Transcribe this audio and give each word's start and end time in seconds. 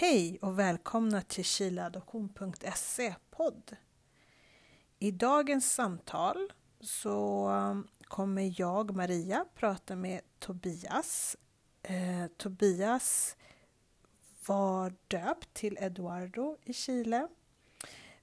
Hej 0.00 0.38
och 0.42 0.58
välkomna 0.58 1.22
till 1.22 1.44
chileadoption.se 1.44 3.14
podd. 3.30 3.76
I 4.98 5.10
dagens 5.10 5.74
samtal 5.74 6.52
så 6.80 7.48
um, 7.48 7.88
kommer 8.02 8.60
jag, 8.60 8.96
Maria, 8.96 9.44
prata 9.54 9.96
med 9.96 10.20
Tobias. 10.38 11.36
Eh, 11.82 12.26
Tobias 12.36 13.36
var 14.46 14.94
döpt 15.08 15.54
till 15.54 15.78
Eduardo 15.80 16.56
i 16.64 16.72
Chile 16.72 17.28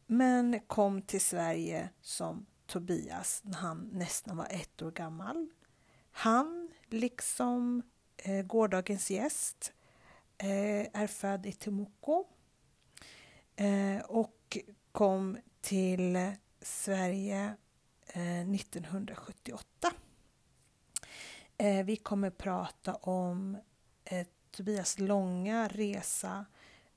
men 0.05 0.59
kom 0.67 1.01
till 1.01 1.21
Sverige 1.21 1.89
som 2.01 2.45
Tobias 2.65 3.41
när 3.43 3.57
han 3.57 3.89
nästan 3.93 4.37
var 4.37 4.47
ett 4.49 4.81
år 4.81 4.91
gammal. 4.91 5.47
Han, 6.11 6.69
liksom 6.89 7.81
eh, 8.17 8.45
gårdagens 8.45 9.11
gäst, 9.11 9.73
eh, 9.79 9.84
Eh, 10.37 10.87
är 11.01 11.07
född 11.07 11.45
i 11.45 11.51
Temuco 11.51 12.25
eh, 13.55 13.99
och 14.05 14.57
kom 14.91 15.37
till 15.61 16.31
Sverige 16.61 17.55
eh, 18.07 18.49
1978. 18.49 19.91
Eh, 21.57 21.85
vi 21.85 21.95
kommer 21.95 22.29
prata 22.29 22.93
om 22.93 23.57
eh, 24.05 24.27
Tobias 24.51 24.99
långa 24.99 25.67
resa, 25.67 26.45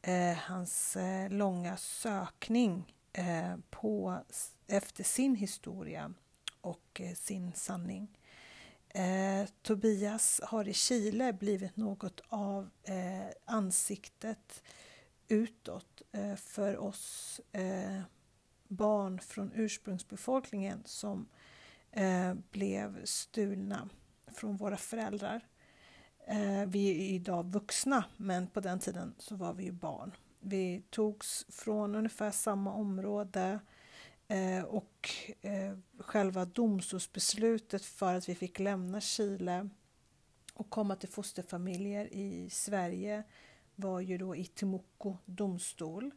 eh, 0.03 0.37
hans 0.37 0.97
långa 1.31 1.77
sökning 1.77 2.95
på, 3.71 4.19
efter 4.67 5.05
sin 5.05 5.35
historia 5.35 6.15
och 6.61 7.01
sin 7.17 7.53
sanning. 7.53 8.18
Eh, 8.89 9.49
Tobias 9.63 10.41
har 10.45 10.69
i 10.69 10.75
Chile 10.75 11.33
blivit 11.33 11.77
något 11.77 12.21
av 12.29 12.71
eh, 12.83 13.29
ansiktet 13.45 14.63
utåt 15.29 16.03
eh, 16.13 16.35
för 16.35 16.79
oss 16.79 17.41
eh, 17.53 18.01
barn 18.69 19.19
från 19.19 19.53
ursprungsbefolkningen 19.55 20.83
som 20.85 21.29
eh, 21.93 22.35
blev 22.51 23.05
stulna 23.05 23.89
från 24.35 24.57
våra 24.57 24.77
föräldrar. 24.77 25.47
Eh, 26.27 26.65
vi 26.67 26.91
är 26.91 27.15
idag 27.15 27.53
vuxna 27.53 28.05
men 28.17 28.47
på 28.47 28.61
den 28.61 28.79
tiden 28.79 29.15
så 29.19 29.37
var 29.37 29.55
vi 29.55 29.65
ju 29.65 29.73
barn. 29.73 30.13
Vi 30.41 30.83
togs 30.91 31.47
från 31.49 31.95
ungefär 31.95 32.31
samma 32.31 32.73
område 32.73 33.53
Eh, 33.53 33.59
Eh, 34.29 34.65
och 34.65 35.11
eh, 35.41 35.77
själva 35.99 36.45
domstolsbeslutet 36.45 37.85
för 37.85 38.15
att 38.15 38.29
vi 38.29 38.35
fick 38.35 38.59
lämna 38.59 39.01
Chile 39.01 39.69
och 40.55 40.71
komma 40.71 40.97
till 40.97 41.09
fosterfamiljer 41.09 42.13
i 42.13 42.51
Sverige 42.51 43.23
var 43.75 44.01
ju 44.01 44.19
då 44.19 44.37
i 44.37 44.45
Temuco 44.45 45.17
domstol. 45.25 46.11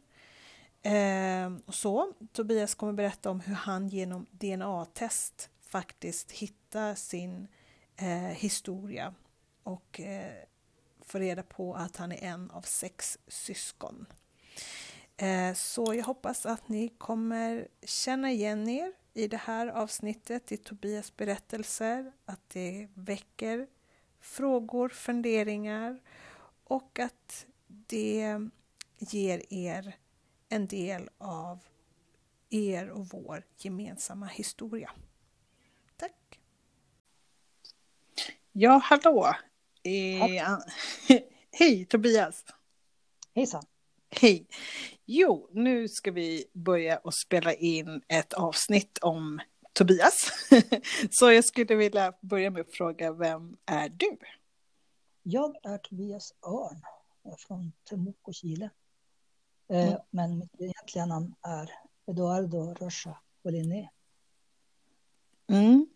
Eh, 0.82 1.52
och 1.66 1.74
så, 1.74 2.12
Tobias 2.32 2.74
kommer 2.74 2.92
berätta 2.92 3.30
om 3.30 3.40
hur 3.40 3.54
han 3.54 3.88
genom 3.88 4.26
DNA-test 4.30 5.50
faktiskt 5.60 6.32
hittar 6.32 6.94
sin 6.94 7.48
eh, 7.96 8.06
historia 8.16 9.14
och 9.62 10.00
eh, 10.00 10.44
får 11.00 11.18
reda 11.18 11.42
på 11.42 11.74
att 11.74 11.96
han 11.96 12.12
är 12.12 12.24
en 12.24 12.50
av 12.50 12.62
sex 12.62 13.18
syskon. 13.28 14.06
Eh, 15.22 15.54
så 15.54 15.94
jag 15.94 16.04
hoppas 16.04 16.46
att 16.46 16.68
ni 16.68 16.88
kommer 16.88 17.68
känna 17.82 18.32
igen 18.32 18.68
er 18.68 18.92
i 19.14 19.28
det 19.28 19.36
här 19.36 19.66
avsnittet 19.66 20.52
i 20.52 20.56
Tobias 20.56 21.16
berättelser, 21.16 22.12
att 22.24 22.50
det 22.50 22.88
väcker 22.94 23.66
frågor, 24.20 24.88
funderingar 24.88 26.00
och 26.64 26.98
att 26.98 27.46
det 27.66 28.38
ger 28.98 29.52
er 29.52 29.96
en 30.48 30.66
del 30.66 31.10
av 31.18 31.58
er 32.50 32.90
och 32.90 33.06
vår 33.06 33.44
gemensamma 33.56 34.26
historia. 34.26 34.90
Tack! 35.96 36.40
Ja, 38.52 38.80
hallå! 38.84 39.34
Eh, 39.82 40.58
Hej 41.50 41.84
Tobias! 41.84 42.44
Hejsan! 43.34 43.64
Hej! 44.20 44.46
Jo, 45.06 45.48
nu 45.52 45.88
ska 45.88 46.10
vi 46.10 46.44
börja 46.52 46.98
och 46.98 47.14
spela 47.14 47.54
in 47.54 48.02
ett 48.08 48.32
avsnitt 48.32 48.98
om 48.98 49.40
Tobias. 49.72 50.30
Så 51.10 51.32
jag 51.32 51.44
skulle 51.44 51.74
vilja 51.74 52.12
börja 52.20 52.50
med 52.50 52.60
att 52.60 52.72
fråga, 52.72 53.12
vem 53.12 53.56
är 53.66 53.88
du? 53.88 54.18
Jag 55.22 55.56
är 55.62 55.78
Tobias 55.78 56.34
Örn 56.46 56.82
från 57.38 57.72
Temuco, 57.88 58.32
Chile. 58.32 58.70
Eh, 59.68 59.88
mm. 59.88 59.98
Men 60.10 60.38
mitt 60.38 60.60
egentliga 60.60 61.06
namn 61.06 61.34
är 61.42 61.70
Eduardo 62.06 62.74
Rocha 62.74 63.18
Poliné. 63.42 63.88
Mm. 65.48 65.86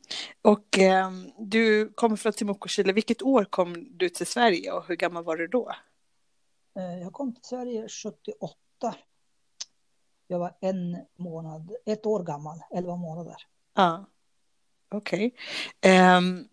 Och 0.43 0.78
eh, 0.78 1.10
du 1.38 1.93
kommer 1.94 2.16
från 2.16 2.32
Temuco, 2.32 2.69
Chile. 2.69 2.93
Vilket 2.93 3.22
år 3.22 3.44
kom 3.44 3.99
du 3.99 4.09
till 4.09 4.26
Sverige 4.26 4.72
och 4.72 4.88
hur 4.88 4.97
gammal 4.97 5.25
var 5.25 5.37
du 5.37 5.47
då? 5.47 5.72
Eh, 6.76 6.98
jag 6.98 7.12
kom 7.12 7.34
till 7.34 7.44
Sverige 7.44 7.88
78. 7.88 8.56
Jag 10.26 10.38
var 10.38 10.56
en 10.60 10.98
månad, 11.16 11.72
ett 11.84 12.06
år 12.06 12.22
gammal, 12.22 12.60
elva 12.70 12.97
månader. 12.97 13.37
Ja, 13.75 14.06
okej. 14.88 15.34
Okay. 15.81 15.92
Um, 15.92 16.03
ehm, 16.03 16.48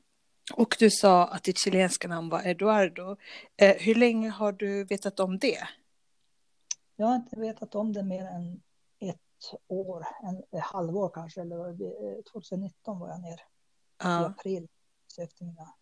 och 0.54 0.76
du 0.80 0.90
sa 0.90 1.28
att 1.28 1.44
ditt 1.44 1.58
chilenska 1.58 2.08
namn 2.08 2.30
var 2.30 2.48
Eduardo. 2.48 3.12
Uh, 3.12 3.18
hur 3.80 3.96
länge 3.96 4.30
har 4.30 4.52
du 4.52 4.84
vetat 4.84 5.20
om 5.20 5.40
det? 5.40 5.68
Jag 6.96 7.08
har 7.08 7.16
inte 7.16 7.40
vetat 7.40 7.76
om 7.76 7.94
det 7.94 8.04
mer 8.04 8.26
än 8.26 8.62
ett 9.00 9.54
år, 9.68 10.08
en, 10.24 10.38
ett 10.38 10.64
halvår 10.64 11.10
kanske. 11.14 11.42
Eller 11.42 12.22
2019 12.32 13.00
var 13.00 13.10
jag 13.10 13.22
ner 13.22 13.42
ja. 14.04 14.22
i 14.22 14.26
april 14.26 14.68
efter 15.18 15.46
mina 15.46 15.74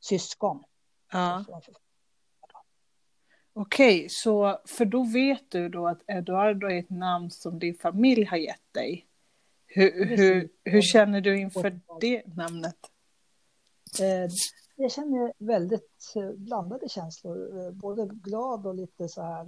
syskon. 0.00 0.64
Ja. 1.12 1.44
Okej, 3.54 4.06
så 4.10 4.60
för 4.64 4.84
då 4.84 5.04
vet 5.04 5.50
du 5.50 5.68
då 5.68 5.88
att 5.88 6.02
Eduardo 6.06 6.66
är 6.66 6.78
ett 6.78 6.90
namn 6.90 7.30
som 7.30 7.58
din 7.58 7.74
familj 7.74 8.24
har 8.24 8.36
gett 8.36 8.72
dig. 8.72 9.06
Hur, 9.66 10.16
hur, 10.16 10.48
hur 10.64 10.82
känner 10.82 11.20
du 11.20 11.40
inför 11.40 11.80
det 12.00 12.26
namnet? 12.36 12.76
Eh, 14.00 14.30
jag 14.76 14.92
känner 14.92 15.32
väldigt 15.38 16.12
eh, 16.16 16.30
blandade 16.30 16.88
känslor, 16.88 17.64
eh, 17.64 17.70
både 17.70 18.06
glad 18.06 18.66
och 18.66 18.74
lite 18.74 19.08
så 19.08 19.22
här 19.22 19.46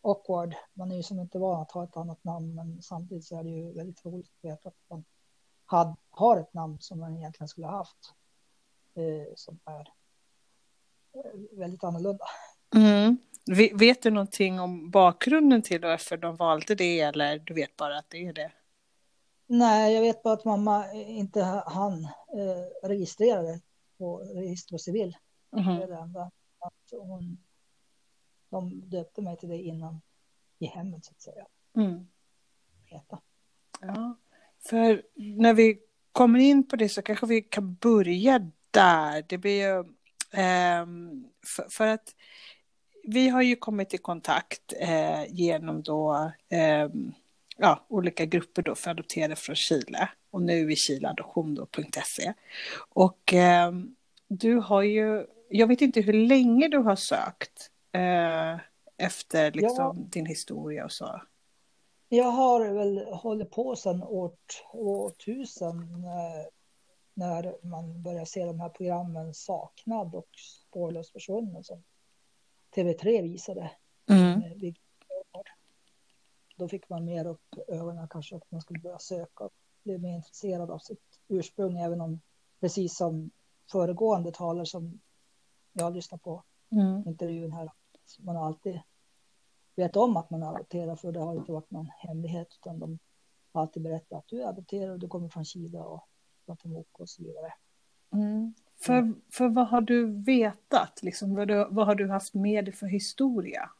awkward. 0.00 0.54
Man 0.74 0.92
är 0.92 0.96
ju 0.96 1.02
som 1.02 1.20
inte 1.20 1.38
van 1.38 1.62
att 1.62 1.72
ha 1.72 1.84
ett 1.84 1.96
annat 1.96 2.24
namn, 2.24 2.54
men 2.54 2.82
samtidigt 2.82 3.24
så 3.24 3.38
är 3.38 3.42
det 3.42 3.50
ju 3.50 3.72
väldigt 3.72 4.04
roligt 4.04 4.26
att 4.26 4.50
veta 4.50 4.68
att 4.68 4.76
man 4.88 5.04
har 6.10 6.36
ett 6.40 6.54
namn 6.54 6.78
som 6.80 7.00
man 7.00 7.16
egentligen 7.16 7.48
skulle 7.48 7.66
ha 7.66 7.76
haft, 7.76 8.14
som 9.34 9.58
är 9.64 9.92
väldigt 11.52 11.84
annorlunda. 11.84 12.24
Mm. 12.74 13.18
Vet 13.74 14.02
du 14.02 14.10
någonting 14.10 14.60
om 14.60 14.90
bakgrunden 14.90 15.62
till 15.62 15.80
varför 15.80 16.16
de 16.16 16.36
valde 16.36 16.74
det 16.74 17.00
eller 17.00 17.38
du 17.38 17.54
vet 17.54 17.76
bara 17.76 17.98
att 17.98 18.10
det 18.10 18.26
är 18.26 18.32
det? 18.32 18.52
Nej, 19.46 19.94
jag 19.94 20.00
vet 20.00 20.22
bara 20.22 20.34
att 20.34 20.44
mamma 20.44 20.92
inte 20.92 21.42
hann 21.66 22.04
eh, 22.04 22.88
registrera 22.88 23.42
det 23.42 23.60
på 23.98 24.18
register 24.18 24.74
och 24.74 24.80
civil. 24.80 25.16
Mm. 25.56 25.76
Det 25.76 25.82
är 25.82 25.88
det 25.88 25.96
enda. 25.96 26.30
Att 26.58 26.90
hon, 26.90 27.38
de 28.50 28.90
döpte 28.90 29.22
mig 29.22 29.36
till 29.36 29.48
det 29.48 29.58
innan 29.58 30.00
i 30.58 30.66
hemmet 30.66 31.04
så 31.04 31.12
att 31.12 31.20
säga. 31.20 31.46
Mm. 31.76 32.06
Ja, 33.80 34.16
för 34.68 35.02
när 35.14 35.54
vi 35.54 35.78
kommer 36.12 36.38
in 36.38 36.68
på 36.68 36.76
det 36.76 36.88
så 36.88 37.02
kanske 37.02 37.26
vi 37.26 37.42
kan 37.42 37.74
börja 37.74 38.50
där. 38.70 39.24
Det 39.28 39.38
blir 39.38 39.66
ju 39.66 39.78
eh, 40.40 40.86
för, 41.46 41.68
för, 41.70 41.86
att 41.86 42.14
vi 43.06 43.28
har 43.28 43.42
ju 43.42 43.56
kommit 43.56 43.94
i 43.94 43.98
kontakt 43.98 44.72
eh, 44.80 45.24
genom 45.28 45.82
då, 45.82 46.30
eh, 46.48 46.88
ja, 47.56 47.86
olika 47.88 48.24
grupper 48.24 48.62
då 48.62 48.74
för 48.74 48.90
adopterade 48.90 49.36
från 49.36 49.56
Chile. 49.56 50.08
Och 50.30 50.42
nu 50.42 50.72
i 50.72 50.76
chileadoption.se. 50.76 52.32
Och 52.88 53.34
eh, 53.34 53.72
du 54.28 54.56
har 54.56 54.82
ju, 54.82 55.26
jag 55.48 55.66
vet 55.66 55.80
inte 55.80 56.00
hur 56.00 56.12
länge 56.12 56.68
du 56.68 56.78
har 56.78 56.96
sökt 56.96 57.70
eh, 57.92 58.60
efter 58.96 59.52
liksom, 59.52 59.96
ja. 59.98 60.06
din 60.10 60.26
historia 60.26 60.84
och 60.84 60.92
så. 60.92 61.22
Jag 62.08 62.30
har 62.30 62.68
väl 62.72 62.98
hållit 62.98 63.50
på 63.50 63.76
sedan 63.76 64.02
år, 64.02 64.32
år 64.72 65.10
tusen 65.10 66.02
när, 66.02 66.46
när 67.14 67.66
man 67.66 68.02
börjar 68.02 68.24
se 68.24 68.44
de 68.44 68.60
här 68.60 68.68
programmen 68.68 69.34
Saknad 69.34 70.14
och 70.14 70.28
Spårlöst 70.68 71.12
försvunnen 71.12 71.64
som 71.64 71.82
TV3 72.76 73.22
visade. 73.22 73.70
Mm. 74.10 74.42
Då 76.56 76.68
fick 76.68 76.88
man 76.88 77.04
mer 77.04 77.26
upp 77.26 77.54
ögonen 77.68 78.08
kanske 78.08 78.36
att 78.36 78.50
man 78.50 78.60
skulle 78.60 78.80
börja 78.80 78.98
söka 78.98 79.44
och 79.44 79.52
bli 79.82 79.98
mer 79.98 80.16
intresserad 80.16 80.70
av 80.70 80.78
sitt 80.78 81.20
ursprung, 81.28 81.78
även 81.78 82.00
om 82.00 82.20
precis 82.60 82.96
som 82.96 83.30
föregående 83.72 84.32
talare 84.32 84.66
som 84.66 85.00
jag 85.72 85.94
lyssnar 85.94 86.18
på 86.18 86.42
mm. 86.70 87.02
intervjun 87.06 87.52
här, 87.52 87.70
man 88.18 88.36
alltid 88.36 88.80
vet 89.76 89.96
om 89.96 90.16
att 90.16 90.30
man 90.30 90.42
är 90.42 90.46
adopterad 90.46 91.00
för 91.00 91.12
det 91.12 91.20
har 91.20 91.34
inte 91.34 91.52
varit 91.52 91.70
någon 91.70 91.90
hemlighet 91.98 92.48
utan 92.60 92.78
de 92.78 92.98
har 93.52 93.62
alltid 93.62 93.82
berättat 93.82 94.18
att 94.18 94.28
du 94.28 94.42
är 94.42 94.46
adopterad 94.46 94.90
och 94.90 94.98
du 94.98 95.08
kommer 95.08 95.28
från 95.28 95.44
Chile 95.44 95.78
och 95.78 96.08
Temuco 96.62 97.02
och 97.02 97.08
så 97.08 97.22
vidare. 97.22 97.52
Mm. 98.12 98.54
För, 98.78 99.14
för 99.32 99.48
vad 99.48 99.68
har 99.68 99.80
du 99.80 100.22
vetat? 100.22 101.02
Liksom, 101.02 101.34
vad, 101.34 101.48
du, 101.48 101.66
vad 101.70 101.86
har 101.86 101.94
du 101.94 102.08
haft 102.08 102.34
med 102.34 102.64
dig 102.64 102.74
för 102.74 102.86
historia? 102.86 103.70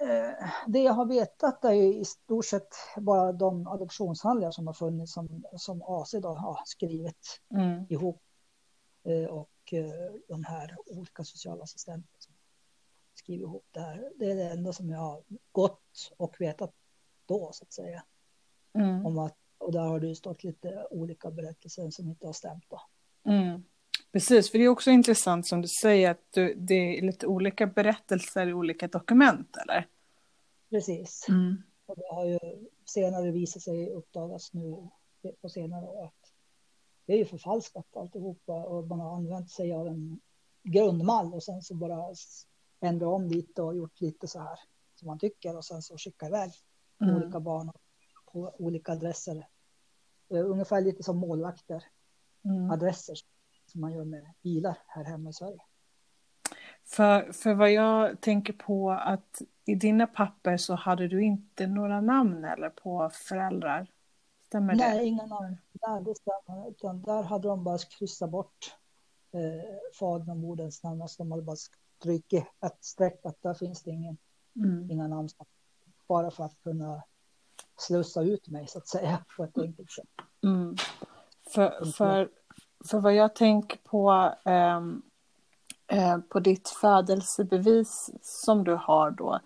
Eh, 0.00 0.48
det 0.66 0.78
jag 0.78 0.92
har 0.92 1.06
vetat 1.06 1.64
är 1.64 1.72
ju 1.72 1.94
i 1.94 2.04
stort 2.04 2.44
sett 2.44 2.74
bara 2.96 3.32
de 3.32 3.66
adoptionshandlingar 3.66 4.50
som 4.50 4.66
har 4.66 4.74
funnits 4.74 5.12
som, 5.12 5.44
som 5.56 5.82
AC 5.82 6.10
då 6.22 6.28
har 6.28 6.60
skrivit 6.64 7.40
mm. 7.50 7.86
ihop. 7.88 8.22
Eh, 9.04 9.24
och 9.24 9.72
eh, 9.72 10.14
de 10.28 10.44
här 10.44 10.76
olika 10.86 11.24
sociala 11.24 11.62
assistenterna 11.62 12.16
som 12.18 12.34
skriver 13.14 13.42
ihop 13.44 13.66
det 13.70 13.80
här. 13.80 14.12
Det 14.16 14.30
är 14.30 14.36
det 14.36 14.50
enda 14.50 14.72
som 14.72 14.90
jag 14.90 14.98
har 14.98 15.22
gått 15.52 16.12
och 16.16 16.40
vetat 16.40 16.74
då 17.26 17.50
så 17.52 17.64
att 17.64 17.72
säga. 17.72 18.04
Mm. 18.72 19.06
Om 19.06 19.18
att, 19.18 19.36
och 19.58 19.72
där 19.72 19.80
har 19.80 20.00
det 20.00 20.14
stått 20.14 20.44
lite 20.44 20.86
olika 20.90 21.30
berättelser 21.30 21.90
som 21.90 22.08
inte 22.08 22.26
har 22.26 22.32
stämt 22.32 22.64
då. 22.68 22.80
Mm. 23.24 23.64
Precis, 24.12 24.50
för 24.50 24.58
det 24.58 24.64
är 24.64 24.68
också 24.68 24.90
intressant 24.90 25.46
som 25.46 25.62
du 25.62 25.68
säger 25.68 26.10
att 26.10 26.22
du, 26.30 26.54
det 26.54 26.98
är 26.98 27.02
lite 27.02 27.26
olika 27.26 27.66
berättelser 27.66 28.46
i 28.46 28.52
olika 28.52 28.88
dokument, 28.88 29.56
eller? 29.56 29.86
Precis. 30.70 31.26
Mm. 31.28 31.62
Och 31.86 31.96
det 31.96 32.14
har 32.14 32.24
ju 32.24 32.38
senare 32.84 33.30
visat 33.30 33.62
sig 33.62 33.90
uppdagas 33.90 34.52
nu 34.52 34.88
på 35.40 35.48
senare 35.48 35.86
år 35.86 36.04
att 36.04 36.32
det 37.06 37.12
är 37.12 37.16
ju 37.16 37.24
förfalskat 37.24 37.96
alltihopa 37.96 38.52
och 38.52 38.86
man 38.86 39.00
har 39.00 39.16
använt 39.16 39.50
sig 39.50 39.72
av 39.72 39.88
en 39.88 40.20
grundmall 40.62 41.34
och 41.34 41.42
sen 41.42 41.62
så 41.62 41.74
bara 41.74 42.14
ändra 42.80 43.08
om 43.08 43.28
lite 43.28 43.62
och 43.62 43.76
gjort 43.76 44.00
lite 44.00 44.28
så 44.28 44.38
här 44.38 44.58
som 44.94 45.06
man 45.06 45.18
tycker 45.18 45.56
och 45.56 45.64
sen 45.64 45.82
så 45.82 45.98
skicka 45.98 46.26
iväg 46.26 46.50
mm. 47.00 47.16
olika 47.16 47.40
barn 47.40 47.72
på 48.32 48.54
olika 48.58 48.92
adresser. 48.92 49.46
Ungefär 50.28 50.80
lite 50.80 51.02
som 51.02 51.16
målvakter, 51.16 51.84
mm. 52.44 52.70
adresser 52.70 53.16
som 53.70 53.80
man 53.80 53.92
gör 53.92 54.04
med 54.04 54.34
bilar 54.42 54.78
här 54.86 55.04
hemma 55.04 55.30
i 55.30 55.32
Sverige. 55.32 55.60
För, 56.84 57.32
för 57.32 57.54
vad 57.54 57.72
jag 57.72 58.20
tänker 58.20 58.52
på 58.52 58.90
att 58.90 59.42
i 59.64 59.74
dina 59.74 60.06
papper 60.06 60.56
så 60.56 60.74
hade 60.74 61.08
du 61.08 61.22
inte 61.22 61.66
några 61.66 62.00
namn 62.00 62.44
eller 62.44 62.70
på 62.70 63.10
föräldrar? 63.12 63.90
Stämmer 64.46 64.74
Nej, 64.74 64.90
det? 64.90 64.96
Nej, 64.96 65.06
inga 65.06 65.26
namn. 65.26 65.56
Nej, 65.86 66.02
det 66.04 66.14
stämmer. 66.14 66.70
Utan 66.70 67.02
där 67.02 67.22
hade 67.22 67.48
de 67.48 67.64
bara 67.64 67.78
kryssat 67.78 68.30
bort 68.30 68.76
eh, 69.32 69.90
fadern 69.98 70.30
och 70.30 70.36
moderns 70.36 70.82
namn. 70.82 71.02
Alltså 71.02 71.22
de 71.22 71.30
hade 71.30 71.42
bara 71.42 71.56
strukit 71.56 72.44
ett 72.66 72.84
streck 72.84 73.20
att 73.24 73.42
där 73.42 73.54
finns 73.54 73.82
det 73.82 73.90
ingen, 73.90 74.18
mm. 74.56 74.90
inga 74.90 75.08
namn. 75.08 75.28
Bara 76.08 76.30
för 76.30 76.44
att 76.44 76.62
kunna 76.62 77.02
slussa 77.76 78.22
ut 78.22 78.48
mig 78.48 78.66
så 78.66 78.78
att 78.78 78.88
säga 78.88 79.24
på 79.36 79.44
ett 79.44 79.58
enkelt 79.58 79.90
sätt. 79.90 80.08
Mm. 80.44 80.76
För, 81.54 81.92
för, 81.92 82.30
för 82.90 83.00
vad 83.00 83.14
jag 83.14 83.34
tänker 83.34 83.78
på 83.78 84.32
um, 84.44 85.02
uh, 85.92 86.18
på 86.18 86.40
ditt 86.40 86.68
födelsebevis 86.68 88.10
som 88.22 88.64
du 88.64 88.74
har 88.74 89.10
då 89.10 89.40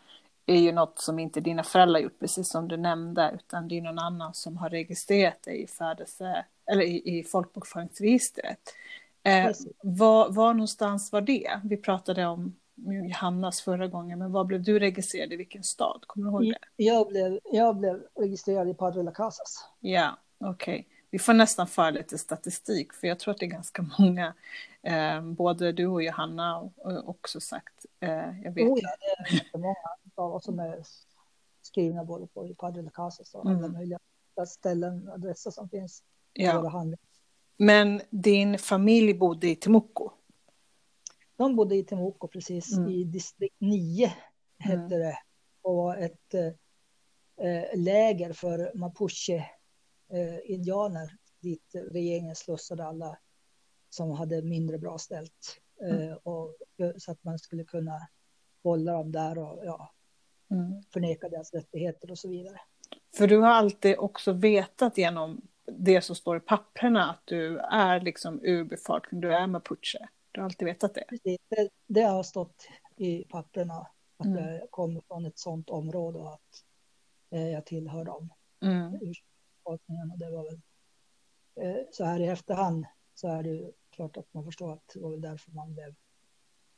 är 0.46 0.58
ju 0.58 0.73
något 0.73 0.99
som 1.00 1.19
inte 1.19 1.40
dina 1.40 1.62
föräldrar 1.62 2.00
gjort, 2.00 2.19
precis 2.19 2.50
som 2.50 2.69
du 2.69 2.76
nämnde, 2.76 3.32
utan 3.34 3.69
det 3.69 3.79
är 3.79 3.82
någon 3.82 3.99
annan 3.99 4.34
som 4.34 4.56
har 4.56 4.70
registrerat 4.70 5.43
dig 5.43 5.62
i 5.62 5.67
födelse 5.67 6.44
eller 6.67 6.82
i, 6.82 7.19
i 7.19 7.25
folkbokföringsregistret. 7.25 8.58
Eh, 9.23 9.50
var, 9.82 10.31
var 10.31 10.55
någonstans 10.55 11.12
var 11.12 11.20
det? 11.20 11.61
Vi 11.64 11.76
pratade 11.76 12.26
om 12.26 12.56
Johannas 12.75 13.62
förra 13.62 13.88
gången, 13.88 14.19
men 14.19 14.32
var 14.32 14.44
blev 14.44 14.62
du 14.62 14.79
registrerad 14.79 15.32
i 15.32 15.37
vilken 15.37 15.62
stad? 15.62 16.05
Kommer 16.06 16.26
du 16.26 16.31
ihåg 16.31 16.43
det? 16.43 16.84
Jag 16.84 17.08
blev, 17.08 17.40
jag 17.52 17.76
blev 17.76 18.02
registrerad 18.14 18.69
i 18.69 18.75
Padre 18.75 19.02
La 19.02 19.11
Casas. 19.11 19.69
Ja, 19.81 20.19
okej. 20.38 20.75
Okay. 20.75 20.92
Vi 21.12 21.19
får 21.19 21.32
nästan 21.32 21.67
föra 21.67 21.91
lite 21.91 22.19
statistik, 22.19 22.93
för 22.93 23.06
jag 23.06 23.19
tror 23.19 23.35
att 23.35 23.38
det 23.38 23.47
är 23.47 23.50
ganska 23.50 23.87
många, 23.99 24.35
eh, 24.82 25.23
både 25.23 25.73
du 25.73 25.87
och 25.87 26.03
Johanna 26.03 26.61
och 26.61 27.09
också 27.09 27.41
sagt. 27.41 27.87
Eh, 28.00 28.41
jag 28.44 28.53
vet 28.53 28.69
oh, 28.69 28.79
ja, 28.82 28.97
det 29.00 29.35
är 29.35 29.35
jättemånga 29.35 29.75
av 30.14 30.35
oss 30.35 30.44
som 30.44 30.59
är 30.59 30.82
skrivna 31.62 32.05
både 32.05 32.26
på 32.26 32.55
Padre 32.55 32.82
La 32.82 32.91
Casas 32.91 33.35
och 33.35 33.47
mm. 33.47 33.59
alla 33.59 33.69
möjliga 33.69 33.99
ställen, 34.47 35.09
adresser 35.09 35.50
som 35.50 35.69
finns. 35.69 36.03
Ja. 36.32 36.85
Men 37.56 38.00
din 38.11 38.58
familj 38.58 39.15
bodde 39.15 39.49
i 39.49 39.56
Temuco? 39.56 40.11
De 41.37 41.56
bodde 41.56 41.76
i 41.76 41.85
Temuco 41.85 42.29
precis, 42.29 42.76
mm. 42.76 42.91
i 42.91 43.05
distrikt 43.05 43.56
9 43.58 44.12
hette 44.58 44.76
mm. 44.76 44.88
det. 44.88 45.19
Och 45.62 45.76
var 45.76 45.97
ett 45.97 46.35
eh, 46.35 47.79
läger 47.79 48.32
för 48.32 48.73
mapuche-indianer 48.75 49.62
eh, 50.12 51.09
dit 51.41 51.75
regeringen 51.91 52.37
slussade 52.37 52.85
alla 52.85 53.19
som 53.91 54.11
hade 54.11 54.43
mindre 54.43 54.79
bra 54.79 54.99
ställt. 54.99 55.61
Mm. 55.81 56.11
Eh, 56.11 56.14
och, 56.14 56.56
så 56.97 57.12
att 57.12 57.25
man 57.25 57.38
skulle 57.38 57.64
kunna 57.64 58.09
hålla 58.62 58.93
dem 58.93 59.12
där 59.12 59.38
och 59.38 59.64
ja, 59.64 59.93
mm. 60.50 60.82
förneka 60.93 61.29
deras 61.29 61.55
rättigheter 61.55 62.11
och 62.11 62.19
så 62.19 62.29
vidare. 62.29 62.61
För 63.17 63.26
du 63.26 63.38
har 63.38 63.49
alltid 63.49 63.99
också 63.99 64.32
vetat 64.32 64.99
genom 64.99 65.41
det 65.67 66.00
som 66.00 66.17
står 66.17 66.37
i 66.37 66.41
papperna 66.41 67.11
att 67.11 67.23
du 67.25 67.58
är 67.58 68.00
liksom 68.00 68.41
urbefolkning, 68.43 69.20
du 69.20 69.35
är 69.35 69.47
mapuche. 69.47 70.08
Du 70.32 70.41
har 70.41 70.44
alltid 70.44 70.67
vetat 70.67 70.94
det. 70.94 71.05
Precis, 71.08 71.38
det, 71.49 71.69
det 71.87 72.03
har 72.03 72.23
stått 72.23 72.69
i 72.97 73.25
papperna 73.25 73.87
att 74.17 74.26
mm. 74.26 74.55
jag 74.55 74.70
kommer 74.70 75.00
från 75.00 75.26
ett 75.26 75.38
sådant 75.38 75.70
område 75.70 76.19
och 76.19 76.35
att 76.35 76.65
eh, 77.31 77.49
jag 77.49 77.67
tillhör 77.67 78.05
dem. 78.05 78.29
Mm. 78.62 78.99
Ursprungsbefolkningen 79.62 80.11
och 80.11 80.19
det 80.19 80.31
var 80.31 80.44
väl 80.44 80.61
eh, 81.55 81.87
så 81.91 82.05
här 82.05 82.20
i 82.20 82.26
efterhand 82.26 82.87
så 83.14 83.29
är 83.29 83.43
det 83.43 83.73
klart 83.91 84.17
att 84.17 84.35
man 84.35 84.44
förstår 84.44 84.73
att 84.73 84.88
det 84.94 85.00
var 85.00 85.11
väl 85.11 85.20
därför 85.20 85.50
man 85.50 85.75
blev 85.75 85.94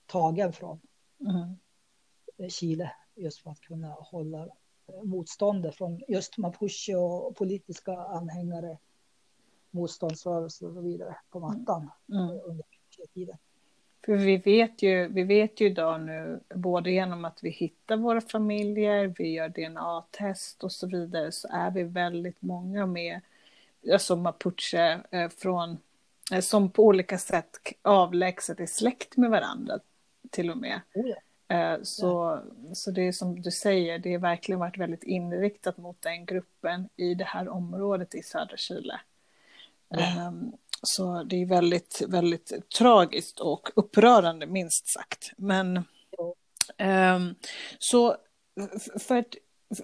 tagen 0.07 0.53
från 0.53 0.81
mm. 1.21 2.51
Chile 2.51 2.93
just 3.15 3.43
för 3.43 3.51
att 3.51 3.61
kunna 3.61 3.89
hålla 3.89 4.49
motståndet 5.03 5.75
från 5.75 6.01
just 6.09 6.39
mapuche 6.39 6.95
och 6.97 7.37
politiska 7.37 7.93
anhängare, 7.93 8.79
motståndsrörelser 9.71 10.67
och 10.67 10.75
så 10.75 10.81
vidare 10.81 11.17
på 11.31 11.41
mattan 11.41 11.91
mm. 12.09 12.25
mm. 12.25 12.41
under 12.45 12.65
tiden. 13.15 13.39
För 14.05 14.17
vi 14.17 14.37
vet, 14.37 14.83
ju, 14.83 15.09
vi 15.09 15.23
vet 15.23 15.61
ju 15.61 15.67
idag 15.67 16.01
nu, 16.01 16.41
både 16.55 16.91
genom 16.91 17.25
att 17.25 17.39
vi 17.43 17.51
hittar 17.51 17.97
våra 17.97 18.21
familjer, 18.21 19.15
vi 19.19 19.33
gör 19.33 19.49
DNA-test 19.49 20.65
och 20.65 20.73
så 20.73 20.87
vidare, 20.87 21.33
så 21.33 21.49
är 21.53 21.71
vi 21.71 21.83
väldigt 21.83 22.43
många 22.43 22.87
med, 22.87 23.21
alltså 23.93 24.17
mapuche, 24.17 25.01
eh, 25.11 25.29
från, 25.29 25.79
eh, 26.33 26.41
som 26.41 26.71
på 26.71 26.85
olika 26.85 27.19
sätt 27.19 27.59
avlägset 27.83 28.61
är 28.61 28.67
släkt 28.67 29.17
med 29.17 29.31
varandra 29.31 29.79
till 30.31 30.51
och 30.51 30.59
med. 30.59 30.81
Oh 30.95 31.09
ja. 31.09 31.17
Eh, 31.57 31.83
så, 31.83 32.41
så 32.73 32.91
det 32.91 33.03
är 33.03 33.13
som 33.13 33.43
du 33.43 33.51
säger, 33.51 33.99
det 33.99 34.13
har 34.13 34.19
verkligen 34.19 34.59
varit 34.59 34.79
väldigt 34.79 35.03
inriktat 35.03 35.77
mot 35.77 36.03
den 36.03 36.27
gruppen 36.27 36.89
i 36.97 37.15
det 37.15 37.25
här 37.25 37.49
området 37.49 38.15
i 38.15 38.23
södra 38.23 38.57
Chile. 38.57 39.01
Um, 39.89 40.53
så 40.85 41.23
det 41.23 41.43
är 41.43 41.47
väldigt, 41.47 42.03
väldigt 42.09 42.71
tragiskt 42.79 43.41
och 43.41 43.69
upprörande 43.77 44.47
minst 44.47 44.89
sagt. 44.89 45.33
Men 45.37 45.77
um, 46.79 47.35
så 47.79 48.17
för, 49.01 49.17
att, 49.17 49.35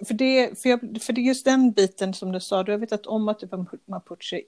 för, 0.07 0.15
det, 0.15 0.63
för, 0.63 0.69
jag, 0.69 0.81
för 1.03 1.13
det 1.13 1.21
är 1.21 1.23
just 1.23 1.45
den 1.45 1.73
biten 1.73 2.15
som 2.15 2.33
du 2.33 2.41
sa, 2.41 2.63
du 2.63 2.73
har 2.73 2.79
vetat 2.79 3.07
om 3.07 3.29
att 3.29 3.39
du 3.39 3.47
var 3.47 3.67
mapuche. 3.85 4.43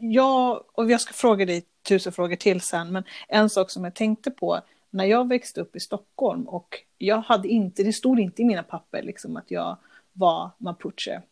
Jag, 0.00 0.64
och 0.72 0.90
jag 0.90 1.00
ska 1.00 1.12
fråga 1.12 1.46
dig 1.46 1.64
tusen 1.88 2.12
frågor 2.12 2.36
till 2.36 2.60
sen, 2.60 2.92
men 2.92 3.04
en 3.28 3.50
sak 3.50 3.70
som 3.70 3.84
jag 3.84 3.94
tänkte 3.94 4.30
på 4.30 4.60
när 4.90 5.04
jag 5.04 5.28
växte 5.28 5.60
upp 5.60 5.76
i 5.76 5.80
Stockholm 5.80 6.48
och 6.48 6.78
jag 6.98 7.18
hade 7.18 7.48
inte, 7.48 7.82
det 7.82 7.92
stod 7.92 8.20
inte 8.20 8.42
i 8.42 8.44
mina 8.44 8.62
papper 8.62 9.02
liksom 9.02 9.36
att 9.36 9.50
jag 9.50 9.76
var 10.12 10.50
mapuche. 10.58 11.22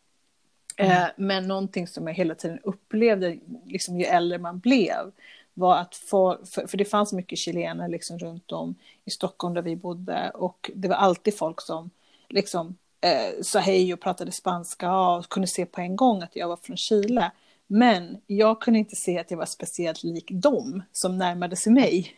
Mm. 0.77 0.91
Eh, 0.91 1.09
men 1.17 1.47
någonting 1.47 1.87
som 1.87 2.07
jag 2.07 2.13
hela 2.13 2.35
tiden 2.35 2.59
upplevde, 2.63 3.37
liksom 3.65 3.99
ju 3.99 4.05
äldre 4.05 4.37
man 4.37 4.59
blev, 4.59 5.11
var 5.53 5.77
att 5.77 5.95
for, 5.95 6.39
för, 6.45 6.67
för 6.67 6.77
det 6.77 6.85
fanns 6.85 7.13
mycket 7.13 7.39
chilener 7.39 7.87
liksom 7.87 8.19
runt 8.19 8.51
om 8.51 8.75
i 9.05 9.11
Stockholm 9.11 9.53
där 9.53 9.61
vi 9.61 9.75
bodde 9.75 10.31
och 10.33 10.71
det 10.75 10.87
var 10.87 10.95
alltid 10.95 11.37
folk 11.37 11.61
som 11.61 11.89
liksom 12.29 12.77
eh, 13.01 13.41
sa 13.41 13.59
hej 13.59 13.93
och 13.93 13.99
pratade 13.99 14.31
spanska 14.31 14.95
och 14.95 15.29
kunde 15.29 15.47
se 15.47 15.65
på 15.65 15.81
en 15.81 15.95
gång 15.95 16.21
att 16.21 16.35
jag 16.35 16.47
var 16.47 16.57
från 16.57 16.77
Chile. 16.77 17.31
Men 17.67 18.17
jag 18.27 18.61
kunde 18.61 18.79
inte 18.79 18.95
se 18.95 19.19
att 19.19 19.31
jag 19.31 19.37
var 19.37 19.45
speciellt 19.45 20.03
lik 20.03 20.31
dem 20.31 20.83
som 20.91 21.17
närmade 21.17 21.55
sig 21.55 21.73
mig. 21.73 22.15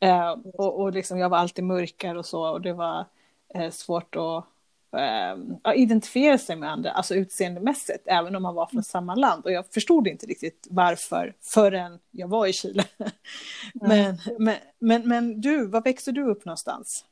Eh, 0.00 0.30
och 0.54 0.80
och 0.80 0.92
liksom, 0.92 1.18
jag 1.18 1.28
var 1.28 1.38
alltid 1.38 1.64
mörkare 1.64 2.18
och 2.18 2.26
så 2.26 2.52
och 2.52 2.60
det 2.60 2.72
var 2.72 3.04
eh, 3.54 3.70
svårt 3.70 4.16
att 4.16 4.44
eh, 4.98 5.74
identifiera 5.74 6.38
sig 6.38 6.56
med 6.56 6.72
andra, 6.72 6.90
alltså 6.90 7.14
utseendemässigt, 7.14 8.02
även 8.06 8.36
om 8.36 8.42
man 8.42 8.54
var 8.54 8.66
från 8.66 8.82
samma 8.82 9.14
land. 9.14 9.44
Och 9.44 9.52
jag 9.52 9.66
förstod 9.66 10.06
inte 10.06 10.26
riktigt 10.26 10.66
varför 10.70 11.34
förrän 11.40 11.98
jag 12.10 12.28
var 12.28 12.46
i 12.46 12.52
Chile. 12.52 12.84
men, 13.74 14.18
men, 14.38 14.56
men, 14.78 15.08
men, 15.08 15.40
du, 15.40 15.66
var 15.66 15.80
växte 15.80 16.12
du 16.12 16.30
upp 16.30 16.44
någonstans? 16.44 17.04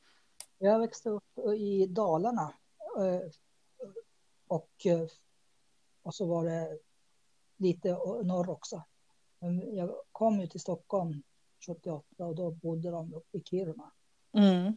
Jag 0.57 0.79
växte 0.79 1.09
upp 1.09 1.37
i 1.57 1.85
Dalarna. 1.85 2.53
eh, 2.97 3.29
Och, 4.47 4.85
eh, 4.85 5.07
och 6.03 6.15
så 6.15 6.25
var 6.25 6.45
det 6.45 6.77
lite 7.57 7.89
norr 8.23 8.49
också. 8.49 8.83
Men 9.39 9.75
jag 9.75 9.91
kom 10.11 10.39
ju 10.39 10.47
till 10.47 10.59
Stockholm 10.59 11.23
78 11.65 12.25
och 12.25 12.35
då 12.35 12.51
bodde 12.51 12.91
de 12.91 13.13
uppe 13.13 13.37
i 13.37 13.41
Kiruna. 13.43 13.91
Mm. 14.33 14.73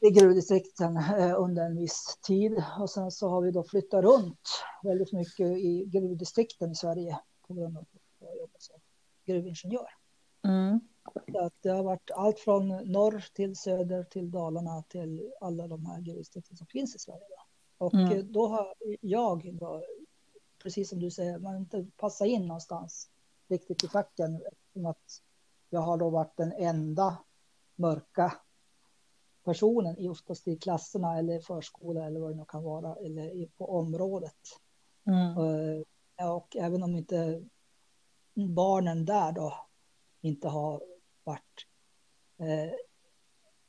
I 0.00 0.10
gruvdistrikten 0.10 0.96
eh, 0.96 1.40
under 1.40 1.64
en 1.66 1.76
viss 1.76 2.18
tid. 2.22 2.64
Och 2.80 2.90
sen 2.90 3.10
så 3.10 3.28
har 3.28 3.42
vi 3.42 3.50
då 3.50 3.64
flyttat 3.64 4.04
runt 4.04 4.48
väldigt 4.82 5.12
mycket 5.12 5.46
i 5.46 5.84
gruvdistrikten 5.86 6.70
i 6.70 6.74
Sverige 6.74 7.18
på 7.46 7.54
grund 7.54 7.76
av 7.76 7.82
att 7.82 7.88
jag 8.18 8.36
jobbar 8.36 8.58
som 8.58 8.80
gruvingenjör. 9.26 9.88
Mm. 10.44 10.80
Så 11.32 11.40
att 11.40 11.54
det 11.60 11.68
har 11.68 11.82
varit 11.82 12.10
allt 12.10 12.38
från 12.38 12.68
norr 12.68 13.24
till 13.34 13.56
söder 13.56 14.04
till 14.04 14.30
Dalarna 14.30 14.82
till 14.82 15.32
alla 15.40 15.68
de 15.68 15.86
här 15.86 16.00
gruvdistrikten 16.00 16.56
som 16.56 16.66
finns 16.66 16.96
i 16.96 16.98
Sverige. 16.98 17.36
Och 17.78 17.94
Mm. 17.94 18.12
eh, 18.12 18.24
då 18.24 18.46
har 18.48 18.74
jag, 19.00 19.58
då, 19.60 19.84
precis 20.62 20.88
som 20.88 21.00
du 21.00 21.10
säger, 21.10 21.38
man 21.38 21.56
inte 21.56 21.86
passat 21.96 22.26
in 22.28 22.46
någonstans 22.46 23.10
riktigt 23.48 23.84
i 23.84 23.88
facken. 23.88 24.42
eftersom 24.52 24.86
att 24.86 25.22
jag 25.70 25.80
har 25.80 25.96
då 25.96 26.10
varit 26.10 26.36
den 26.36 26.52
enda 26.52 27.18
mörka 27.76 28.32
personen 29.50 29.98
i 29.98 30.08
oftast 30.08 30.48
i 30.48 30.56
klasserna 30.56 31.18
eller 31.18 31.40
förskola 31.40 32.06
eller 32.06 32.20
vad 32.20 32.30
det 32.30 32.36
nu 32.36 32.44
kan 32.48 32.62
vara 32.62 32.94
eller 32.96 33.46
på 33.46 33.78
området. 33.78 34.38
Mm. 35.06 35.84
Ja, 36.16 36.32
Och 36.34 36.56
även 36.56 36.82
om 36.82 36.96
inte 36.96 37.44
barnen 38.34 39.04
där 39.04 39.32
då 39.32 39.54
inte 40.20 40.48
har 40.48 40.82
varit 41.24 41.66
eh, 42.38 42.72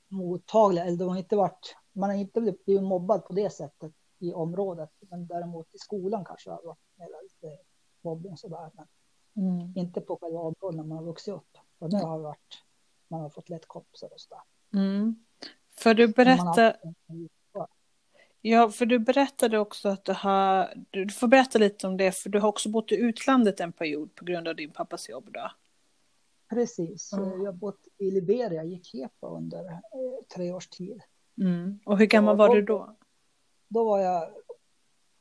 mottagliga 0.07 0.85
eller 0.85 0.97
de 0.97 1.09
har 1.09 1.17
inte 1.17 1.35
varit, 1.35 1.75
man 1.91 2.09
har 2.09 2.17
inte 2.17 2.41
blivit 2.41 2.83
mobbad 2.83 3.25
på 3.25 3.33
det 3.33 3.49
sättet 3.49 3.93
i 4.19 4.33
området, 4.33 4.89
men 4.99 5.27
däremot 5.27 5.75
i 5.75 5.77
skolan 5.77 6.25
kanske 6.25 6.49
det 6.49 6.53
har 6.53 6.63
varit 6.63 6.79
mer 6.95 7.07
lite 7.23 7.63
mobbning 8.01 8.31
och 8.31 8.39
sådär, 8.39 8.71
men 8.73 8.87
Mm. 9.35 9.73
inte 9.77 10.01
på 10.01 10.17
själva 10.21 10.39
området 10.39 10.75
när 10.77 10.83
man 10.83 10.97
har 10.97 11.05
vuxit 11.05 11.33
upp. 11.33 11.57
För 11.79 11.87
nu 11.87 11.97
har 11.97 12.17
det 12.17 12.23
varit, 12.23 12.63
man 13.07 13.21
har 13.21 13.29
fått 13.29 13.49
lätt 13.49 13.65
kompisar 13.67 14.13
och 14.13 14.21
sådär. 14.21 14.41
Mm. 14.73 15.25
För 15.81 15.93
du 15.93 16.07
Men 16.07 16.13
man 16.27 16.27
har 16.27 16.35
berätta, 16.55 16.63
haft 16.63 16.83
en- 17.09 17.29
ja, 18.41 18.69
för 18.69 18.85
du 18.85 18.99
berättade 18.99 19.59
också 19.59 19.89
att 19.89 20.05
du 20.05 20.13
har, 20.13 20.73
du 20.91 21.09
får 21.09 21.27
berätta 21.27 21.59
lite 21.59 21.87
om 21.87 21.97
det, 21.97 22.11
för 22.11 22.29
du 22.29 22.39
har 22.39 22.49
också 22.49 22.69
bott 22.69 22.91
i 22.91 22.95
utlandet 22.95 23.59
en 23.59 23.71
period 23.71 24.15
på 24.15 24.25
grund 24.25 24.47
av 24.47 24.55
din 24.55 24.71
pappas 24.71 25.09
jobb 25.09 25.29
då. 25.33 25.51
Precis, 26.49 27.13
Mm. 27.13 27.29
jag 27.29 27.45
har 27.45 27.53
bott 27.53 27.87
i 27.97 28.11
Liberia, 28.11 28.63
i 28.63 28.81
Kepa 28.83 29.27
under 29.27 29.59
eh, 29.71 29.77
tre 30.35 30.51
års 30.51 30.67
tid. 30.67 31.01
Mm. 31.41 31.79
Och 31.85 31.97
hur 31.99 32.05
gammal 32.05 32.37
var 32.37 32.47
då- 32.47 32.53
du 32.53 32.61
då? 32.61 32.95
Då 33.67 33.83
var 33.85 33.99
jag, 33.99 34.29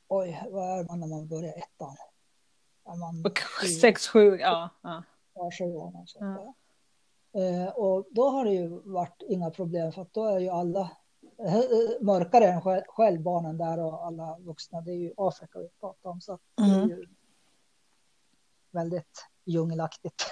oj, 0.08 0.42
vad 0.50 0.78
är 0.80 0.84
man 0.84 1.00
när 1.00 1.06
man 1.06 1.28
börjar 1.28 1.52
ettan? 1.58 1.96
Man 2.98 3.24
sex, 3.80 4.08
sju, 4.08 4.36
ja. 4.40 4.70
ja. 4.82 5.02
ja, 5.34 5.50
sju 5.58 5.64
år 5.64 5.92
Ja. 6.20 6.54
Eh, 7.32 7.68
och 7.68 8.06
då 8.10 8.28
har 8.28 8.44
det 8.44 8.50
ju 8.50 8.68
varit 8.84 9.22
inga 9.28 9.50
problem 9.50 9.92
för 9.92 10.02
att 10.02 10.12
då 10.14 10.24
är 10.24 10.38
ju 10.38 10.48
alla 10.48 10.90
eh, 11.46 11.56
eh, 11.56 11.62
mörkare 12.00 12.44
än 12.44 12.60
själv, 12.88 13.20
barnen 13.22 13.58
där 13.58 13.78
och 13.78 14.06
alla 14.06 14.38
vuxna. 14.38 14.80
Det 14.80 14.90
är 14.90 14.96
ju 14.96 15.12
Afrika 15.16 15.58
vi 15.58 15.68
pratar 15.80 16.10
om 16.10 16.20
så 16.20 16.32
att 16.32 16.40
det 16.56 16.62
är 16.62 16.76
Mm. 16.76 16.88
ju 16.88 17.06
väldigt 18.70 19.26
djungelaktigt 19.44 20.26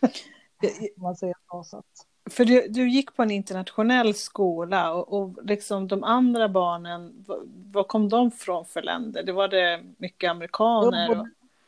man 0.96 1.16
säger 1.16 1.34
så. 1.48 1.64
så 1.64 1.82
För 2.30 2.44
du, 2.44 2.68
du 2.68 2.88
gick 2.90 3.16
på 3.16 3.22
en 3.22 3.30
internationell 3.30 4.14
skola 4.14 4.94
och, 4.94 5.12
och 5.12 5.44
liksom 5.44 5.88
de 5.88 6.04
andra 6.04 6.48
barnen, 6.48 7.24
vad, 7.72 7.88
kom 7.88 8.08
de 8.08 8.30
från 8.30 8.64
för 8.64 8.82
länder? 8.82 9.22
Det 9.22 9.32
var 9.32 9.48
det 9.48 9.84
mycket 9.96 10.30
amerikaner? 10.30 11.08
Ja, 11.08 11.20
Och, 11.20 11.26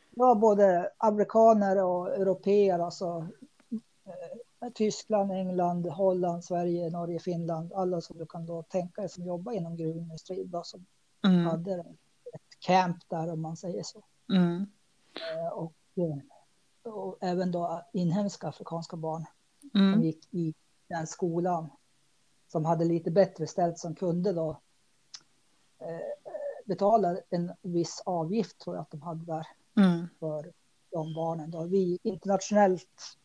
Det 0.09 0.21
var 0.21 0.35
både 0.35 0.89
amerikaner 0.97 1.83
och 1.83 2.13
europeer, 2.13 2.79
alltså 2.79 3.27
Tyskland, 4.69 5.31
England, 5.31 5.85
Holland, 5.85 6.43
Sverige, 6.43 6.89
Norge, 6.89 7.19
Finland, 7.19 7.73
alla 7.73 8.01
som 8.01 8.17
du 8.17 8.25
kan 8.25 8.45
då 8.45 8.63
tänka 8.63 9.01
dig 9.01 9.09
som 9.09 9.25
jobbar 9.25 9.51
inom 9.51 9.77
gruvindustrin 9.77 10.49
då, 10.51 10.63
som 10.63 10.85
mm, 11.25 11.45
hade 11.45 11.79
ett 12.33 12.59
camp 12.59 12.97
där 13.09 13.31
om 13.31 13.41
man 13.41 13.57
säger 13.57 13.83
så. 13.83 14.03
mm, 14.33 14.65
Eh, 15.15 15.47
Och, 15.53 15.73
eh, 15.95 16.91
och 16.93 17.17
även 17.21 17.51
då 17.51 17.81
inhemska 17.93 18.47
afrikanska 18.47 18.97
barn 18.97 19.25
som 19.71 19.81
mm, 19.81 20.03
gick 20.03 20.33
i 20.33 20.53
den 20.87 21.07
skolan 21.07 21.69
som 22.47 22.65
hade 22.65 22.85
lite 22.85 23.11
bättre 23.11 23.47
ställt 23.47 23.79
som 23.79 23.95
kunde 23.95 24.33
då 24.33 24.49
eh, 25.79 26.31
betala 26.65 27.17
en 27.29 27.51
viss 27.61 28.01
avgift 28.05 28.59
tror 28.59 28.75
jag 28.75 28.81
att 28.81 28.91
de 28.91 29.01
hade 29.01 29.25
där 29.25 29.47
mm, 29.77 30.07
för 30.19 30.53
de 30.91 31.13
barnen. 31.13 31.51
Då. 31.51 31.63
Vi 31.63 31.99
internationellt, 32.03 33.17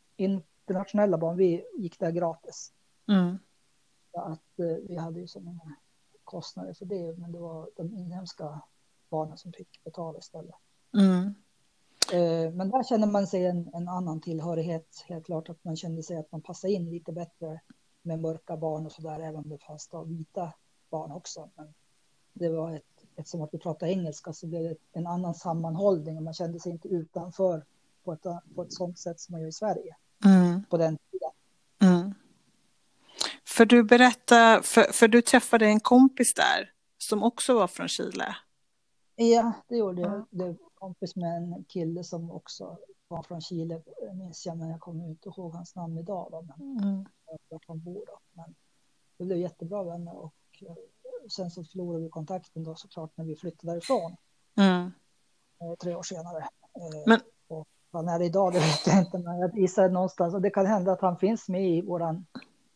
internationella 0.70 1.18
barn, 1.18 1.36
vi 1.36 1.64
gick 1.78 1.98
där 1.98 2.10
gratis. 2.10 2.72
mm, 3.08 3.38
Så 4.12 4.20
att 4.20 4.58
eh, 4.58 4.76
vi 4.88 4.96
hade 4.96 5.20
ju 5.20 5.26
så 5.26 5.40
många 5.40 5.76
kostnader 6.24 6.74
för 6.74 6.84
det, 6.86 7.18
men 7.18 7.32
det 7.32 7.38
var 7.38 7.70
de 7.76 7.92
inhemska 7.92 8.60
barnen 9.08 9.38
som 9.38 9.52
fick 9.52 9.84
betala 9.84 10.18
istället. 10.18 10.54
mm, 10.98 11.34
Eh, 12.12 12.52
men 12.52 12.70
där 12.70 12.82
känner 12.82 13.06
man 13.06 13.26
sig 13.26 13.46
en, 13.46 13.70
en 13.74 13.88
annan 13.88 14.20
tillhörighet, 14.20 15.04
helt 15.08 15.26
klart 15.26 15.48
att 15.48 15.64
man 15.64 15.76
kände 15.76 16.02
sig 16.02 16.16
att 16.16 16.32
man 16.32 16.42
passade 16.42 16.72
in 16.72 16.90
lite 16.90 17.12
bättre 17.12 17.60
med 18.02 18.20
mörka 18.20 18.56
barn 18.56 18.86
och 18.86 18.92
sådär, 18.92 19.20
även 19.20 19.36
om 19.36 19.48
det 19.48 19.58
fanns 19.58 19.88
då 19.88 20.04
vita 20.04 20.52
barn 20.90 21.12
också. 21.12 21.50
Men 21.54 21.74
det 22.32 22.48
var 22.48 22.74
ett, 22.74 23.04
eftersom 23.16 23.42
att 23.42 23.54
vi 23.54 23.58
pratade 23.58 23.92
engelska 23.92 24.32
så 24.32 24.46
blev 24.46 24.62
det 24.62 24.76
en 24.92 25.06
annan 25.06 25.34
sammanhållning 25.34 26.16
och 26.16 26.22
man 26.22 26.34
kände 26.34 26.60
sig 26.60 26.72
inte 26.72 26.88
utanför 26.88 27.64
på 28.04 28.12
ett, 28.12 28.26
på 28.54 28.62
ett 28.62 28.72
sånt 28.72 28.98
sätt 28.98 29.20
som 29.20 29.32
man 29.32 29.40
gör 29.40 29.48
i 29.48 29.52
Sverige 29.52 29.96
mm, 30.24 30.64
på 30.64 30.76
den 30.76 30.98
tiden. 31.10 31.30
mm. 31.82 32.14
För 33.44 33.64
du 33.66 33.82
berättade, 33.82 34.62
för, 34.62 34.82
för 34.82 35.08
du 35.08 35.22
träffade 35.22 35.66
en 35.66 35.80
kompis 35.80 36.34
där 36.34 36.72
som 36.98 37.22
också 37.22 37.54
var 37.54 37.66
från 37.66 37.88
Chile. 37.88 38.36
Ja, 39.14 39.52
det 39.68 39.76
gjorde 39.76 40.02
jag. 40.02 40.12
Ja. 40.12 40.26
Det 40.30 40.44
var 40.44 40.56
kompis 40.74 41.16
med 41.16 41.36
en 41.36 41.64
kille 41.64 42.04
som 42.04 42.30
också 42.30 42.78
var 43.08 43.22
från 43.22 43.40
Chile, 43.40 43.82
minns 44.14 44.46
jag, 44.46 44.58
men 44.58 44.68
jag 44.68 44.80
kommer 44.80 45.04
inte 45.04 45.28
ihåg 45.28 45.54
hans 45.54 45.74
namn 45.74 45.98
idag. 45.98 46.28
Då, 46.30 46.42
men 46.42 46.78
Mm, 46.78 47.04
vart 47.48 47.64
han 47.68 47.80
bor 47.80 48.04
då. 48.06 48.18
Men 48.32 48.54
vi 49.18 49.24
blev 49.24 49.38
jättebra 49.38 49.82
vänner 49.84 50.16
och 50.16 50.34
eh, 50.60 50.74
sen 51.28 51.50
så 51.50 51.64
förlorade 51.64 52.04
vi 52.04 52.10
kontakten 52.10 52.64
då 52.64 52.74
såklart 52.74 53.10
när 53.14 53.24
vi 53.24 53.36
flyttade 53.36 53.72
därifrån 53.72 54.16
mm, 54.56 54.92
eh, 55.60 55.74
tre 55.82 55.94
år 55.94 56.02
senare. 56.02 56.38
Eh, 56.38 57.02
Men- 57.06 57.20
han 57.92 58.08
är 58.08 58.22
idag, 58.22 58.52
det 58.52 58.58
vet 58.58 58.86
jag 58.86 58.98
inte, 58.98 59.18
men 59.18 59.38
jag 59.38 59.58
gissar 59.58 59.88
någonstans. 59.88 60.34
Och 60.34 60.42
det 60.42 60.50
kan 60.50 60.66
hända 60.66 60.92
att 60.92 61.00
han 61.00 61.16
finns 61.18 61.48
med 61.48 61.68
i 61.68 61.82
våran 61.82 62.26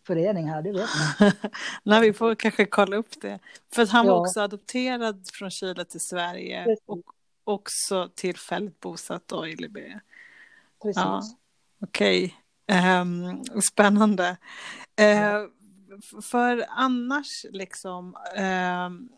förening 0.07 0.49
här, 0.49 0.63
det 0.63 0.73
vet 0.73 0.89
man. 1.21 1.33
Nej, 1.83 2.01
vi 2.01 2.13
får 2.13 2.35
kanske 2.35 2.67
kolla 2.67 2.97
upp 2.97 3.21
det. 3.21 3.39
För 3.75 3.87
han 3.87 4.07
var 4.07 4.13
Ja. 4.15 4.21
också 4.21 4.41
adopterad 4.41 5.25
från 5.33 5.51
Chile 5.51 5.85
till 5.85 6.01
Sverige 6.01 6.65
Precis. 6.65 6.85
och 6.87 7.03
också 7.45 8.09
tillfälligt 8.15 8.81
bosatt 8.81 9.23
då 9.29 9.47
i 9.47 9.57
Liberia. 9.57 10.01
Precis. 10.83 11.03
Ja. 11.03 11.23
Okej, 11.83 12.35
Ehm, 12.67 13.45
spännande. 13.73 14.37
F- 14.97 16.25
för 16.25 16.65
annars, 16.69 17.27
liksom, 17.51 18.17
ehm, 18.37 19.09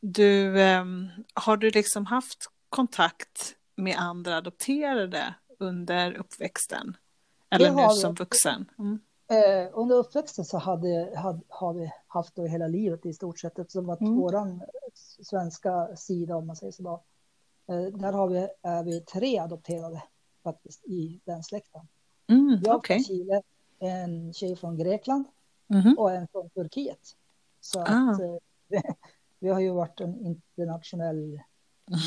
du, 0.00 0.60
ehm, 0.62 1.08
har 1.34 1.56
du 1.56 1.70
liksom 1.70 2.06
haft 2.06 2.46
kontakt 2.68 3.54
med 3.76 3.96
andra 3.98 4.36
adopterade 4.36 5.34
under 5.58 6.12
uppväxten? 6.14 6.96
Eller 7.50 7.70
nu 7.70 7.76
har 7.76 7.94
vi. 7.94 8.00
som 8.00 8.14
vuxen? 8.14 8.70
Mm. 8.78 9.00
Eh, 9.28 9.70
under 9.72 9.96
uppväxten 9.96 10.44
så 10.44 10.58
hade, 10.58 11.12
hade, 11.16 11.40
har 11.48 11.72
vi 11.72 11.92
haft 12.06 12.34
det 12.34 12.48
hela 12.48 12.66
livet 12.66 13.06
i 13.06 13.12
stort 13.12 13.38
sett 13.40 13.58
eftersom 13.58 13.90
att 13.90 14.00
Mm. 14.00 14.16
våran 14.16 14.62
svenska 15.22 15.96
sida, 15.96 16.36
om 16.36 16.46
man 16.46 16.56
säger 16.56 16.72
så 16.72 16.82
då, 16.82 17.02
eh, 17.74 17.82
där 17.92 18.12
har 18.12 18.28
vi, 18.28 18.48
är 18.62 18.82
vi 18.84 19.00
tre 19.00 19.38
adopterade 19.38 20.02
faktiskt 20.44 20.84
i 20.84 21.20
den 21.24 21.42
släkten. 21.42 21.80
Mm, 22.28 22.60
Jag 22.64 22.76
Okej. 22.76 22.96
från 22.96 23.04
Chile, 23.04 23.42
en 23.78 24.32
tjej 24.32 24.56
från 24.56 24.76
Grekland 24.78 25.24
Mhm. 25.68 25.94
och 25.98 26.10
en 26.12 26.28
från 26.28 26.50
Turkiet. 26.50 27.16
Så 27.60 27.80
Ah. 27.80 27.82
att 27.82 28.20
eh, 28.20 28.36
vi 29.38 29.48
har 29.48 29.60
ju 29.60 29.70
varit 29.70 30.00
en 30.00 30.26
internationell 30.26 31.40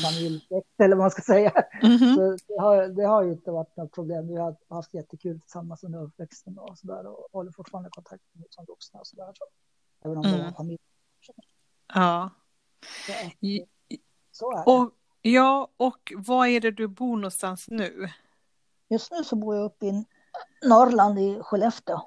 familj, 0.04 0.48
eller 0.78 0.96
vad 0.96 1.04
man 1.04 1.10
ska 1.10 1.22
säga. 1.22 1.52
Mhm. 1.82 2.14
Så 2.14 2.36
det, 2.46 2.60
har, 2.60 2.88
det 2.88 3.04
har 3.04 3.22
ju 3.22 3.32
inte 3.32 3.50
varit 3.50 3.76
något 3.76 3.92
problem. 3.92 4.28
Vi 4.28 4.36
har 4.36 4.56
haft 4.68 4.94
jättekul 4.94 5.40
tillsammans 5.40 5.84
under 5.84 6.02
uppväxten 6.02 6.58
och 6.58 6.78
så 6.78 6.86
där 6.86 7.06
och 7.06 7.28
håller 7.32 7.52
fortfarande 7.52 7.90
kontakt 7.90 8.22
med 8.32 8.46
som 8.50 8.64
vuxna 8.64 9.00
och 9.00 9.06
så 9.06 9.16
där. 9.16 9.32
Så, 9.34 9.44
även 10.04 10.18
om 10.18 10.24
Mm. 10.24 10.40
har 10.40 10.52
familj. 10.52 10.78
Ja. 11.94 12.30
Så, 13.06 13.12
så 14.32 14.52
är 14.52 14.56
det. 14.56 14.72
Och, 14.72 14.90
ja, 15.22 15.68
och 15.76 16.12
var 16.16 16.46
är 16.46 16.60
det 16.60 16.70
du 16.70 16.88
bor 16.88 17.16
någonstans 17.16 17.68
nu? 17.70 18.08
Just 18.88 19.12
nu 19.12 19.24
så 19.24 19.36
bor 19.36 19.56
jag 19.56 19.64
uppe 19.64 19.86
i 19.86 20.04
Norrland 20.62 21.18
i 21.18 21.40
Skellefteå. 21.42 22.00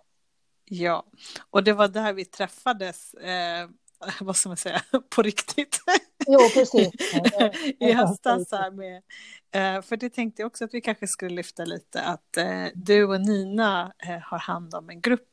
Ja, 0.65 1.06
och 1.50 1.63
det 1.63 1.74
var 1.74 1.88
där 1.88 2.13
vi 2.13 2.25
träffades. 2.25 3.13
Eh, 3.13 3.70
vad 4.22 4.36
ska 4.36 4.50
man 4.50 4.58
säga, 4.58 4.82
på 5.16 5.22
riktigt. 5.22 5.80
Jo, 6.28 6.40
precis. 6.54 6.90
I 7.80 7.92
höstas 7.92 8.52
här 8.52 8.72
med, 8.72 9.04
eh, 9.52 9.82
för 9.82 9.98
det 9.98 10.10
tänkte 10.10 10.42
jag 10.42 10.48
också 10.48 10.66
att 10.66 10.74
vi 10.74 10.82
kanske 10.82 11.08
skulle 11.08 11.36
lyfta 11.36 11.66
lite, 11.66 12.04
att 12.04 12.38
eh, 12.38 12.66
du 12.74 13.04
och 13.04 13.22
Nina 13.22 13.94
eh, 13.98 14.20
har 14.20 14.40
hand 14.40 14.76
om 14.76 14.90
en 14.90 15.02
grupp 15.02 15.30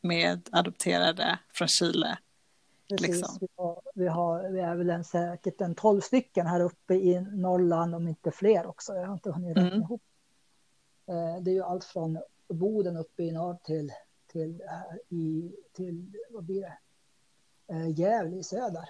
med 0.00 0.48
adopterade 0.52 1.38
från 1.52 1.68
Chile. 1.68 2.18
Precis, 2.88 3.08
liksom. 3.08 3.38
vi, 3.40 3.46
har, 3.56 3.82
vi, 3.94 4.08
har, 4.08 4.50
vi 4.50 4.60
är 4.60 4.76
väl 4.76 4.90
en, 4.90 5.04
säkert 5.04 5.60
en 5.60 5.74
tolv 5.74 6.00
stycken 6.00 6.46
här 6.46 6.60
uppe 6.60 6.94
i 6.94 7.20
Norrland, 7.20 7.94
om 7.94 8.08
inte 8.08 8.30
fler 8.30 8.66
också. 8.66 8.94
Jag 8.94 9.06
har 9.06 9.14
inte 9.14 9.30
hunnit 9.30 9.56
räkna 9.56 9.68
mm. 9.68 9.82
ihop. 9.82 10.02
Det 11.40 11.50
är 11.50 11.54
ju 11.54 11.62
allt 11.62 11.84
från 11.84 12.18
Boden 12.48 12.96
uppe 12.96 13.22
i 13.22 13.32
norr 13.32 13.58
till, 13.64 13.92
till, 14.26 14.62
i, 15.08 15.52
till 15.72 16.12
vad 16.30 16.44
blir 16.44 16.60
det? 16.60 16.78
Gävle 17.94 18.36
i 18.36 18.42
söder. 18.42 18.88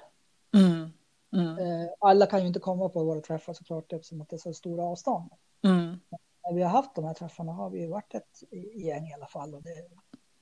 Mm. 0.55 0.91
Mm. 1.33 1.59
Eh, 1.59 1.89
alla 1.99 2.27
kan 2.27 2.41
ju 2.41 2.47
inte 2.47 2.61
komma 2.61 2.89
på 2.89 3.05
våra 3.05 3.21
träffar 3.21 3.53
såklart 3.53 3.93
eftersom 3.93 4.21
att 4.21 4.29
det 4.29 4.37
är 4.37 4.39
så 4.39 4.55
stora 4.55 4.85
avstånd. 4.85 5.31
Mm. 5.63 6.01
När 6.45 6.55
vi 6.55 6.63
har 6.63 6.71
haft 6.71 6.95
de 6.95 7.05
här 7.05 7.15
träffarna 7.15 7.53
har 7.53 7.71
vi 7.71 7.81
ju 7.81 7.89
varit 7.89 8.15
ett 8.15 8.43
gäng 8.75 9.09
i 9.09 9.15
alla 9.15 9.27
fall. 9.27 9.55
Och 9.55 9.63
det, 9.63 9.89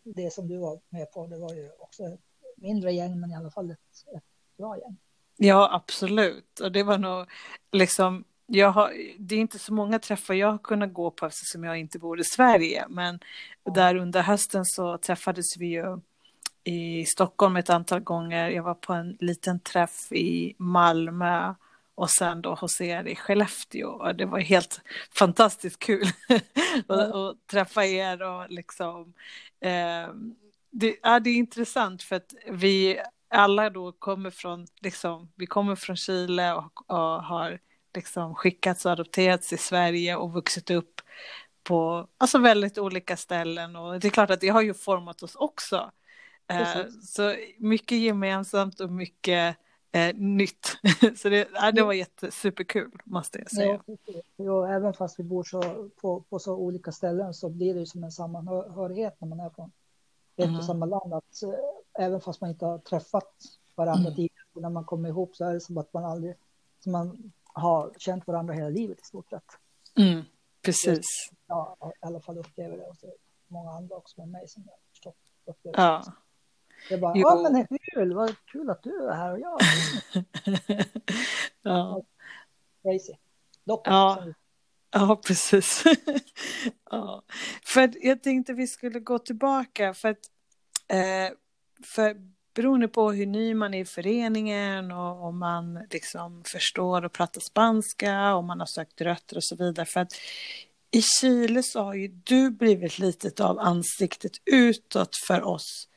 det 0.04 0.32
som 0.32 0.48
du 0.48 0.58
var 0.58 0.80
med 0.88 1.12
på, 1.12 1.26
det 1.26 1.38
var 1.38 1.54
ju 1.54 1.70
också 1.78 2.04
ett 2.04 2.20
mindre 2.56 2.92
gäng 2.92 3.20
men 3.20 3.30
i 3.30 3.36
alla 3.36 3.50
fall 3.50 3.70
ett, 3.70 4.16
ett 4.16 4.24
bra 4.56 4.78
gäng. 4.78 4.96
Ja, 5.36 5.68
absolut. 5.72 6.60
Och 6.60 6.72
det 6.72 6.82
var 6.82 6.98
nog 6.98 7.26
liksom, 7.72 8.24
jag 8.46 8.70
har, 8.70 8.92
det 9.18 9.34
är 9.34 9.40
inte 9.40 9.58
så 9.58 9.72
många 9.72 9.98
träffar 9.98 10.34
jag 10.34 10.50
har 10.50 10.58
kunnat 10.58 10.92
gå 10.92 11.10
på 11.10 11.26
eftersom 11.26 11.64
jag 11.64 11.78
inte 11.78 11.98
bor 11.98 12.20
i 12.20 12.24
Sverige. 12.24 12.86
Men 12.88 13.20
ja. 13.64 13.72
där 13.72 13.94
under 13.94 14.22
hösten 14.22 14.64
så 14.64 14.98
träffades 14.98 15.56
vi 15.58 15.66
ju 15.66 16.00
i 16.64 17.06
Stockholm 17.06 17.56
ett 17.56 17.70
antal 17.70 18.00
gånger. 18.00 18.50
Jag 18.50 18.62
var 18.62 18.74
på 18.74 18.92
en 18.92 19.16
liten 19.20 19.60
träff 19.60 20.12
i 20.12 20.54
Malmö 20.58 21.54
och 21.94 22.10
sen 22.10 22.42
då 22.42 22.54
hos 22.54 22.80
er 22.80 23.04
i 23.04 23.16
Skellefteå. 23.16 23.88
Och 23.88 24.14
det 24.14 24.26
var 24.26 24.38
helt 24.38 24.80
fantastiskt 25.18 25.78
kul 25.78 26.06
att, 26.86 27.14
att 27.14 27.46
träffa 27.46 27.84
er 27.84 28.22
och 28.22 28.50
liksom. 28.50 29.14
Eh, 29.60 30.08
det, 30.70 30.96
ja, 31.02 31.20
det 31.20 31.30
är 31.30 31.34
intressant 31.34 32.02
för 32.02 32.16
att 32.16 32.34
vi 32.50 33.00
alla 33.28 33.70
då 33.70 33.92
kommer 33.92 34.30
från, 34.30 34.66
liksom, 34.80 35.32
vi 35.34 35.46
kommer 35.46 35.76
från 35.76 35.96
Chile 35.96 36.54
och, 36.54 36.90
och 36.90 37.24
har 37.24 37.58
liksom 37.94 38.34
skickats 38.34 38.86
och 38.86 38.92
adopterats 38.92 39.48
till 39.48 39.58
Sverige 39.58 40.16
och 40.16 40.32
vuxit 40.32 40.70
upp 40.70 41.00
på 41.62 42.08
alltså 42.18 42.38
väldigt 42.38 42.78
olika 42.78 43.16
ställen 43.16 43.76
och 43.76 44.00
det 44.00 44.08
är 44.08 44.10
klart 44.10 44.30
att 44.30 44.40
det 44.40 44.48
har 44.48 44.62
ju 44.62 44.74
format 44.74 45.22
oss 45.22 45.34
också. 45.34 45.90
Eh, 46.50 46.86
så 47.02 47.34
mycket 47.58 47.98
gemensamt 47.98 48.80
och 48.80 48.90
mycket 48.90 49.56
eh, 49.92 50.14
nytt. 50.14 50.78
så 51.16 51.28
det, 51.28 51.48
ja, 51.54 51.72
det 51.72 51.82
var 51.82 51.92
jätte, 51.92 52.30
superkul 52.30 53.00
måste 53.04 53.38
jag 53.38 53.50
säga. 53.50 53.82
Ja, 53.86 53.96
ja, 54.36 54.68
även 54.68 54.94
fast 54.94 55.18
vi 55.18 55.22
bor 55.22 55.44
så, 55.44 55.90
på, 56.00 56.20
på 56.20 56.38
så 56.38 56.56
olika 56.56 56.92
ställen 56.92 57.34
så 57.34 57.48
blir 57.48 57.74
det 57.74 57.80
ju 57.80 57.86
som 57.86 58.04
en 58.04 58.12
sammanhörighet 58.12 59.20
när 59.20 59.28
man 59.28 59.40
är 59.40 59.50
från 59.50 59.72
ett 60.36 60.44
mm. 60.44 60.58
och 60.58 60.64
samma 60.64 60.86
land. 60.86 61.14
Att, 61.14 61.42
äh, 61.42 62.04
även 62.04 62.20
fast 62.20 62.40
man 62.40 62.50
inte 62.50 62.66
har 62.66 62.78
träffat 62.78 63.34
varandra 63.74 64.08
mm. 64.08 64.14
tidigare, 64.14 64.44
när 64.52 64.70
man 64.70 64.84
kommer 64.84 65.08
ihop 65.08 65.36
så 65.36 65.44
är 65.44 65.54
det 65.54 65.60
som 65.60 65.78
att 65.78 65.92
man 65.92 66.04
aldrig 66.04 66.34
som 66.78 66.92
man 66.92 67.32
har 67.52 67.92
känt 67.98 68.26
varandra 68.26 68.54
hela 68.54 68.68
livet 68.68 69.00
i 69.00 69.04
stort 69.04 69.30
sett. 69.30 69.44
Mm. 69.98 70.22
Precis. 70.62 71.30
Ja, 71.46 71.76
i 72.02 72.06
alla 72.06 72.20
fall 72.20 72.38
upplever 72.38 72.76
det 72.76 72.86
och 72.86 72.96
så 72.96 73.12
många 73.48 73.70
andra 73.70 73.96
också 73.96 74.20
med 74.20 74.28
mig 74.28 74.48
som 74.48 74.62
jag 74.66 74.76
förstått 74.90 75.16
upplever 75.44 75.80
ja. 75.80 76.02
det. 76.06 76.12
Det 76.88 76.98
bara, 76.98 77.16
ja 77.16 77.40
men 77.42 77.52
det 77.52 77.60
är 77.60 77.94
kul, 77.94 78.14
vad 78.14 78.34
kul 78.46 78.70
att 78.70 78.82
du 78.82 79.08
är 79.08 79.14
här 79.14 79.32
och 79.32 79.38
jag. 79.38 79.60
ja. 81.62 82.02
Crazy. 82.82 83.12
Dock, 83.64 83.86
ja. 83.88 84.24
ja, 84.90 85.20
precis. 85.26 85.84
ja. 86.90 87.22
För 87.64 88.06
jag 88.06 88.22
tänkte 88.22 88.52
vi 88.52 88.66
skulle 88.66 89.00
gå 89.00 89.18
tillbaka 89.18 89.94
för 89.94 90.08
att 90.08 90.30
eh, 90.88 91.36
för 91.84 92.16
beroende 92.54 92.88
på 92.88 93.12
hur 93.12 93.26
ny 93.26 93.54
man 93.54 93.74
är 93.74 93.80
i 93.80 93.84
föreningen 93.84 94.92
och 94.92 95.24
om 95.24 95.38
man 95.38 95.86
liksom 95.90 96.42
förstår 96.46 97.04
och 97.04 97.12
pratar 97.12 97.40
spanska, 97.40 98.34
om 98.34 98.46
man 98.46 98.60
har 98.60 98.66
sökt 98.66 99.00
rötter 99.00 99.36
och 99.36 99.44
så 99.44 99.56
vidare. 99.56 99.86
För 99.86 100.00
att 100.00 100.12
i 100.90 101.02
Chile 101.02 101.62
så 101.62 101.82
har 101.82 101.94
ju 101.94 102.08
du 102.08 102.50
blivit 102.50 102.98
lite 102.98 103.44
av 103.44 103.58
ansiktet 103.58 104.32
utåt 104.44 105.16
för 105.26 105.42
oss 105.42 105.88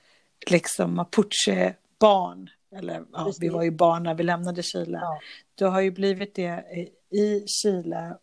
liksom 0.52 0.96
mapuche-barn. 0.96 2.50
Eller 2.76 3.04
ja, 3.14 3.34
vi 3.40 3.50
var 3.50 3.64
ju 3.64 3.72
barn 3.72 4.04
när 4.04 4.14
vi 4.14 4.24
lämnade 4.24 4.64
Chile. 4.64 5.00
Ja. 5.02 5.20
Du 5.56 5.66
har 5.66 5.82
ju 5.82 5.92
blivit 5.92 6.36
det 6.36 6.64
i 7.10 7.48
Chile. 7.48 8.18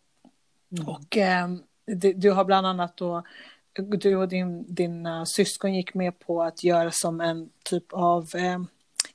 Mm. 0.71 0.87
Och 0.87 1.17
eh, 1.17 1.47
du, 1.85 2.13
du, 2.13 2.31
har 2.31 2.45
bland 2.45 2.67
annat 2.67 2.97
då, 2.97 3.23
du 3.73 4.15
och 4.15 4.27
din, 4.27 4.75
din 4.75 5.05
uh, 5.05 5.23
syskon 5.23 5.73
gick 5.73 5.93
med 5.93 6.19
på 6.19 6.43
att 6.43 6.63
göra 6.63 6.91
som 6.91 7.21
en 7.21 7.49
typ 7.63 7.93
av 7.93 8.35
eh, 8.35 8.59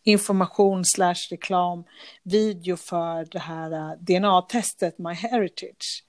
information 0.02 0.84
slash 0.84 1.28
reklam 1.30 1.84
video 2.22 2.76
för 2.76 3.24
det 3.24 3.38
här 3.38 3.72
eh, 3.72 3.92
DNA-testet 4.00 4.98
My 4.98 5.12
Heritage. 5.12 6.04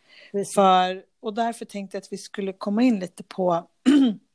För, 0.55 1.03
och 1.19 1.33
därför 1.33 1.65
tänkte 1.65 1.97
jag 1.97 2.01
att 2.01 2.11
vi 2.11 2.17
skulle 2.17 2.53
komma 2.53 2.83
in 2.83 2.99
lite 2.99 3.23
på 3.23 3.67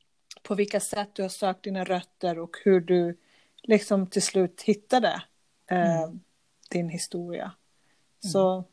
på 0.43 0.55
vilka 0.55 0.79
sätt 0.79 1.09
du 1.13 1.21
har 1.21 1.29
sökt 1.29 1.63
dina 1.63 1.83
rötter 1.83 2.39
och 2.39 2.57
hur 2.63 2.81
du 2.81 3.17
liksom 3.61 4.07
till 4.07 4.21
slut 4.21 4.61
hittade 4.61 5.23
eh, 5.71 6.03
mm. 6.03 6.19
din 6.69 6.89
historia. 6.89 7.51
Så 8.19 8.51
mm. 8.51 8.63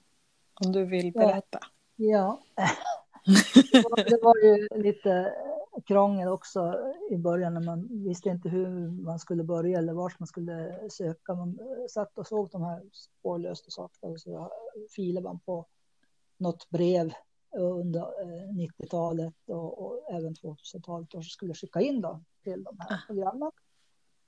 om 0.64 0.72
du 0.72 0.84
vill 0.84 1.12
berätta. 1.12 1.58
Ja, 1.96 2.40
det 3.96 4.18
var 4.22 4.36
ju 4.44 4.68
lite 4.82 5.34
krångel 5.86 6.28
också 6.28 6.74
i 7.10 7.16
början 7.16 7.54
när 7.54 7.60
man 7.60 7.88
visste 7.90 8.28
inte 8.28 8.48
hur 8.48 8.90
man 8.90 9.18
skulle 9.18 9.44
börja 9.44 9.78
eller 9.78 9.92
vart 9.92 10.18
man 10.18 10.26
skulle 10.26 10.88
söka. 10.90 11.34
Man 11.34 11.58
satt 11.88 12.18
och 12.18 12.26
såg 12.26 12.50
de 12.50 12.62
här 12.62 12.82
spårlöst 12.92 13.66
och 13.66 13.72
sakta 13.72 14.06
och 14.06 14.20
så 14.20 14.52
filade 14.96 15.24
man 15.24 15.38
på 15.40 15.66
något 16.36 16.70
brev 16.70 17.12
under 17.52 18.00
90-talet 18.52 19.34
eh, 19.48 19.56
och, 19.56 19.86
och 19.86 20.12
även 20.12 20.34
2000-talet 20.34 21.14
och 21.14 21.24
skulle 21.24 21.54
skicka 21.54 21.80
in 21.80 22.00
då 22.00 22.20
till 22.42 22.64
de 22.64 22.76
här 22.78 22.94
ah. 22.94 23.00
programmen. 23.06 23.50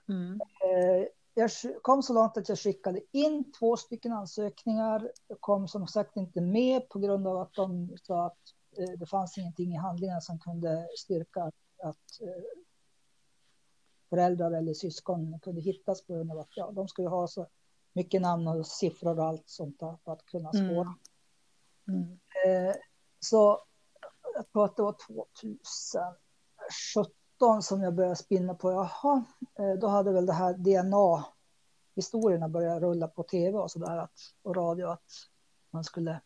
Mm. 0.09 0.41
Eh, 0.41 1.07
jag 1.35 1.51
kom 1.83 2.03
så 2.03 2.13
långt 2.15 2.37
att 2.37 2.49
jag 2.49 2.59
skickade 2.59 3.01
in 3.13 3.53
två 3.53 3.77
stycken 3.77 4.13
ansökningar. 4.13 5.13
Jag 5.29 5.41
kom 5.41 5.69
som 5.69 5.87
sagt 5.87 6.17
inte 6.17 6.41
med 6.41 6.89
på 6.89 6.99
grund 6.99 7.27
av 7.27 7.37
att 7.37 7.55
de 7.55 7.97
sa 8.03 8.27
att 8.27 8.39
eh, 8.79 8.99
det 8.99 9.07
fanns 9.07 9.39
ingenting 9.39 9.73
i 9.73 9.77
handlingarna 9.77 10.21
som 10.21 10.39
kunde 10.39 10.89
styrka 10.99 11.43
att, 11.43 11.55
att 11.83 12.21
föräldrar 14.11 14.53
eller 14.53 14.75
syskon 14.75 15.39
kunde 15.43 15.61
hittas 15.61 16.07
på 16.07 16.13
grund 16.13 16.33
av 16.33 16.39
att 16.39 16.57
ja, 16.57 16.71
de 16.71 16.89
skulle 16.89 17.09
ha 17.09 17.29
så 17.29 17.47
mycket 17.93 18.23
namn 18.23 18.49
och 18.49 18.67
siffror 18.67 19.19
och 19.19 19.25
allt 19.25 19.49
sånt 19.49 19.81
där 19.81 19.97
för 20.05 20.13
att 20.13 20.27
kunna 20.27 20.53
spåra. 20.53 20.95
Mm. 21.89 22.19
Mm. 22.45 22.75
Så 23.25 23.61
jag 24.35 24.53
tror 24.53 24.65
att 24.65 24.77
det 24.77 24.83
var 24.83 24.97
2017 26.93 27.63
som 27.63 27.83
jag 27.83 27.95
började 27.95 28.17
spinna 28.17 28.55
på, 28.55 28.73
jaha, 28.73 29.25
eh, 29.59 29.73
då 29.81 29.87
hade 29.87 30.13
väl 30.13 30.27
det 30.27 30.33
här 30.33 30.55
DNA-historierna 30.55 32.49
börjat 32.49 32.83
rulla 32.83 33.09
på 33.09 33.23
tv 33.23 33.59
och 33.59 33.71
sådär 33.71 34.09
och 34.43 34.57
radio 34.57 34.87
att 34.87 35.11
man 35.71 35.85
skulle 35.85 36.21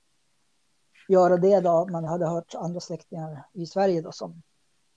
göra 1.08 1.36
det 1.36 1.60
då. 1.60 1.88
Man 1.90 2.04
hade 2.04 2.26
hört 2.26 2.54
andra 2.54 2.80
släktingar 2.80 3.48
i 3.52 3.66
Sverige 3.66 4.02
då 4.02 4.12
som 4.12 4.42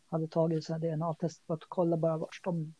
hade 0.10 0.28
tagit 0.28 0.68
DNA-test 0.68 1.46
för 1.46 1.54
att 1.54 1.64
kolla 1.68 1.98
bara 1.98 2.18
vart 2.18 2.44
de, 2.44 2.76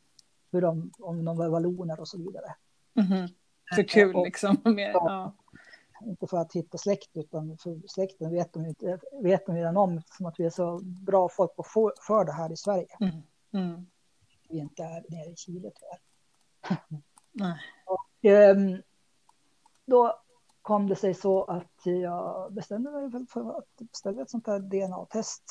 hur 0.52 0.62
de, 0.62 0.92
om 1.00 1.26
de 1.26 1.38
var 1.38 1.50
valloner 1.50 2.00
och 2.00 2.08
så 2.08 2.18
vidare. 2.18 2.56
Mm 2.96 3.10
-hmm. 3.10 3.30
Så 3.76 3.84
kul 3.84 4.16
och, 4.16 4.26
liksom. 4.26 4.58
Med, 4.64 4.92
ja 4.94 5.34
inte 6.02 6.28
för 6.28 6.38
att 6.38 6.54
hitta 6.54 6.78
släkt, 6.78 7.10
utan 7.14 7.58
för 7.58 7.88
släkten 7.88 8.32
vet 8.32 8.54
de, 8.54 8.66
inte, 8.66 9.00
vet 9.24 9.46
de 9.46 9.56
redan 9.56 9.78
om, 9.78 10.02
som 10.06 10.26
att 10.26 10.40
vi 10.40 10.46
är 10.46 10.50
så 10.50 10.80
bra 10.84 11.30
folk 11.30 11.56
på 11.56 11.64
för, 11.64 11.94
för 12.08 12.26
det 12.26 12.32
här 12.32 12.52
i 12.52 12.58
Sverige. 12.58 12.88
Mm. 13.00 13.22
Mm. 13.54 13.88
Vi 14.50 14.58
inte 14.58 14.84
är 14.84 15.06
nere 15.10 15.32
i 15.32 15.36
Chile 15.36 15.72
tyvärr. 15.76 16.00
Nej. 17.32 17.60
Och, 17.86 18.26
um, 18.56 18.82
då 19.86 20.22
kom 20.62 20.88
det 20.88 20.96
sig 20.96 21.14
så 21.14 21.44
att 21.44 21.82
jag 21.84 22.54
bestämde 22.54 22.92
mig 22.92 23.28
för 23.28 23.58
att 23.58 23.76
beställa 23.78 24.22
ett 24.22 24.30
sånt 24.30 24.48
här 24.48 24.60
DNA-test 24.60 25.44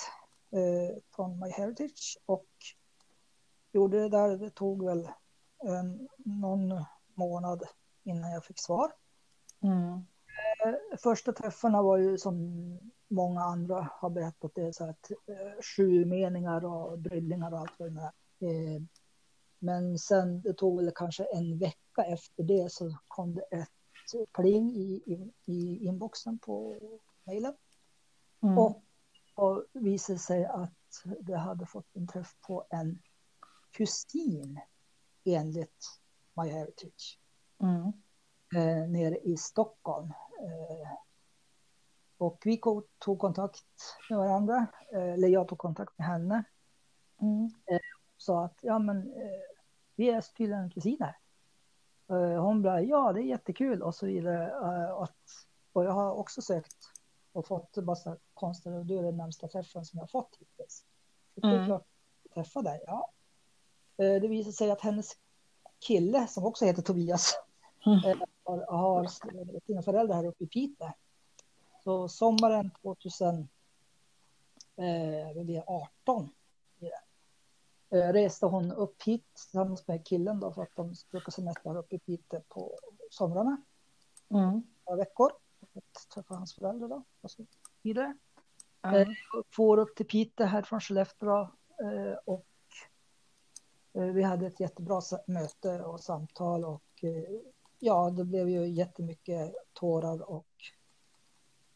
eh, 0.50 1.02
från 1.10 1.38
MyHeritage 1.38 2.18
och 2.26 2.48
gjorde 3.72 4.00
det 4.00 4.08
där. 4.08 4.36
Det 4.36 4.50
tog 4.50 4.84
väl 4.84 5.08
en, 5.64 6.08
någon 6.16 6.84
månad 7.14 7.62
innan 8.02 8.32
jag 8.32 8.44
fick 8.44 8.58
svar. 8.58 8.92
Mm. 9.62 10.06
Eh, 10.64 10.74
första 11.02 11.32
träffarna 11.32 11.82
var 11.82 11.96
ju 11.96 12.18
som 12.18 12.78
många 13.08 13.40
andra 13.40 13.90
har 13.92 14.10
berättat, 14.10 14.54
det 14.54 14.72
så 14.72 14.84
att 14.84 15.10
eh, 15.10 15.62
sju 15.76 16.04
meningar 16.04 16.64
och 16.64 16.98
bryllingar 16.98 17.52
och 17.52 17.58
allt 17.58 17.72
vad 17.78 17.92
det 17.92 18.00
är. 18.46 18.74
Eh, 18.74 18.82
Men 19.58 19.98
sen 19.98 20.40
det 20.40 20.54
tog 20.54 20.76
väl 20.76 20.92
kanske 20.94 21.24
en 21.24 21.58
vecka 21.58 22.02
efter 22.06 22.42
det 22.42 22.72
så 22.72 22.98
kom 23.08 23.34
det 23.34 23.42
ett 23.42 24.32
pling 24.32 24.70
i, 24.70 25.02
i, 25.06 25.32
i 25.52 25.86
inboxen 25.86 26.38
på 26.38 26.76
mejlen. 27.24 27.54
Mm. 28.42 28.58
Och, 28.58 28.82
och 29.34 29.64
visade 29.72 30.18
sig 30.18 30.44
att 30.44 31.04
det 31.20 31.36
hade 31.36 31.66
fått 31.66 31.96
en 31.96 32.06
träff 32.06 32.36
på 32.46 32.66
en 32.70 33.02
kusin 33.70 34.60
enligt 35.24 36.00
MyHeritage 36.34 37.18
Mm. 37.62 37.92
Eh, 38.56 38.88
nere 38.88 39.18
i 39.18 39.36
Stockholm. 39.36 40.12
Eh, 40.40 40.88
och 42.18 42.42
vi 42.44 42.60
tog 42.98 43.18
kontakt 43.18 43.64
med 44.10 44.18
varandra, 44.18 44.66
eh, 44.92 45.12
eller 45.12 45.28
jag 45.28 45.48
tog 45.48 45.58
kontakt 45.58 45.98
med 45.98 46.06
henne. 46.06 46.44
Mm. 47.20 47.50
Sa 48.16 48.44
att 48.44 48.58
ja, 48.60 48.78
men 48.78 48.98
eh, 49.12 49.40
vi 49.96 50.10
är 50.10 50.20
tydligen 50.20 50.70
kusiner. 50.70 51.16
Eh, 52.08 52.42
hon 52.44 52.62
bara 52.62 52.82
ja, 52.82 53.12
det 53.12 53.20
är 53.20 53.24
jättekul 53.24 53.82
och 53.82 53.94
så 53.94 54.06
vidare. 54.06 54.50
Eh, 54.50 54.90
att, 54.90 55.46
och 55.72 55.84
jag 55.84 55.92
har 55.92 56.12
också 56.12 56.42
sökt 56.42 56.76
och 57.32 57.46
fått 57.46 57.76
massa 57.76 58.16
konster 58.34 58.72
och 58.72 58.86
du 58.86 58.98
är 58.98 59.02
den 59.02 59.16
närmsta 59.16 59.48
träffen 59.48 59.84
som 59.84 59.96
jag 59.96 60.02
har 60.02 60.08
fått 60.08 60.36
hittills. 60.40 60.84
Så 61.34 61.40
det 61.40 61.46
är 61.46 61.54
Mm. 61.54 61.66
klart, 61.66 61.86
träffa 62.34 62.62
dig, 62.62 62.82
ja. 62.86 63.10
Eh, 63.96 64.20
det 64.20 64.28
visade 64.28 64.52
sig 64.52 64.70
att 64.70 64.80
hennes 64.80 65.12
kille 65.78 66.26
som 66.26 66.44
också 66.44 66.64
heter 66.64 66.82
Tobias 66.82 67.34
Mm. 67.88 68.04
eh, 68.04 68.16
har, 68.44 68.66
har 68.76 69.06
sina 69.66 69.82
föräldrar 69.82 70.16
här 70.16 70.26
uppe 70.26 70.44
i 70.44 70.46
Piteå. 70.46 70.92
Så 71.84 72.08
sommaren 72.08 72.70
2018 72.82 73.48
blir 76.78 76.90
det, 77.88 77.98
eh, 77.98 78.12
reste 78.12 78.46
hon 78.46 78.72
upp 78.72 79.02
hit 79.02 79.24
tillsammans 79.34 79.88
med 79.88 80.06
killen 80.06 80.40
då 80.40 80.52
för 80.52 80.62
att 80.62 80.76
de 80.76 80.94
brukar 81.10 81.32
semestra 81.32 81.78
uppe 81.78 81.96
i 81.96 81.98
Piteå 81.98 82.40
på 82.48 82.78
somrarna, 83.10 83.62
Mm. 84.30 84.62
några 84.86 84.96
veckor. 84.96 85.32
Träffa 86.14 86.34
hans 86.34 86.54
föräldrar 86.54 86.88
då 86.88 87.02
och 87.20 87.30
så 87.30 87.46
vidare. 87.82 88.16
Ja. 88.82 88.98
Eh, 88.98 89.08
får 89.50 89.78
upp 89.78 89.96
till 89.96 90.06
Piteå 90.06 90.46
här 90.46 90.62
från 90.62 90.80
Skellefteå 90.80 91.40
eh, 91.82 92.18
och 92.24 92.46
eh, 93.92 94.02
vi 94.02 94.22
hade 94.22 94.46
ett 94.46 94.60
jättebra 94.60 95.00
möte 95.26 95.82
och 95.82 96.00
samtal 96.00 96.64
och 96.64 97.04
eh, 97.04 97.40
ja, 97.78 98.10
det 98.10 98.24
blev 98.24 98.48
ju 98.48 98.68
jättemycket 98.68 99.54
tårar 99.72 100.30
och 100.30 100.46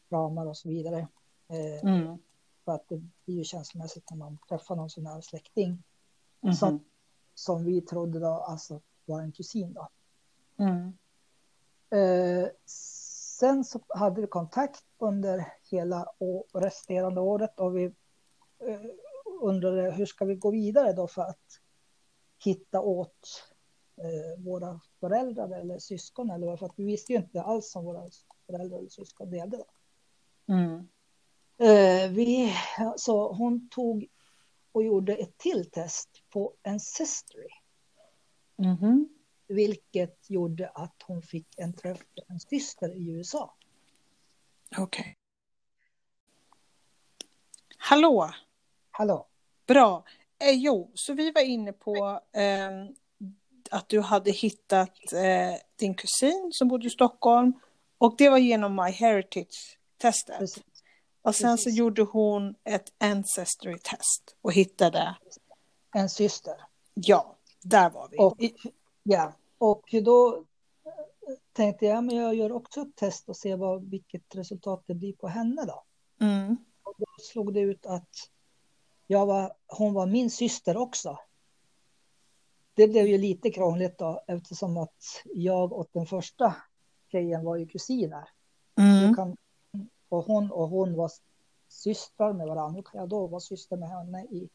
kramar 0.09 0.45
och 0.45 0.57
så 0.57 0.69
vidare. 0.69 1.07
Eh, 1.47 1.83
Mm. 1.89 2.17
För 2.65 2.71
att 2.71 2.89
det 2.89 2.97
blir 3.25 3.35
ju 3.35 3.43
känslomässigt 3.43 4.09
när 4.09 4.17
man 4.17 4.37
träffar 4.49 4.75
någon 4.75 4.89
sån 4.89 5.05
här 5.05 5.21
släkting 5.21 5.83
Mhm. 6.41 6.53
som, 6.53 6.83
som 7.33 7.63
vi 7.65 7.81
trodde 7.81 8.19
då 8.19 8.27
alltså 8.27 8.81
var 9.05 9.21
en 9.21 9.31
kusin 9.31 9.73
då. 9.73 9.89
Mm. 10.57 10.93
Eh, 11.89 12.49
sen 12.65 13.63
så 13.63 13.79
hade 13.89 14.21
vi 14.21 14.27
kontakt 14.27 14.85
under 14.97 15.53
hela 15.71 16.13
å- 16.17 16.45
resterande 16.53 17.21
året 17.21 17.59
och 17.59 17.77
vi 17.77 17.83
eh, 18.59 18.81
undrade 19.41 19.91
hur 19.91 20.05
ska 20.05 20.25
vi 20.25 20.35
gå 20.35 20.51
vidare 20.51 20.93
då 20.93 21.07
för 21.07 21.21
att 21.21 21.59
hitta 22.43 22.81
åt 22.81 23.43
eh, 23.97 24.43
våra 24.43 24.79
föräldrar 25.03 25.59
eller 25.59 25.79
syskon 25.79 26.29
eller 26.29 26.47
vad, 26.47 26.59
för 26.59 26.65
att 26.65 26.73
vi 26.79 26.83
visste 26.85 27.13
ju 27.13 27.19
inte 27.19 27.41
alls 27.41 27.75
om 27.75 27.85
våra 27.85 28.09
föräldrar 28.45 28.77
eller 28.79 28.89
syskon 28.89 29.29
levde. 29.29 29.57
Då. 29.57 29.65
Mm. 30.53 30.87
Eh, 31.57 32.11
vi, 32.11 32.53
så 32.97 33.33
hon 33.33 33.69
tog 33.69 34.07
och 34.71 34.83
gjorde 34.83 35.15
ett 35.15 35.37
till 35.37 35.69
test 35.71 36.09
på 36.29 36.53
Ancestry, 36.63 37.47
Mhm. 38.57 39.09
vilket 39.47 40.29
gjorde 40.29 40.69
att 40.69 41.01
hon 41.07 41.21
fick 41.21 41.47
en 41.59 41.73
träff 41.73 41.99
med 42.15 42.23
en 42.27 42.39
syster 42.39 42.95
i 42.95 43.09
USA. 43.09 43.55
Okej. 44.77 45.17
Hallå, 47.77 48.29
Hallå? 48.91 49.27
bra. 49.67 50.03
Eh, 50.39 50.51
jo, 50.55 50.91
så 50.93 51.13
vi 51.13 51.31
var 51.31 51.41
inne 51.41 51.73
på 51.73 52.19
ehm, 52.33 52.95
att 53.73 53.89
du 53.89 54.01
hade 54.01 54.31
hittat 54.31 55.13
eh, 55.13 55.59
din 55.75 55.95
kusin 55.95 56.49
som 56.53 56.67
bodde 56.67 56.87
i 56.87 56.89
Stockholm 56.89 57.53
och 57.97 58.15
det 58.17 58.29
var 58.29 58.37
genom 58.37 58.75
MyHeritage-testet. 58.75 60.39
Precis. 60.39 60.63
Och 61.21 61.35
sen 61.35 61.57
så 61.57 61.63
precis. 61.63 61.79
gjorde 61.79 62.01
hon 62.01 62.55
ett 62.63 62.93
Ancestry-test 62.97 64.35
och 64.41 64.53
hittade, 64.53 65.15
En 65.95 66.09
syster. 66.09 66.55
ja, 66.93 67.35
där 67.61 67.89
var 67.89 68.07
vi. 68.11 68.17
Och, 68.17 68.37
ja, 69.03 69.33
och 69.57 69.83
då 70.03 70.43
tänkte 71.53 71.85
jag, 71.85 72.03
men 72.03 72.15
jag 72.15 72.35
gör 72.35 72.51
också 72.51 72.81
ett 72.81 72.95
test 72.95 73.29
och 73.29 73.37
ser 73.37 73.57
vad, 73.57 73.89
vilket 73.89 74.35
resultat 74.35 74.83
det 74.87 74.93
blir 74.93 75.13
på 75.13 75.27
henne 75.27 75.65
då. 75.65 75.83
Mm. 76.25 76.57
Och 76.83 76.93
då 76.97 77.05
slog 77.21 77.53
det 77.53 77.59
ut 77.59 77.85
att 77.85 78.29
jag 79.07 79.25
var, 79.25 79.53
hon 79.67 79.93
var 79.93 80.05
min 80.05 80.29
syster 80.29 80.77
också. 80.77 81.17
Det 82.73 82.87
blev 82.87 83.07
ju 83.07 83.17
lite 83.17 83.51
krångligt 83.51 83.97
då 83.97 84.23
eftersom 84.27 84.77
att 84.77 85.23
jag 85.25 85.73
och 85.73 85.87
den 85.91 86.05
första 86.05 86.55
tjejen 87.11 87.43
var 87.43 87.55
ju 87.55 87.67
kusiner. 87.67 88.29
Mm. 88.77 89.15
Kan, 89.15 89.37
och 90.09 90.25
hon 90.25 90.51
och 90.51 90.69
hon 90.69 90.95
var 90.95 91.11
systrar 91.69 92.33
med 92.33 92.47
varandra. 92.47 92.75
Hur 92.75 92.83
kan 92.83 92.99
jag 92.99 93.09
då 93.09 93.27
vara 93.27 93.39
syster 93.39 93.77
med 93.77 93.89
henne 93.89 94.23
i 94.23 94.49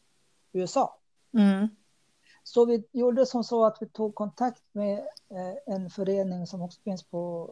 USA? 0.53 0.99
Mm. 1.33 1.67
Så 2.43 2.65
vi 2.65 2.83
gjorde 2.91 3.25
som 3.25 3.43
så 3.43 3.65
att 3.65 3.77
vi 3.81 3.89
tog 3.89 4.15
kontakt 4.15 4.63
med 4.71 4.97
eh, 5.29 5.73
en 5.75 5.89
förening 5.89 6.47
som 6.47 6.61
också 6.61 6.81
finns 6.81 7.03
på, 7.03 7.51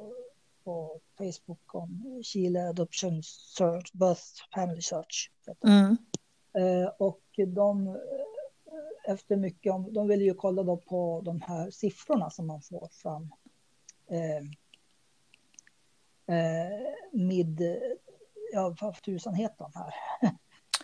på 0.63 0.99
Facebook 1.17 1.75
om 1.75 2.21
Chile 2.23 2.69
Adoption 2.69 3.23
Search, 3.23 3.93
Birth 3.93 4.23
Family 4.56 4.82
Search. 4.82 5.32
Mm. 5.63 5.97
Eh, 6.53 6.89
och 6.97 7.21
de, 7.47 7.97
efter 9.08 9.36
mycket 9.36 9.73
om, 9.73 9.93
de 9.93 10.08
ville 10.08 10.23
ju 10.23 10.34
kolla 10.34 10.63
då 10.63 10.77
på 10.77 11.21
de 11.25 11.41
här 11.41 11.71
siffrorna 11.71 12.30
som 12.30 12.47
man 12.47 12.62
får 12.62 12.89
fram. 12.91 13.34
Eh, 14.10 14.38
eh, 16.38 16.88
mid, 17.12 17.62
ja 18.53 18.75
vad 18.82 19.01
tusan 19.01 19.34
heter 19.34 19.65
de 19.65 19.71
här 19.80 19.93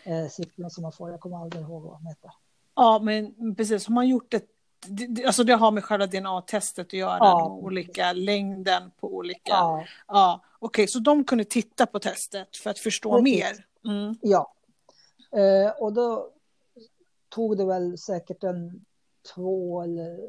eh, 0.24 0.30
siffrorna 0.30 0.70
som 0.70 0.82
man 0.82 0.92
får, 0.92 1.10
jag 1.12 1.20
kommer 1.20 1.38
aldrig 1.38 1.64
ihåg 1.64 1.84
vad 1.84 1.94
de 1.94 2.08
heter. 2.08 2.32
Ja, 2.76 3.00
men 3.04 3.56
precis. 3.56 3.88
Har 3.88 3.94
man 3.94 4.08
gjort 4.08 4.34
ett... 4.34 4.46
Alltså 5.26 5.44
det 5.44 5.54
har 5.54 5.72
med 5.72 5.84
själva 5.84 6.08
DNA-testet 6.08 6.88
att 6.88 6.94
göra, 6.94 7.18
Ja. 7.18 7.50
olika 7.50 8.14
längden 8.14 8.92
på 9.00 9.16
olika... 9.16 9.42
Ja, 9.52 9.86
Ja, 10.08 10.44
okej, 10.60 10.88
så 10.88 11.00
de 11.00 11.24
kunde 11.24 11.44
titta 11.44 11.86
på 11.86 12.00
testet 12.00 12.58
för 12.58 12.70
att 12.70 12.80
förstå 12.80 13.22
Precis. 13.22 13.40
mer. 13.40 13.66
Mm. 13.94 14.16
Ja. 14.22 14.54
Eh, 15.40 15.72
och 15.72 15.94
då 15.94 16.30
tog 17.36 17.58
det 17.58 17.66
väl 17.66 17.98
säkert 17.98 18.44
en 18.44 18.86
två 19.36 19.82
eller 19.82 20.20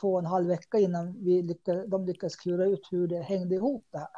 två 0.00 0.12
och 0.12 0.18
en 0.18 0.26
halv 0.26 0.46
vecka 0.48 0.78
innan 0.78 1.24
vi 1.24 1.42
lyckades, 1.42 1.90
de 1.90 2.06
lyckades 2.06 2.36
klura 2.36 2.64
ut 2.64 2.88
hur 2.90 3.08
det 3.08 3.22
hängde 3.22 3.54
ihop 3.54 3.86
det 3.90 3.98
här. 3.98 4.08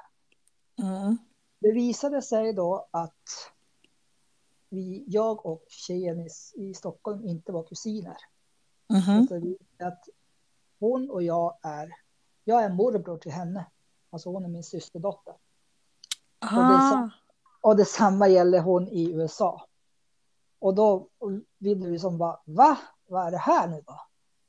Mm. 0.83 1.17
Det 1.59 1.73
visade 1.73 2.23
sig 2.23 2.53
då 2.53 2.89
att 2.91 3.23
vi, 4.69 5.05
jag 5.07 5.47
och 5.47 5.65
tjejen 5.69 6.21
i, 6.21 6.29
i 6.55 6.75
Stockholm 6.75 7.25
inte 7.25 7.53
var 7.53 7.63
kusiner. 7.63 8.17
Mhm. 8.89 9.27
Så 9.29 9.39
vi- 9.41 9.59
att 9.79 10.09
hon 10.81 11.11
och 11.11 11.23
jag 11.23 11.59
är, 11.63 11.93
jag 12.45 12.65
är 12.65 12.69
morbror 12.71 13.19
till 13.19 13.33
henne. 13.33 13.67
Alltså 14.11 14.31
hon 14.31 14.45
är 14.45 14.49
min 14.49 14.65
systerdotter. 14.65 15.35
det 16.41 16.47
så- 16.47 16.55
Ah. 16.55 17.11
Och 17.61 17.77
detsamma 17.77 18.29
gäller 18.29 18.61
hon 18.61 18.89
i 18.89 19.13
USA. 19.13 19.67
Och 20.59 20.75
då 20.75 21.09
ville 21.59 21.89
vi 21.89 21.99
som 21.99 22.19
bara, 22.19 22.41
va? 22.45 22.79
Vad 23.07 23.27
är 23.27 23.31
det 23.31 23.39
här 23.39 23.69
nu 23.69 23.83
då? 23.87 24.01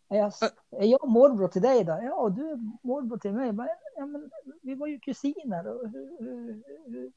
Är 0.10 0.18
jag, 0.18 0.34
är 0.72 0.86
jag 0.86 1.10
morbror 1.10 1.48
till 1.48 1.62
dig 1.62 1.84
då? 1.84 2.00
Ja, 2.02 2.14
och 2.14 2.32
du 2.32 2.50
är 2.50 2.58
morbror 2.88 3.18
till 3.18 3.34
mig. 3.34 3.52
Bara, 3.52 3.68
Ja, 4.00 4.06
men 4.06 4.30
vi 4.62 4.76
var 4.76 4.88
ju 4.88 5.00
kusiner. 5.00 5.68
Och 5.68 5.90
hur, 5.90 6.20
hur, 6.20 6.64
hur, 6.86 7.12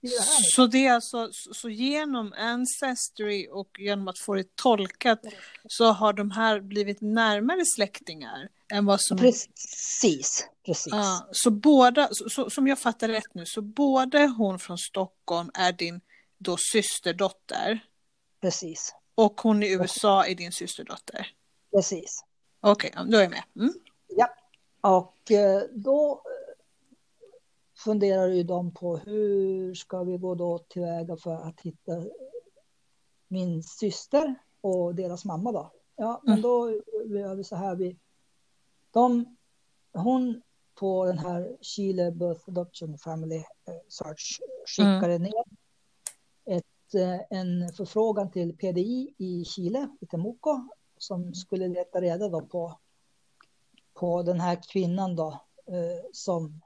det? 0.00 0.08
Så 0.54 0.66
det 0.66 0.86
är 0.86 0.92
alltså, 0.92 1.28
så 1.32 1.54
så 1.54 1.68
genom 1.68 2.32
Ancestry 2.36 3.48
och 3.50 3.68
genom 3.78 4.08
att 4.08 4.18
få 4.18 4.34
det 4.34 4.56
tolkat 4.56 5.20
så 5.68 5.84
har 5.84 6.12
de 6.12 6.30
här 6.30 6.60
blivit 6.60 7.00
närmare 7.00 7.62
släktingar 7.76 8.48
än 8.72 8.86
vad 8.86 9.00
som... 9.00 9.16
Precis, 9.16 10.48
precis. 10.66 10.92
Ja, 10.92 11.28
så 11.30 11.50
båda, 11.50 12.08
så, 12.10 12.28
så, 12.28 12.50
som 12.50 12.66
jag 12.66 12.78
fattar 12.78 13.08
rätt 13.08 13.34
nu, 13.34 13.46
så 13.46 13.62
både 13.62 14.26
hon 14.26 14.58
från 14.58 14.78
Stockholm 14.78 15.50
är 15.54 15.72
din 15.72 16.00
då 16.38 16.56
systerdotter 16.72 17.80
Precis, 18.44 18.94
och 19.14 19.40
hon 19.40 19.62
i 19.62 19.72
USA 19.72 20.26
är 20.26 20.34
din 20.34 20.52
systerdotter. 20.52 21.26
precis. 21.70 22.24
Okej, 22.60 22.90
ja, 22.94 23.04
då 23.04 23.16
är 23.16 23.22
jag 23.22 23.30
med. 23.30 23.42
Mm. 23.56 23.74
Ja, 24.08 24.28
och 24.80 25.30
eh, 25.30 25.62
då 25.72 26.12
eh, 26.12 26.54
funderar 27.76 28.28
ju 28.28 28.42
de 28.42 28.74
på 28.74 28.96
hur 28.96 29.74
ska 29.74 30.02
vi 30.02 30.18
gå 30.18 30.34
då 30.34 30.58
tillväga 30.58 31.16
för 31.16 31.34
att 31.34 31.60
hitta 31.60 31.92
min 33.28 33.62
syster 33.62 34.34
och 34.60 34.94
deras 34.94 35.24
mamma 35.24 35.52
då. 35.52 35.72
Ja, 35.96 36.20
men 36.24 36.42
då 36.42 36.70
gör 37.04 37.34
vi 37.34 37.44
så 37.44 37.56
här. 37.56 37.74
Vi, 37.74 37.96
de, 38.90 39.36
hon 39.92 40.42
på 40.74 41.04
den 41.04 41.18
här 41.18 41.56
Chile 41.60 42.10
Birth 42.10 42.48
Adoption 42.48 42.98
Family 42.98 43.36
eh, 43.36 43.74
Search 43.88 44.40
skickade 44.66 45.18
ner 45.18 45.28
ett, 45.28 45.46
eh, 45.46 45.63
en 47.30 47.72
förfrågan 47.72 48.30
till 48.30 48.56
PDI 48.56 49.14
i 49.18 49.44
Chile, 49.44 49.88
i 50.00 50.06
Temuco, 50.06 50.68
som 50.98 51.34
skulle 51.34 51.68
leta 51.68 52.00
reda 52.00 52.28
då 52.28 52.40
på, 52.40 52.78
på 53.94 54.22
den 54.22 54.40
här 54.40 54.58
kvinnan 54.72 55.16
då, 55.16 55.28
eh, 55.66 56.04
som 56.12 56.60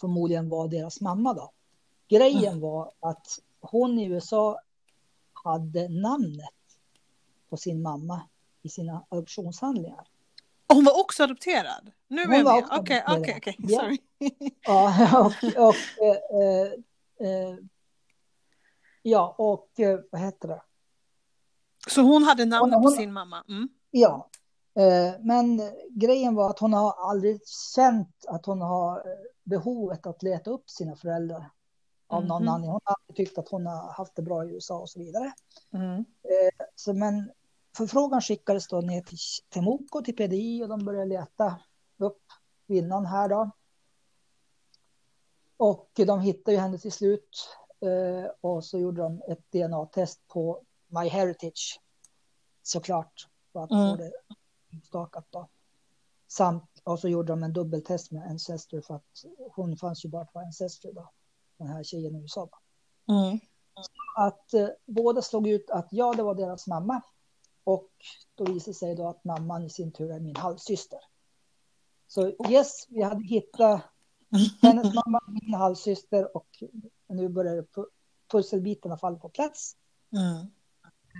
förmodligen 0.00 0.48
var 0.48 0.68
deras 0.68 1.00
mamma 1.00 1.34
då. 1.34 1.52
Grejen 2.08 2.60
var 2.60 2.92
att 3.00 3.26
hon 3.60 3.98
i 3.98 4.04
USA 4.04 4.60
hade 5.32 5.88
namnet 5.88 6.54
på 7.48 7.56
sin 7.56 7.82
mamma 7.82 8.22
i 8.62 8.68
sina 8.68 9.04
adoptionshandlingar. 9.08 10.08
Hon 10.68 10.84
var 10.84 11.00
också 11.00 11.22
adopterad? 11.24 11.90
Nu 12.08 12.22
är 12.22 12.26
Hon 12.26 12.36
jag 12.36 12.44
var 12.44 12.54
med. 12.54 12.64
också 12.64 12.80
Okej, 12.80 13.02
adopterad. 13.06 13.38
okej, 13.38 13.54
okej. 13.56 13.56
Ja. 13.58 13.78
Sorry. 13.80 13.98
Ja, 14.62 15.32
och, 15.56 15.66
och 15.68 16.04
eh, 16.04 16.72
eh, 17.28 17.54
ja, 19.08 19.34
och 19.38 19.80
eh, 19.80 20.00
vad 20.12 20.20
heter 20.20 20.48
det? 20.48 20.62
Så 21.88 22.00
hon 22.02 22.22
hade 22.22 22.44
namnet 22.44 22.74
Hon- 22.74 22.82
på 22.84 22.90
sin 22.90 23.12
mamma? 23.12 23.44
Mm. 23.48 23.68
Ja, 23.90 24.28
eh, 24.74 25.20
men 25.20 25.60
grejen 25.90 26.34
var 26.34 26.50
att 26.50 26.58
hon 26.58 26.72
har 26.72 27.10
aldrig 27.10 27.40
känt 27.74 28.24
att 28.28 28.46
hon 28.46 28.60
har 28.60 28.96
eh, 28.98 29.04
behovet 29.44 30.06
att 30.06 30.22
leta 30.22 30.50
upp 30.50 30.70
sina 30.70 30.96
föräldrar 30.96 31.50
av 32.06 32.24
någon 32.26 32.42
Mhm. 32.42 32.48
anledning. 32.48 32.70
Hon 32.70 32.80
har 32.84 32.94
alltid 32.94 33.16
tyckt 33.16 33.38
att 33.38 33.48
hon 33.48 33.66
har 33.66 33.92
haft 33.92 34.16
det 34.16 34.22
bra 34.22 34.44
i 34.44 34.48
USA 34.48 34.78
och 34.78 34.90
så 34.90 34.98
vidare. 34.98 35.32
Mm. 35.72 36.04
Så, 36.74 36.92
men 36.92 37.30
förfrågan 37.76 38.20
skickades 38.20 38.68
då 38.68 38.80
ner 38.80 39.02
till 39.02 39.18
Temuco, 39.48 40.02
till 40.02 40.16
PDI 40.16 40.62
och 40.64 40.68
de 40.68 40.84
började 40.84 41.06
leta 41.06 41.56
upp 41.98 42.22
kvinnan 42.66 43.06
här 43.06 43.28
då. 43.28 43.50
Och 45.56 45.90
de 45.96 46.20
hittade 46.20 46.52
ju 46.52 46.58
henne 46.60 46.78
till 46.78 46.92
slut 46.92 47.48
och 48.40 48.64
så 48.64 48.78
gjorde 48.78 49.02
de 49.02 49.22
ett 49.28 49.50
DNA-test 49.52 50.20
på 50.28 50.62
MyHeritage 50.86 51.80
såklart 52.62 53.28
för 53.52 53.64
att 53.64 53.70
Mm. 53.70 53.90
få 53.90 53.96
det 54.02 54.12
utstakat 54.76 55.26
då. 55.30 55.48
Samt, 56.28 56.80
och 56.84 56.98
så 57.00 57.08
gjorde 57.08 57.32
de 57.32 57.42
en 57.42 57.52
dubbeltest 57.52 58.10
med 58.12 58.30
Ancestry 58.30 58.82
för 58.82 58.94
att 58.94 59.24
hon 59.52 59.76
fanns 59.76 60.04
ju 60.04 60.08
bara 60.08 60.24
på 60.24 60.38
Ancestry 60.38 60.92
då, 60.92 61.10
den 61.56 61.68
här 61.68 61.82
tjejen 61.82 62.14
i 62.16 62.18
USA. 62.18 62.48
Mm. 63.08 63.38
att 64.16 64.54
eh, 64.54 64.68
båda 64.86 65.22
slog 65.22 65.48
ut 65.48 65.70
att 65.70 65.88
ja, 65.90 66.12
det 66.16 66.22
var 66.22 66.34
deras 66.34 66.66
mamma. 66.66 67.02
Och 67.64 67.90
då 68.34 68.44
visade 68.44 68.74
sig 68.74 68.94
då 68.94 69.08
att 69.08 69.24
mamman 69.24 69.64
i 69.64 69.70
sin 69.70 69.92
tur 69.92 70.10
är 70.12 70.20
min 70.20 70.36
halvsyster. 70.36 70.98
Så 72.06 72.32
yes, 72.48 72.86
vi 72.88 73.02
hade 73.02 73.24
hittat 73.24 73.82
hennes 74.62 74.94
mamma, 74.94 75.20
min 75.26 75.54
halvsyster 75.54 76.36
och 76.36 76.48
nu 77.08 77.28
börjar 77.28 77.62
pu- 77.62 77.88
pusselbitarna 78.32 78.96
falla 78.96 79.18
på 79.18 79.28
plats. 79.28 79.76
Mm. 80.12 80.36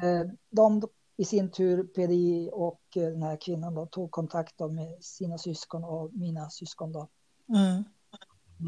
Eh, 0.05 0.33
De 0.51 0.83
i 1.17 1.25
sin 1.25 1.51
tur, 1.51 1.85
PDI 1.85 2.51
och 2.53 2.83
eh, 2.97 3.03
den 3.03 3.23
här 3.23 3.37
kvinnan 3.37 3.75
då, 3.75 3.87
tog 3.87 4.11
kontakt 4.11 4.59
då 4.59 4.69
med 4.69 5.05
sina 5.05 5.39
syskon 5.39 5.85
och 5.85 6.13
mina 6.13 6.51
syskon 6.51 6.93
då. 6.93 7.09
Mm. 7.49 7.85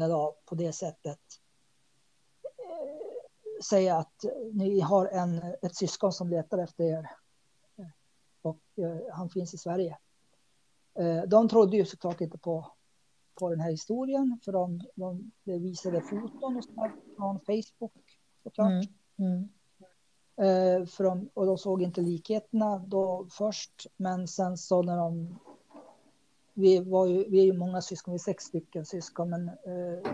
Då 0.09 0.37
på 0.45 0.55
det 0.55 0.73
sättet 0.73 1.19
eh, 2.43 3.61
säga 3.63 3.97
att 3.97 4.25
ni 4.53 4.79
har 4.79 5.05
en, 5.05 5.37
ett 5.61 5.75
syskon 5.75 6.13
som 6.13 6.29
letar 6.29 6.57
efter 6.57 6.83
er. 6.83 7.09
Och 8.41 8.59
eh, 8.75 9.13
han 9.13 9.29
finns 9.29 9.53
i 9.53 9.57
Sverige. 9.57 9.97
Eh, 10.99 11.21
de 11.21 11.49
trodde 11.49 11.77
ju 11.77 11.85
såklart 11.85 12.21
inte 12.21 12.37
på, 12.37 12.71
på 13.41 13.49
den 13.49 13.59
här 13.59 13.71
historien 13.71 14.39
för 14.45 14.51
de, 14.51 14.81
de, 14.95 15.31
de 15.43 15.59
visade 15.59 16.01
foton 16.01 16.57
och 16.57 16.63
sådär 16.63 16.91
från 17.17 17.39
Facebook 17.39 18.19
såklart. 18.43 18.85
Mm. 19.17 19.29
Mm. 19.33 19.49
Eh, 20.35 20.85
för 20.85 21.03
de, 21.03 21.29
och 21.33 21.45
de 21.45 21.57
såg 21.57 21.81
inte 21.81 22.01
likheterna 22.01 22.77
då 22.77 23.27
först, 23.29 23.87
men 23.97 24.27
sen 24.27 24.57
så 24.57 24.81
när 24.81 24.97
de... 24.97 25.39
Vi, 26.53 26.79
var 26.79 27.05
ju, 27.05 27.29
vi 27.29 27.39
är 27.39 27.45
ju 27.45 27.53
många 27.53 27.81
syskon, 27.81 28.11
vi 28.11 28.15
är 28.15 28.19
sex 28.19 28.43
stycken 28.43 28.85
syskon, 28.85 29.29
men 29.29 29.47
eh, 29.49 30.13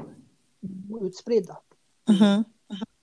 utspridda. 1.01 1.57
Mhm. 2.09 2.43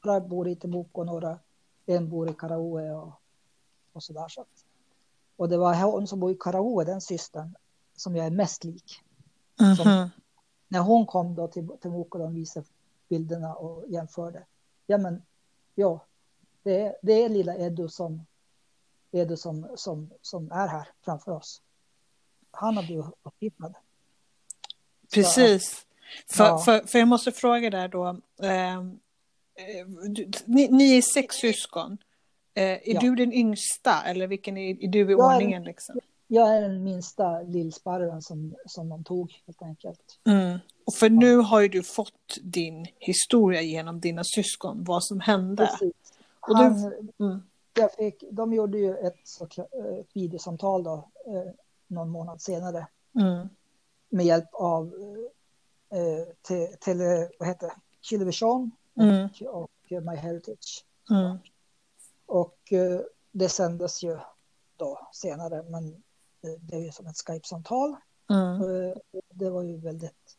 Några 0.05 0.21
bor 0.21 0.49
i 0.49 0.57
Temuco, 0.57 1.05
några 1.05 1.39
en 1.87 2.09
bor 2.09 2.31
i 2.31 2.33
Karaue 2.33 2.93
och, 2.93 3.13
och 3.93 4.03
sådär. 4.03 4.29
Så 4.29 4.45
och 5.37 5.49
det 5.49 5.57
var 5.57 5.83
hon 5.83 6.07
som 6.07 6.21
bor 6.21 6.33
i 6.33 6.37
Karaue, 6.41 6.85
den 6.85 7.01
systern, 7.01 7.55
som 7.97 8.17
jag 8.17 8.27
är 8.27 8.31
mest 8.31 8.65
lik. 8.65 9.04
Mhm. 9.61 10.11
När 10.69 10.81
hon 10.81 11.07
kom 11.07 11.35
då 11.35 11.49
till 11.49 11.69
Temuco, 11.83 12.19
de 12.19 12.35
visade 12.35 12.67
bilderna 13.09 13.55
och 13.55 13.85
jämförde. 13.89 14.45
Ja, 14.87 14.99
men 14.99 15.23
ja, 15.75 16.05
det 16.63 16.81
är, 16.81 16.97
det 17.03 17.13
är 17.13 17.29
lilla 17.29 17.55
Edu 17.57 17.89
som, 17.89 18.27
Edu 19.13 19.37
som, 19.37 19.67
som, 19.77 20.11
som 20.23 20.53
är 20.53 20.69
här 20.69 20.89
framför 21.05 21.33
oss. 21.33 21.63
Han 22.51 22.77
har 22.77 22.83
blivit 22.85 23.05
upphittad. 23.23 23.75
Precis. 25.15 25.87
För, 26.31 26.45
Ja. 26.45 26.59
för, 26.59 26.81
för 26.87 26.99
jag 26.99 27.09
måste 27.09 27.33
fråga 27.33 27.71
där 27.71 27.89
då. 27.89 28.21
ehm, 28.43 28.99
eh, 29.55 29.87
ni, 30.45 30.69
ni 30.69 30.97
är 30.99 31.03
sex 31.03 31.37
syskon. 31.37 31.99
Eh, 32.55 32.63
är 32.65 32.81
Ja. 32.95 33.01
du 33.01 33.17
den 33.17 33.33
yngsta 33.33 34.03
eller 34.03 34.27
vilken 34.27 34.57
är, 34.57 34.85
är 34.85 34.89
du 34.89 34.99
i 34.99 35.03
Jag 35.03 35.11
är- 35.11 35.37
ordningen? 35.37 35.63
Liksom? 35.65 36.01
Jag 36.27 36.57
är 36.57 36.61
den 36.63 36.83
minsta 36.85 37.41
lillsparven 37.43 38.23
som, 38.23 38.55
som 38.67 38.89
de 38.89 39.05
tog 39.05 39.43
helt 39.47 39.63
enkelt. 39.63 40.19
Mm. 40.27 40.59
Och 40.85 40.95
för 40.95 41.11
nu 41.11 41.37
har 41.37 41.61
ju 41.61 41.69
du 41.69 41.83
fått 41.83 42.39
din 42.43 42.87
historia 42.99 43.61
genom 43.63 44.01
dina 44.01 44.25
syskon, 44.25 44.85
vad 44.85 45.05
som 45.05 45.21
hände. 45.21 45.67
Precis. 45.67 45.93
Och 46.41 46.57
du- 46.59 46.63
Han, 46.65 46.93
Mm. 47.21 47.43
jag 47.75 47.93
fick, 47.93 48.25
de 48.31 48.53
gjorde 48.53 48.79
ju 48.79 48.97
ett, 48.97 49.15
ett 50.01 50.07
videosamtal 50.13 50.83
då, 50.85 51.09
eh, 51.27 51.53
någon 51.87 52.09
månad 52.09 52.41
senare 52.43 52.87
Mm. 53.21 53.49
med 54.09 54.27
hjälp 54.27 54.49
av 54.55 54.87
eh, 55.91 56.35
te, 56.49 56.67
tele, 56.67 57.29
vad 57.39 57.49
heter 57.49 57.67
det? 57.67 57.75
Television 58.11 58.71
Mm. 59.01 59.29
och 59.49 59.71
eh, 59.89 60.01
MyHeritage. 60.01 60.85
Mm. 61.11 61.39
Och 62.27 62.73
eh, 62.73 63.01
det 63.33 63.49
sändes 63.49 64.03
ju 64.03 64.19
då 64.77 65.09
senare, 65.13 65.63
men 65.69 65.89
eh, 65.89 65.99
det 66.61 66.77
är 66.77 66.81
ju 66.81 66.93
som 66.93 67.07
ett 67.07 67.17
Skype-samtal. 67.17 67.97
Mm. 68.31 68.63
Eh, 68.63 68.97
Det 69.31 69.51
var 69.51 69.63
ju 69.63 69.77
väldigt 69.77 70.39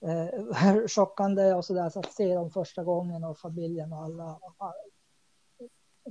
eh, 0.00 0.86
chockande 0.88 1.54
och 1.54 1.64
sådär, 1.64 1.90
så 1.90 2.00
att 2.00 2.12
se 2.12 2.34
dem 2.34 2.50
första 2.50 2.84
gången 2.84 3.24
och 3.24 3.38
familjen 3.38 3.92
och 3.92 4.02
alla. 4.02 4.40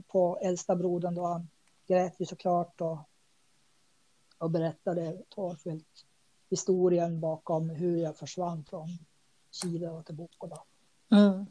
På 0.07 0.39
äldsta 0.41 0.75
brodern 0.75 1.15
då, 1.15 1.25
han 1.25 1.49
grät 1.87 2.19
ju 2.19 2.25
såklart 2.25 2.81
och, 2.81 2.97
och 4.37 4.51
berättade 4.51 5.21
tårfyllt 5.29 6.05
historien 6.49 7.19
bakom 7.19 7.69
hur 7.69 7.97
jag 7.97 8.17
försvann 8.17 8.65
från 8.65 8.87
Chile 9.51 9.89
och 9.89 10.05
till 10.05 10.15
Boko 10.15 10.47
då. 10.47 10.63
Mm. 11.17 11.45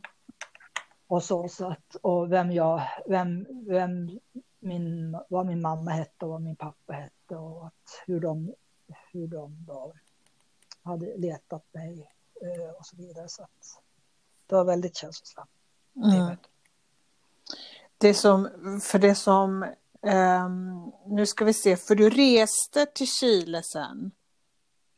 Och 1.06 1.22
så, 1.22 1.48
så 1.48 1.66
att, 1.66 1.94
och 1.94 2.32
vem 2.32 2.52
jag, 2.52 2.82
vem, 3.06 3.46
vem 3.66 4.20
min, 4.62 5.18
vad 5.28 5.46
min 5.46 5.60
mamma 5.60 5.90
hette 5.90 6.24
och 6.24 6.30
vad 6.30 6.42
min 6.42 6.56
pappa 6.56 6.92
hette 6.92 7.36
och 7.36 7.66
att 7.66 8.02
hur 8.06 8.20
de, 8.20 8.54
hur 9.12 9.26
de 9.26 9.64
då 9.66 9.92
hade 10.82 11.16
letat 11.16 11.64
mig 11.72 12.10
eh, 12.42 12.70
och 12.70 12.86
så 12.86 12.96
vidare. 12.96 13.28
Så 13.28 13.42
att 13.42 13.80
det 14.46 14.54
var 14.54 14.64
väldigt 14.64 14.96
känslosamt. 14.96 15.50
Mm. 15.96 16.36
Det 17.98 18.14
som, 18.14 18.48
för 18.82 18.98
det 18.98 19.14
som, 19.14 19.66
ehm, 20.02 20.92
nu 21.06 21.26
ska 21.26 21.44
vi 21.44 21.54
se, 21.54 21.76
för 21.76 21.94
du 21.94 22.10
reste 22.10 22.86
till 22.86 23.06
Chile 23.08 23.62
sen. 23.62 24.10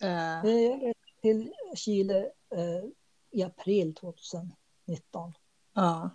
Eh, 0.02 0.08
Jag 0.10 0.82
reste 0.82 1.20
till 1.22 1.52
Chile 1.74 2.18
eh, 2.50 2.84
i 3.30 3.42
april 3.42 3.94
2019. 3.94 5.34
ja. 5.74 6.10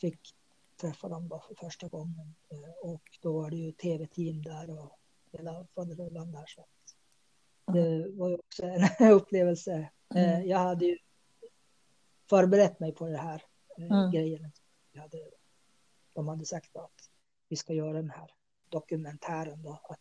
Fick 0.00 0.34
träffa 0.84 1.08
dem 1.08 1.28
då 1.28 1.40
för 1.40 1.54
första 1.54 1.88
gången 1.88 2.34
eh, 2.50 2.90
och 2.90 3.02
då 3.22 3.32
var 3.32 3.50
det 3.50 3.56
ju 3.56 3.72
tv-team 3.72 4.42
där 4.42 4.70
och 4.70 4.98
hela 5.32 5.66
faderullan 5.74 6.32
där. 6.32 6.44
Så 6.46 6.66
det 7.72 8.08
var 8.08 8.28
ju 8.28 8.34
också 8.34 8.62
en 8.62 9.12
upplevelse. 9.12 9.72
Eh, 9.74 9.88
Mm. 10.34 10.48
Jag 10.48 10.58
hade 10.58 10.84
ju 10.86 10.98
förberett 12.30 12.80
mig 12.80 12.92
på 12.94 13.06
det 13.08 13.16
här 13.16 13.42
eh, 13.78 13.84
Mm. 13.92 14.10
grejen. 14.10 14.52
Hade, 14.96 15.30
de 16.12 16.28
hade 16.28 16.44
sagt 16.44 16.76
att 16.76 17.10
vi 17.48 17.56
ska 17.56 17.72
göra 17.72 17.92
den 17.92 18.10
här 18.10 18.30
dokumentären 18.68 19.62
då, 19.62 19.80
att 19.84 20.00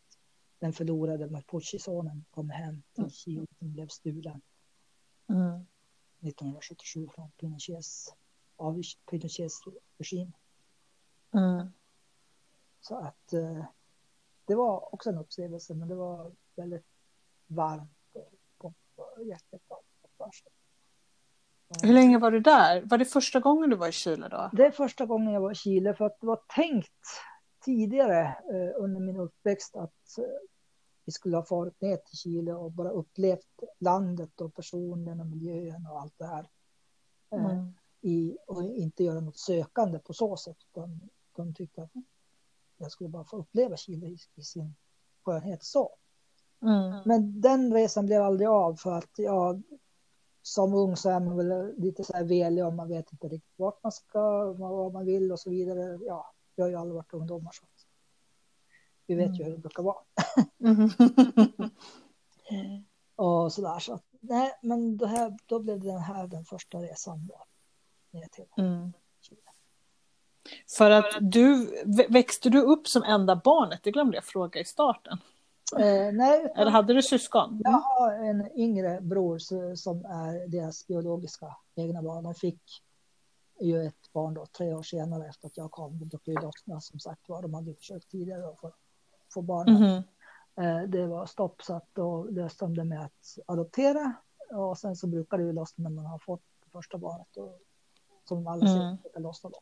den 0.60 0.74
förlorade 0.74 1.30
Mapuche-sonen 1.30 2.26
kom 2.32 2.50
hem 2.50 2.84
till 2.94 3.04
Mm. 3.04 3.10
Chile 3.12 3.48
som 3.60 3.74
blev 3.74 3.88
stulen 3.88 4.42
Mm. 5.30 5.66
1977 6.20 7.08
från 7.16 7.32
Pinochets, 7.32 8.14
av 8.56 8.82
Pinochets 9.12 9.60
regim. 9.98 10.32
Mm. 11.34 11.68
Så 12.82 12.96
att, 12.96 13.34
eh, 13.34 13.66
det 14.46 14.56
var 14.56 14.94
också 14.94 15.10
en 15.10 15.18
upplevelse, 15.18 15.74
men 15.74 15.88
det 15.88 15.96
var 15.96 16.32
väldigt 16.56 16.86
varmt 17.48 17.92
och, 18.58 18.74
och 18.96 19.24
jättebra. 19.24 19.78
Hur 21.82 21.94
länge 21.94 22.18
var 22.18 22.32
du 22.32 22.40
där? 22.40 22.82
Var 22.82 22.98
det 22.98 23.06
första 23.06 23.40
gången 23.40 23.70
du 23.70 23.76
var 23.76 23.88
i 23.88 23.92
Chile 23.92 24.28
då? 24.28 24.50
Det 24.54 24.66
är 24.66 24.72
första 24.72 25.06
gången 25.06 25.34
jag 25.34 25.42
var 25.42 25.52
i 25.52 25.56
Chile 25.56 25.94
för 25.94 26.06
att 26.06 26.20
det 26.20 26.28
var 26.28 26.40
tänkt 26.56 27.08
tidigare 27.66 28.22
eh, 28.28 28.84
under 28.84 29.02
min 29.02 29.18
uppväxt 29.18 29.76
att 29.76 30.18
eh, 30.18 30.26
vi 31.06 31.12
skulle 31.12 31.38
ha 31.38 31.46
farit 31.46 31.82
ner 31.82 31.98
till 31.98 32.18
Chile 32.18 32.54
och 32.54 32.72
bara 32.72 32.90
upplevt 32.90 33.64
landet 33.80 34.42
och 34.42 34.56
personen 34.56 35.20
och 35.20 35.26
miljön 35.26 35.88
och 35.92 36.02
allt 36.02 36.14
det 36.18 36.26
här. 36.26 36.48
Eh, 37.32 37.46
mm. 37.46 37.74
I, 38.02 38.38
och 38.48 38.64
inte 38.64 39.04
göra 39.04 39.20
något 39.20 39.38
sökande 39.38 40.00
på 40.00 40.14
så 40.14 40.38
sätt. 40.38 40.58
Utan 40.72 41.10
de 41.36 41.54
tyckte 41.54 41.84
att 41.84 41.92
jag 42.78 42.92
skulle 42.92 43.10
bara 43.10 43.24
få 43.24 43.38
uppleva 43.38 43.78
Chile 43.78 44.08
i, 44.08 44.18
i 44.36 44.42
sin 44.42 44.76
skönhet 45.24 45.64
så. 45.64 45.96
Mm. 46.62 47.02
Men 47.06 47.42
den 47.42 47.74
resan 47.74 48.06
blev 48.06 48.22
aldrig 48.22 48.48
av 48.48 48.76
för 48.76 48.92
att 48.92 49.12
jag 49.18 49.62
som 50.42 50.74
ung 50.74 50.96
så 50.96 51.10
är 51.10 51.20
man 51.20 51.38
väl 51.38 51.74
lite 51.78 52.04
så 52.04 52.14
här 52.14 52.24
velig 52.24 52.66
och 52.66 52.74
man 52.74 52.90
vet 52.90 53.12
inte 53.12 53.28
riktigt 53.28 53.54
vart 53.56 53.84
man 53.84 53.92
ska, 53.92 54.54
vad 54.54 54.94
man 54.94 55.06
vill 55.06 55.32
och 55.32 55.40
så 55.40 55.50
vidare. 55.50 56.00
Ja, 56.02 56.34
jag 56.56 56.66
har 56.66 56.70
ju 56.70 56.76
aldrig 56.76 56.96
varit 56.96 57.14
ungdomar 57.14 57.52
så 57.52 57.66
vi 59.08 59.16
vet 59.16 59.40
ju 59.40 59.44
hur 59.44 59.52
det 59.52 59.58
brukar 59.58 59.84
vara. 59.84 60.04
Mm. 60.60 60.90
och 63.16 63.54
sådär 63.54 63.80
så 63.80 63.94
att, 63.94 64.06
nej, 64.20 64.60
men 64.62 64.98
det 64.98 65.08
här, 65.08 65.38
då 65.46 65.60
blev 65.60 65.80
det 65.80 65.88
den 65.88 66.00
här 66.00 66.28
den 66.28 66.46
första 66.46 66.78
resan 66.78 67.28
då. 67.28 67.46
Ner 68.12 68.28
till 68.28 68.46
mm. 68.58 68.94
För 70.78 70.92
att 70.92 71.06
du, 71.22 71.70
växte 72.10 72.50
du 72.50 72.62
upp 72.62 72.88
som 72.88 73.04
enda 73.04 73.36
barnet? 73.36 73.80
Det 73.84 73.92
glömde 73.92 74.18
jag 74.18 74.24
fråga 74.24 74.60
i 74.60 74.66
starten. 74.66 75.18
Eh, 75.80 76.14
nej, 76.14 76.54
Eller 76.56 76.72
hade 76.72 76.94
du 76.94 77.02
syskon? 77.02 77.50
Mm. 77.50 77.62
Jag 77.64 77.72
har 77.72 78.14
en 78.14 78.60
yngre 78.60 79.02
bror 79.02 79.40
som 79.76 80.06
är 80.06 80.48
deras 80.48 80.88
biologiska 80.88 81.56
egna 81.76 82.02
barn. 82.02 82.24
De 82.24 82.36
fick 82.36 82.84
ju 83.60 83.86
ett 83.86 84.14
barn 84.14 84.34
då 84.34 84.46
tre 84.46 84.74
år 84.74 84.84
senare 84.84 85.28
efter 85.28 85.48
att 85.48 85.58
jag 85.58 85.72
kom. 85.72 86.10
De 86.10 86.20
ju 86.26 86.34
lossna 86.34 86.82
som 86.82 87.00
sagt 87.00 87.30
var. 87.30 87.42
De 87.42 87.54
hade 87.54 87.74
försökt 87.74 88.10
tidigare 88.10 88.48
att 88.48 88.74
få, 89.34 89.42
barn. 89.42 89.68
Mm. 89.68 90.04
Eh, 90.56 90.90
det 90.90 91.08
var 91.08 91.26
stopp 91.26 91.62
så 91.64 91.74
att 91.74 91.88
då 91.94 92.24
löste 92.24 92.66
de 92.66 92.76
det 92.76 92.84
med 92.84 93.06
att 93.06 93.38
adoptera. 93.46 94.14
Och 94.52 94.78
sen 94.78 94.96
så 94.96 95.08
brukar 95.08 95.38
det 95.38 95.44
ju 95.44 95.54
lossna 95.54 95.84
när 95.84 95.96
man 95.96 96.06
har 96.06 96.20
fått 96.20 96.42
det 96.66 96.70
första 96.72 96.98
barnet. 96.98 97.38
Och, 97.38 97.60
som 98.28 98.48
alla 98.48 98.72
mm. 98.72 98.98
ser, 99.14 99.20
lossna 99.20 99.50
då. 99.50 99.60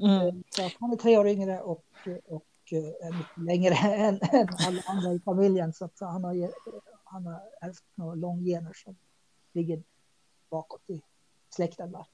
Mm. 0.00 0.26
Eh, 0.26 0.34
så 0.50 0.70
han 0.80 0.92
är 0.92 0.96
tre 0.96 1.18
år 1.18 1.28
yngre 1.28 1.60
och, 1.60 1.84
och 2.28 2.46
är 2.70 3.06
eh, 3.06 3.16
mycket 3.16 3.44
längre 3.44 3.74
än, 3.94 4.20
än 4.32 4.48
alla 4.66 4.82
andra 4.86 5.12
i 5.12 5.20
familjen. 5.20 5.72
Så 5.72 5.84
att 5.84 6.00
han 6.00 6.24
har, 6.24 6.50
han 7.04 7.26
har 7.26 7.40
ärvt 7.60 7.84
några 7.94 8.14
långgener 8.14 8.72
som 8.84 8.96
ligger 9.52 9.82
bakåt 10.50 10.90
i 10.90 11.02
släkten 11.50 11.92
där. 11.92 12.06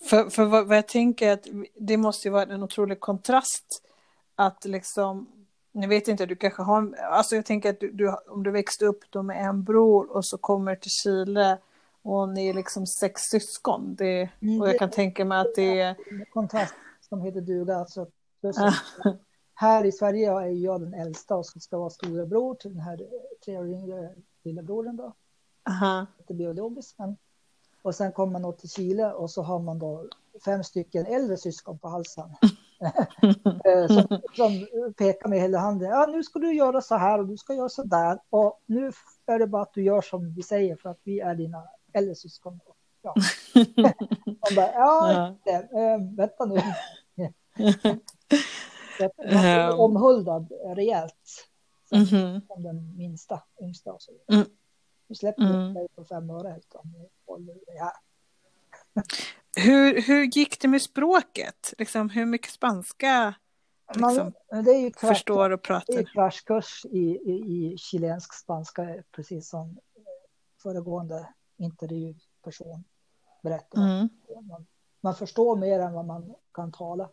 För, 0.00 0.30
för 0.30 0.44
vad, 0.44 0.66
vad, 0.66 0.76
jag 0.76 0.88
tänker 0.88 1.32
att 1.32 1.46
det 1.74 1.96
måste 1.96 2.28
ju 2.28 2.32
vara 2.32 2.42
en 2.42 2.62
otrolig 2.62 3.00
kontrast 3.00 3.82
att 4.34 4.64
liksom, 4.64 5.26
ni 5.72 5.86
vet 5.86 6.08
inte, 6.08 6.26
du 6.26 6.36
kanske 6.36 6.62
har, 6.62 6.94
alltså 6.96 7.36
jag 7.36 7.46
tänker 7.46 7.70
att 7.70 7.80
du, 7.80 7.92
du, 7.92 8.16
om 8.28 8.42
du 8.42 8.50
växte 8.50 8.86
upp 8.86 9.04
då 9.10 9.22
med 9.22 9.44
en 9.44 9.64
bror 9.64 10.10
och 10.16 10.26
så 10.26 10.38
kommer 10.38 10.76
till 10.76 10.90
Chile 10.90 11.58
och 12.02 12.28
ni 12.28 12.48
är 12.48 12.54
liksom 12.54 12.86
sex 12.86 13.22
syskon. 13.22 13.94
Det, 13.94 14.28
mm, 14.42 14.60
och 14.60 14.68
jag 14.68 14.78
kan 14.78 14.90
tänka 14.90 15.24
mig 15.24 15.40
att 15.40 15.54
det 15.54 15.80
är... 15.80 15.96
Kontrast 16.32 16.74
som 17.08 17.20
heter 17.20 17.40
duga, 17.40 17.76
alltså 17.76 18.06
här 19.54 19.84
i 19.84 19.92
Sverige 19.92 20.30
är 20.30 20.46
jag 20.46 20.80
den 20.80 20.94
äldsta 20.94 21.36
och 21.36 21.46
ska 21.46 21.78
vara 21.78 21.90
storebror 21.90 22.54
till 22.54 22.70
den 22.70 22.80
här 22.80 23.00
tre 23.44 23.58
år 23.58 23.68
yngre 23.68 24.14
lillebrodern 24.44 24.96
då. 24.96 25.14
Aha. 25.68 26.06
Inte 26.18 26.34
biologiskt, 26.34 26.98
men. 26.98 27.16
Och 27.82 27.94
sen 27.94 28.12
kommer 28.12 28.32
man 28.32 28.42
då 28.42 28.52
till 28.52 28.70
Chile 28.70 29.12
och 29.12 29.30
så 29.30 29.42
har 29.42 29.58
man 29.58 29.78
då 29.78 30.08
fem 30.44 30.64
stycken 30.64 31.06
äldre 31.06 31.36
syskon 31.36 31.78
på 31.78 31.88
halsen. 31.88 32.30
Eh, 33.64 33.86
som, 33.86 34.20
som, 34.36 34.66
pekar 34.96 35.28
med 35.28 35.40
hela 35.40 35.58
handen. 35.58 35.88
Ja, 35.88 36.06
nu 36.06 36.22
ska 36.22 36.38
du 36.38 36.54
göra 36.54 36.80
så 36.80 36.94
här 36.96 37.18
och 37.18 37.26
du 37.26 37.36
ska 37.36 37.54
göra 37.54 37.68
så 37.68 37.82
där. 37.82 38.18
Och 38.30 38.60
nu 38.66 38.92
är 39.26 39.38
det 39.38 39.46
bara 39.46 39.62
att 39.62 39.74
du 39.74 39.82
gör 39.82 40.00
som 40.00 40.34
vi 40.34 40.42
säger 40.42 40.76
för 40.76 40.90
att 40.90 41.00
vi 41.04 41.20
är 41.20 41.34
dina 41.34 41.62
äldre 41.92 42.14
syskon. 42.14 42.60
Ja, 43.02 43.14
bara, 44.56 44.72
ja, 44.72 45.36
ja. 45.44 45.52
Äh, 45.52 46.00
vänta 46.16 46.44
nu. 46.44 46.60
Um, 49.00 49.80
omhuldad 49.80 50.52
rejält. 50.76 51.48
Som, 51.88 51.98
mm-hmm. 51.98 52.46
som 52.46 52.62
den 52.62 52.96
minsta, 52.96 53.42
yngsta 53.62 53.92
och 53.92 54.02
så 54.02 54.12
vidare. 54.12 54.36
Mm. 54.36 54.56
Nu 55.08 55.14
släpper 55.14 55.42
mm. 55.42 55.74
dig 55.74 55.88
på 55.94 56.04
fem 56.04 56.30
öre 56.30 56.56
utan 56.58 56.94
vi 56.96 57.08
håller 57.26 57.54
det 57.66 57.78
här. 57.78 57.92
hur, 59.66 60.02
hur 60.02 60.24
gick 60.24 60.60
det 60.60 60.68
med 60.68 60.82
språket? 60.82 61.74
Liksom, 61.78 62.10
hur 62.10 62.26
mycket 62.26 62.50
spanska 62.50 63.34
liksom, 63.94 64.32
Man, 64.52 64.64
det 64.64 64.70
är 64.70 64.80
ju 64.80 64.90
krasch, 64.90 65.08
förstår 65.08 65.50
och 65.50 65.62
pratar? 65.62 65.94
Det 65.94 66.00
är 66.00 66.04
kraschkurs 66.04 66.84
i, 66.84 66.98
i, 66.98 67.32
i 67.32 67.78
chilensk 67.78 68.34
spanska, 68.34 69.02
precis 69.12 69.48
som 69.48 69.78
föregående 70.62 71.28
intervjuperson 71.56 72.84
berättade. 73.42 73.86
Mm. 73.86 74.08
Man, 74.48 74.66
man 75.00 75.14
förstår 75.14 75.56
mer 75.56 75.80
än 75.80 75.92
vad 75.92 76.04
man 76.04 76.34
kan 76.54 76.72
tala. 76.72 77.10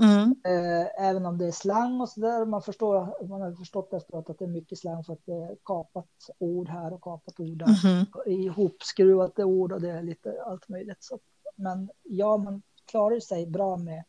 Mm. 0.00 0.34
Eh, 0.44 1.06
även 1.08 1.26
om 1.26 1.38
det 1.38 1.46
är 1.46 1.52
slang 1.52 2.00
och 2.00 2.08
så 2.08 2.20
där. 2.20 2.46
Man, 2.46 2.62
förstår, 2.62 3.26
man 3.28 3.40
har 3.40 3.52
förstått 3.52 3.92
efteråt 3.92 4.30
att 4.30 4.38
det 4.38 4.44
är 4.44 4.48
mycket 4.48 4.78
slang 4.78 5.04
för 5.04 5.12
att 5.12 5.26
det 5.26 5.32
är 5.32 5.56
kapat 5.64 6.06
ord 6.38 6.68
här 6.68 6.92
och 6.92 7.02
kapat 7.02 7.40
ord 7.40 7.58
där. 7.58 7.86
Mm. 7.86 8.06
Ihopskruvade 8.26 9.44
ord 9.44 9.72
och 9.72 9.80
det 9.80 9.90
är 9.90 10.02
lite 10.02 10.42
allt 10.46 10.68
möjligt. 10.68 11.02
Så, 11.04 11.18
men 11.56 11.90
ja, 12.02 12.36
man 12.36 12.62
klarar 12.84 13.20
sig 13.20 13.46
bra 13.46 13.76
med 13.76 14.04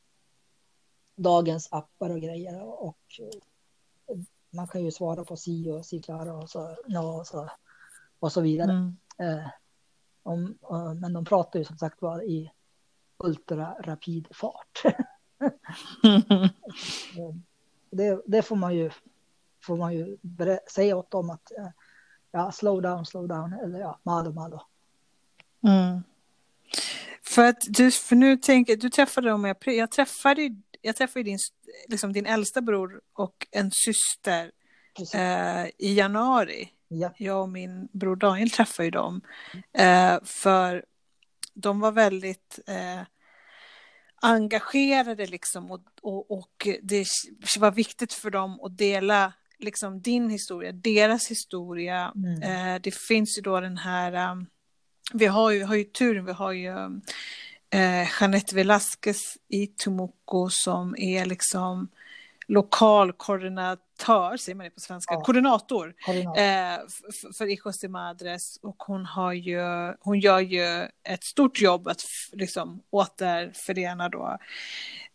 dagens 1.15 1.67
appar 1.71 2.09
och 2.09 2.21
grejer. 2.21 2.61
Och, 2.63 2.87
och 4.05 4.17
man 4.49 4.67
kan 4.67 4.83
ju 4.83 4.91
svara 4.91 5.23
på 5.23 5.35
si 5.35 5.71
och 5.71 5.85
si 5.85 6.01
klara 6.01 6.33
och 6.33 6.49
så, 6.49 6.75
no, 6.87 7.19
och 7.19 7.27
så, 7.27 7.49
och 8.19 8.31
så 8.31 8.41
vidare. 8.41 8.71
Mm. 8.71 8.97
Eh, 9.17 9.47
om, 10.23 10.57
men 11.01 11.13
de 11.13 11.25
pratar 11.25 11.59
ju 11.59 11.65
som 11.65 11.77
sagt 11.77 12.01
var 12.01 12.21
i 12.23 12.51
ultra 13.17 13.75
rapid 13.79 14.27
fart. 14.31 14.83
det, 17.91 18.21
det, 18.25 18.41
får 18.41 18.55
man 18.55 18.75
ju, 18.75 18.91
får 19.63 19.77
man 19.77 19.93
ju 19.93 20.17
säga 20.67 20.95
åt 20.95 21.11
dem 21.11 21.29
att 21.29 21.51
ja, 22.31 22.51
slow 22.51 22.81
down, 22.81 23.05
slow 23.05 23.27
down, 23.27 23.53
eller 23.53 23.79
ja, 23.79 23.99
malo, 24.03 24.31
malo. 24.31 24.61
Mm. 25.63 26.03
För 27.23 27.45
att 27.45 27.61
du, 27.67 27.91
för 27.91 28.15
nu 28.15 28.37
tänker 28.37 28.75
du 28.75 28.89
träffade 28.89 29.29
dem, 29.29 29.45
jag, 29.45 29.57
jag 29.65 29.91
träffade, 29.91 30.55
jag 30.81 30.95
träffade 30.95 31.23
din, 31.23 31.39
liksom 31.87 32.13
din 32.13 32.25
äldsta 32.25 32.61
bror 32.61 33.01
och 33.13 33.47
en 33.51 33.71
syster 33.71 34.51
eh, 35.13 35.65
i 35.77 35.93
januari. 35.93 36.69
Ja. 36.87 37.13
Jag 37.17 37.41
och 37.41 37.49
min 37.49 37.87
bror 37.91 38.15
Daniel 38.15 38.49
träffade 38.49 38.85
ju 38.85 38.91
dem. 38.91 39.21
Eh, 39.73 40.17
för 40.23 40.85
de 41.53 41.79
var 41.79 41.91
väldigt 41.91 42.59
eh, 42.67 43.01
engagerade 44.21 45.25
liksom 45.25 45.71
och, 45.71 45.81
och, 46.01 46.31
och 46.31 46.67
det 46.81 47.05
var 47.59 47.71
viktigt 47.71 48.13
för 48.13 48.29
dem 48.29 48.59
att 48.63 48.77
dela 48.77 49.33
liksom 49.59 50.01
din 50.01 50.29
historia, 50.29 50.71
deras 50.71 51.31
historia. 51.31 52.11
Mm. 52.15 52.43
Eh, 52.43 52.81
det 52.81 52.95
finns 52.95 53.37
ju 53.37 53.41
då 53.41 53.59
den 53.59 53.77
här, 53.77 54.31
um, 54.31 54.45
vi 55.13 55.25
har 55.25 55.51
ju, 55.51 55.63
har 55.63 55.75
ju 55.75 55.83
turen, 55.83 56.25
vi 56.25 56.31
har 56.31 56.51
ju 56.51 56.69
eh, 57.69 58.07
Jeanette 58.19 58.55
Velasquez 58.55 59.37
i 59.47 59.67
Tumuco 59.67 60.49
som 60.49 60.95
är 60.97 61.25
liksom 61.25 61.89
lokalkoordinatör, 62.51 64.37
säger 64.37 64.55
man 64.55 64.63
det 64.63 64.69
på 64.69 64.79
svenska, 64.79 65.13
ja. 65.13 65.21
koordinator, 65.21 65.93
Eh, 66.07 66.79
för 67.37 67.45
Hijos 67.47 67.79
de 67.79 67.87
Madres. 67.87 68.57
Och 68.61 68.75
hon, 68.83 69.05
har 69.05 69.33
ju, 69.33 69.61
hon 69.99 70.19
gör 70.19 70.39
ju 70.39 70.87
ett 71.03 71.23
stort 71.23 71.61
jobb 71.61 71.87
att 71.87 72.01
liksom 72.31 72.83
återförena 72.89 74.09
då 74.09 74.37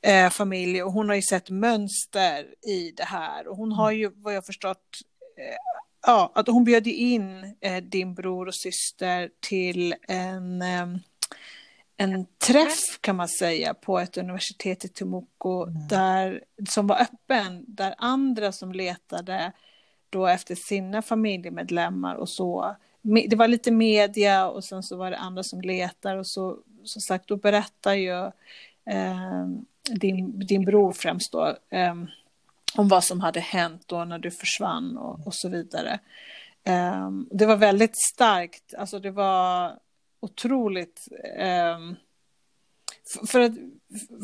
eh, 0.03 0.31
familj. 0.31 0.83
Och 0.83 0.93
hon 0.93 1.09
har 1.09 1.17
ju 1.17 1.23
sett 1.23 1.51
mönster 1.51 2.47
i 2.69 2.93
det 2.97 3.05
här. 3.05 3.49
Och 3.49 3.57
hon 3.57 3.73
har 3.73 3.91
ju 3.91 4.11
vad 4.15 4.35
jag 4.35 4.47
förstått 4.47 5.01
eh, 5.39 5.57
ja, 6.07 6.33
att 6.35 6.47
hon 6.47 6.65
bjöd 6.65 6.87
in 6.87 7.57
eh, 7.61 7.83
din 7.83 8.15
bror 8.15 8.49
och 8.49 8.55
syster 8.55 9.31
till 9.41 9.95
en 10.09 10.63
en 11.97 12.27
träff 12.39 13.01
kan 13.01 13.17
man 13.17 13.29
säga 13.29 13.75
på 13.75 13.99
ett 13.99 14.17
universitet 14.17 14.85
i 14.85 14.89
Temuco 14.89 15.63
mm. 15.63 15.89
där, 15.89 16.45
som 16.69 16.87
var 16.87 17.01
öppen, 17.01 17.65
där 17.69 17.95
andra 17.99 18.53
som 18.53 18.73
letade 18.73 19.53
då 20.11 20.27
efter 20.27 20.55
sina 20.55 21.03
familjemedlemmar 21.03 22.15
och 22.15 22.29
så. 22.29 22.77
Det 23.03 23.37
var 23.37 23.49
lite 23.49 23.71
media 23.71 24.49
och 24.49 24.65
sen 24.65 24.83
så 24.83 24.97
var 24.97 25.11
det 25.11 25.17
andra 25.17 25.43
som 25.43 25.61
letar 25.61 26.17
och 26.17 26.27
så 26.27 26.59
som 26.85 27.01
sagt 27.01 27.29
då 27.29 27.37
berättar 27.37 27.95
ju 27.95 28.25
eh, 28.91 29.47
din, 29.91 30.47
din 30.47 30.65
bror 30.65 30.93
främst 30.93 31.33
då 31.33 31.57
eh, 31.71 31.95
om 32.75 32.89
vad 32.89 33.05
som 33.05 33.21
hade 33.21 33.41
hänt 33.41 33.83
då 33.87 34.05
när 34.05 34.19
du 34.19 34.31
försvann 34.31 34.97
och, 34.97 35.27
och 35.27 35.35
så 35.35 35.49
vidare. 35.49 35.99
Um, 36.69 37.29
det 37.31 37.47
var 37.47 37.57
väldigt 37.57 37.97
starkt, 38.15 38.75
alltså 38.75 38.99
det 38.99 39.11
var 39.11 39.79
otroligt. 40.31 41.09
Um, 41.77 41.97
för, 43.27 43.41
att, 43.41 43.53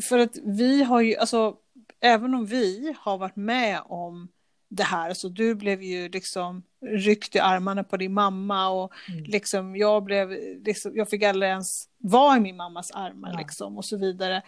för 0.03 0.19
att 0.19 0.37
vi 0.43 0.83
har 0.83 1.01
ju, 1.01 1.15
alltså 1.15 1.55
även 2.01 2.33
om 2.33 2.45
vi 2.45 2.95
har 2.99 3.17
varit 3.17 3.35
med 3.35 3.81
om 3.85 4.27
det 4.69 4.83
här, 4.83 5.13
så 5.13 5.29
du 5.29 5.55
blev 5.55 5.83
ju 5.83 6.09
liksom 6.09 6.63
ryckt 6.85 7.35
i 7.35 7.39
armarna 7.39 7.83
på 7.83 7.97
din 7.97 8.13
mamma 8.13 8.69
och 8.69 8.93
mm. 9.09 9.23
liksom 9.23 9.75
jag 9.75 10.03
blev, 10.03 10.29
liksom, 10.65 10.91
jag 10.95 11.09
fick 11.09 11.23
aldrig 11.23 11.51
ens 11.51 11.85
vara 11.97 12.37
i 12.37 12.39
min 12.39 12.55
mammas 12.55 12.91
armar 12.91 13.31
ja. 13.31 13.37
liksom 13.37 13.77
och 13.77 13.85
så 13.85 13.97
vidare. 13.97 14.41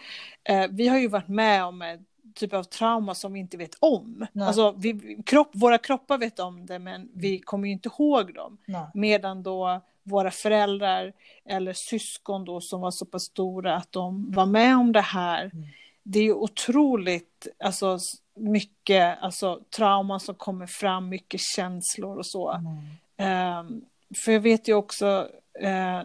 Eh, 0.44 0.66
vi 0.70 0.88
har 0.88 0.98
ju 0.98 1.08
varit 1.08 1.28
med 1.28 1.64
om 1.64 1.82
ett 1.82 2.00
typ 2.34 2.52
av 2.52 2.62
trauma 2.62 3.14
som 3.14 3.32
vi 3.32 3.40
inte 3.40 3.56
vet 3.56 3.76
om. 3.80 4.26
Nej. 4.32 4.46
Alltså, 4.46 4.74
vi, 4.78 5.22
kropp, 5.26 5.50
våra 5.52 5.78
kroppar 5.78 6.18
vet 6.18 6.38
om 6.38 6.66
det 6.66 6.78
men 6.78 7.08
vi 7.14 7.28
mm. 7.28 7.42
kommer 7.44 7.66
ju 7.68 7.72
inte 7.72 7.88
ihåg 7.88 8.34
dem. 8.34 8.58
Nej. 8.66 8.86
Medan 8.94 9.42
då 9.42 9.80
våra 10.06 10.30
föräldrar 10.30 11.12
eller 11.44 11.72
syskon 11.72 12.44
då 12.44 12.60
som 12.60 12.80
var 12.80 12.90
så 12.90 13.04
pass 13.04 13.22
stora 13.22 13.76
att 13.76 13.92
de 13.92 14.32
var 14.32 14.46
med 14.46 14.76
om 14.76 14.92
det 14.92 15.00
här. 15.00 15.40
Mm. 15.40 15.66
Det 16.02 16.18
är 16.18 16.22
ju 16.22 16.32
otroligt 16.32 17.46
alltså, 17.58 17.98
mycket 18.34 19.18
alltså, 19.20 19.60
trauma 19.76 20.20
som 20.20 20.34
kommer 20.34 20.66
fram, 20.66 21.08
mycket 21.08 21.40
känslor 21.40 22.18
och 22.18 22.26
så. 22.26 22.60
Mm. 23.18 23.58
Um, 23.58 23.84
för 24.24 24.32
jag 24.32 24.40
vet 24.40 24.68
ju 24.68 24.74
också, 24.74 25.28
uh, 25.62 26.02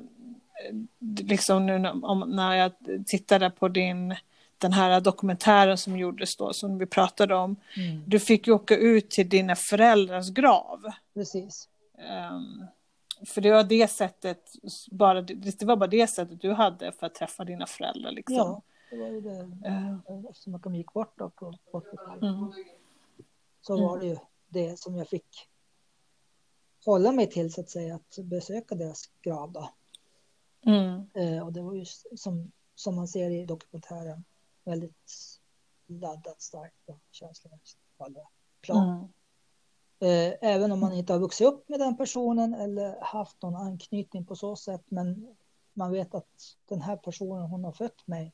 liksom 1.20 1.66
nu 1.66 1.80
när, 1.80 2.26
när 2.26 2.56
jag 2.56 2.72
tittade 3.06 3.50
på 3.50 3.68
din 3.68 4.16
den 4.58 4.74
här 4.74 5.02
dokumentären 5.02 5.78
som 5.78 5.98
gjordes 5.98 6.36
då, 6.38 6.54
som 6.54 6.78
vi 6.78 6.86
pratade 6.86 7.36
om. 7.36 7.56
Mm. 7.78 8.04
Du 8.08 8.20
fick 8.20 8.48
ju 8.48 8.54
åka 8.54 8.76
ut 8.76 9.10
till 9.10 9.30
dina 9.30 9.56
föräldrars 9.56 10.30
grav. 10.30 10.84
Precis. 11.14 11.70
Um, 12.32 12.68
för 13.26 13.42
det 13.42 13.52
var 13.52 13.64
det 13.64 13.88
sättet, 13.88 14.52
bara, 14.92 15.22
det 15.22 15.64
var 15.64 15.76
bara 15.76 15.88
det 15.88 16.08
sättet 16.08 16.42
du 16.42 16.54
hade 16.54 16.92
för 16.92 17.06
att 17.06 17.16
träffa 17.16 17.46
dina 17.46 17.68
föräldrar. 17.68 18.12
Liksom. 18.12 18.36
Ja, 18.36 18.62
det 18.92 18.98
var 18.98 19.08
ju 19.08 19.22
det. 19.22 19.40
Uh. 19.70 20.26
Eftersom 20.30 20.60
de 20.64 20.76
gick 20.76 20.94
bort 20.94 21.14
då 21.18 21.30
på 21.30 21.54
80-talet. 21.72 22.24
Mm. 22.24 22.54
Så 23.62 23.88
var 23.88 24.00
det 24.00 24.06
ju 24.06 24.18
det 24.48 24.80
som 24.80 24.96
jag 24.96 25.08
fick 25.08 25.50
hålla 26.86 27.12
mig 27.12 27.30
till 27.30 27.54
så 27.54 27.62
att 27.62 27.70
säga, 27.70 27.96
att 27.96 28.18
besöka 28.24 28.76
deras 28.76 29.10
grav 29.22 29.52
då. 29.52 29.70
Mm. 30.66 31.10
Uh, 31.18 31.46
och 31.46 31.54
det 31.54 31.62
var 31.62 31.74
ju 31.74 31.86
som, 32.16 32.52
som 32.76 32.96
man 32.96 33.08
ser 33.08 33.30
i 33.30 33.46
dokumentären 33.46 34.24
väldigt 34.64 35.40
laddat 35.88 36.42
starkt 36.42 36.90
och 36.90 37.00
känslomässigt 37.12 37.80
på 37.98 38.04
alla 38.04 38.28
plan. 38.62 38.90
Mm. 38.90 39.08
Eh, 40.02 40.34
även 40.42 40.72
om 40.72 40.80
man 40.80 40.94
inte 40.94 41.14
har 41.14 41.20
vuxit 41.20 41.48
upp 41.48 41.70
med 41.70 41.80
den 41.80 41.98
personen 41.98 42.54
eller 42.54 43.02
haft 43.02 43.42
någon 43.42 43.56
anknytning 43.56 44.26
på 44.26 44.36
så 44.36 44.56
sätt. 44.56 44.84
Men 44.88 45.36
man 45.74 45.92
vet 45.92 46.16
att 46.16 46.58
den 46.66 46.82
här 46.82 46.98
personen, 46.98 47.46
hon 47.46 47.64
har 47.64 47.72
fött 47.72 48.08
mig. 48.08 48.34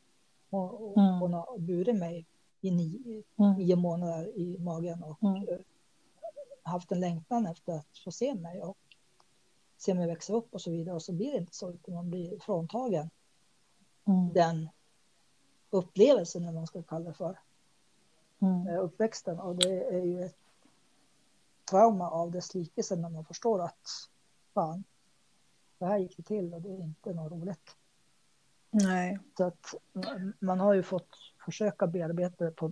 Och, 0.50 0.98
mm. 0.98 1.20
Hon 1.20 1.34
har 1.34 1.58
burit 1.58 1.96
mig 1.96 2.26
i 2.62 2.72
nio, 2.72 3.24
mm. 3.40 3.54
nio 3.54 3.76
månader 3.76 4.38
i 4.38 4.58
magen 4.60 5.04
och 5.04 5.24
mm. 5.24 5.48
Eh, 5.48 5.60
haft 6.64 6.92
en 6.92 7.00
längtan 7.00 7.46
efter 7.46 7.74
att 7.74 7.98
få 8.04 8.12
se 8.12 8.36
mig 8.36 8.62
och 8.62 8.78
se 9.78 9.94
mig 9.94 10.08
växa 10.08 10.34
upp 10.34 10.54
och 10.54 10.62
så 10.62 10.72
vidare. 10.72 10.96
Och 10.96 11.04
så 11.04 11.14
blir 11.14 11.32
det 11.32 11.38
inte 11.38 11.56
så, 11.56 11.72
utan 11.72 11.94
man 11.94 12.10
blir 12.10 12.40
fråntagen 12.40 13.10
mm. 14.06 14.34
den 14.34 14.70
upplevelsen, 15.70 16.44
eller 16.44 16.54
man 16.54 16.68
ska 16.68 16.84
kalla 16.84 17.06
det 17.06 17.14
för. 17.14 17.40
Mm. 18.40 18.68
Eh, 18.68 18.84
uppväxten. 18.84 19.40
Och 19.40 19.56
det 19.56 19.84
är 19.84 20.06
ju 20.06 20.24
ett 20.24 20.47
trauma 21.70 22.10
av 22.10 22.32
dess 22.32 22.56
likelse 22.56 22.96
när 22.96 23.10
man 23.10 23.26
förstår 23.26 23.62
att 23.62 23.88
fan, 24.54 24.84
det 25.78 25.86
här 25.86 25.98
gick 25.98 26.18
det 26.18 26.24
till 26.24 26.54
och 26.54 26.62
det 26.62 26.70
är 26.70 26.82
inte 26.84 27.14
något 27.14 27.32
roligt. 27.32 27.76
Nej. 28.72 29.20
Så 29.38 29.44
att 29.44 29.74
man 30.40 30.60
har 30.60 30.74
ju 30.74 30.84
fått 30.84 31.10
försöka 31.46 31.88
bearbeta 31.88 32.46
det 32.46 32.52
på 32.52 32.72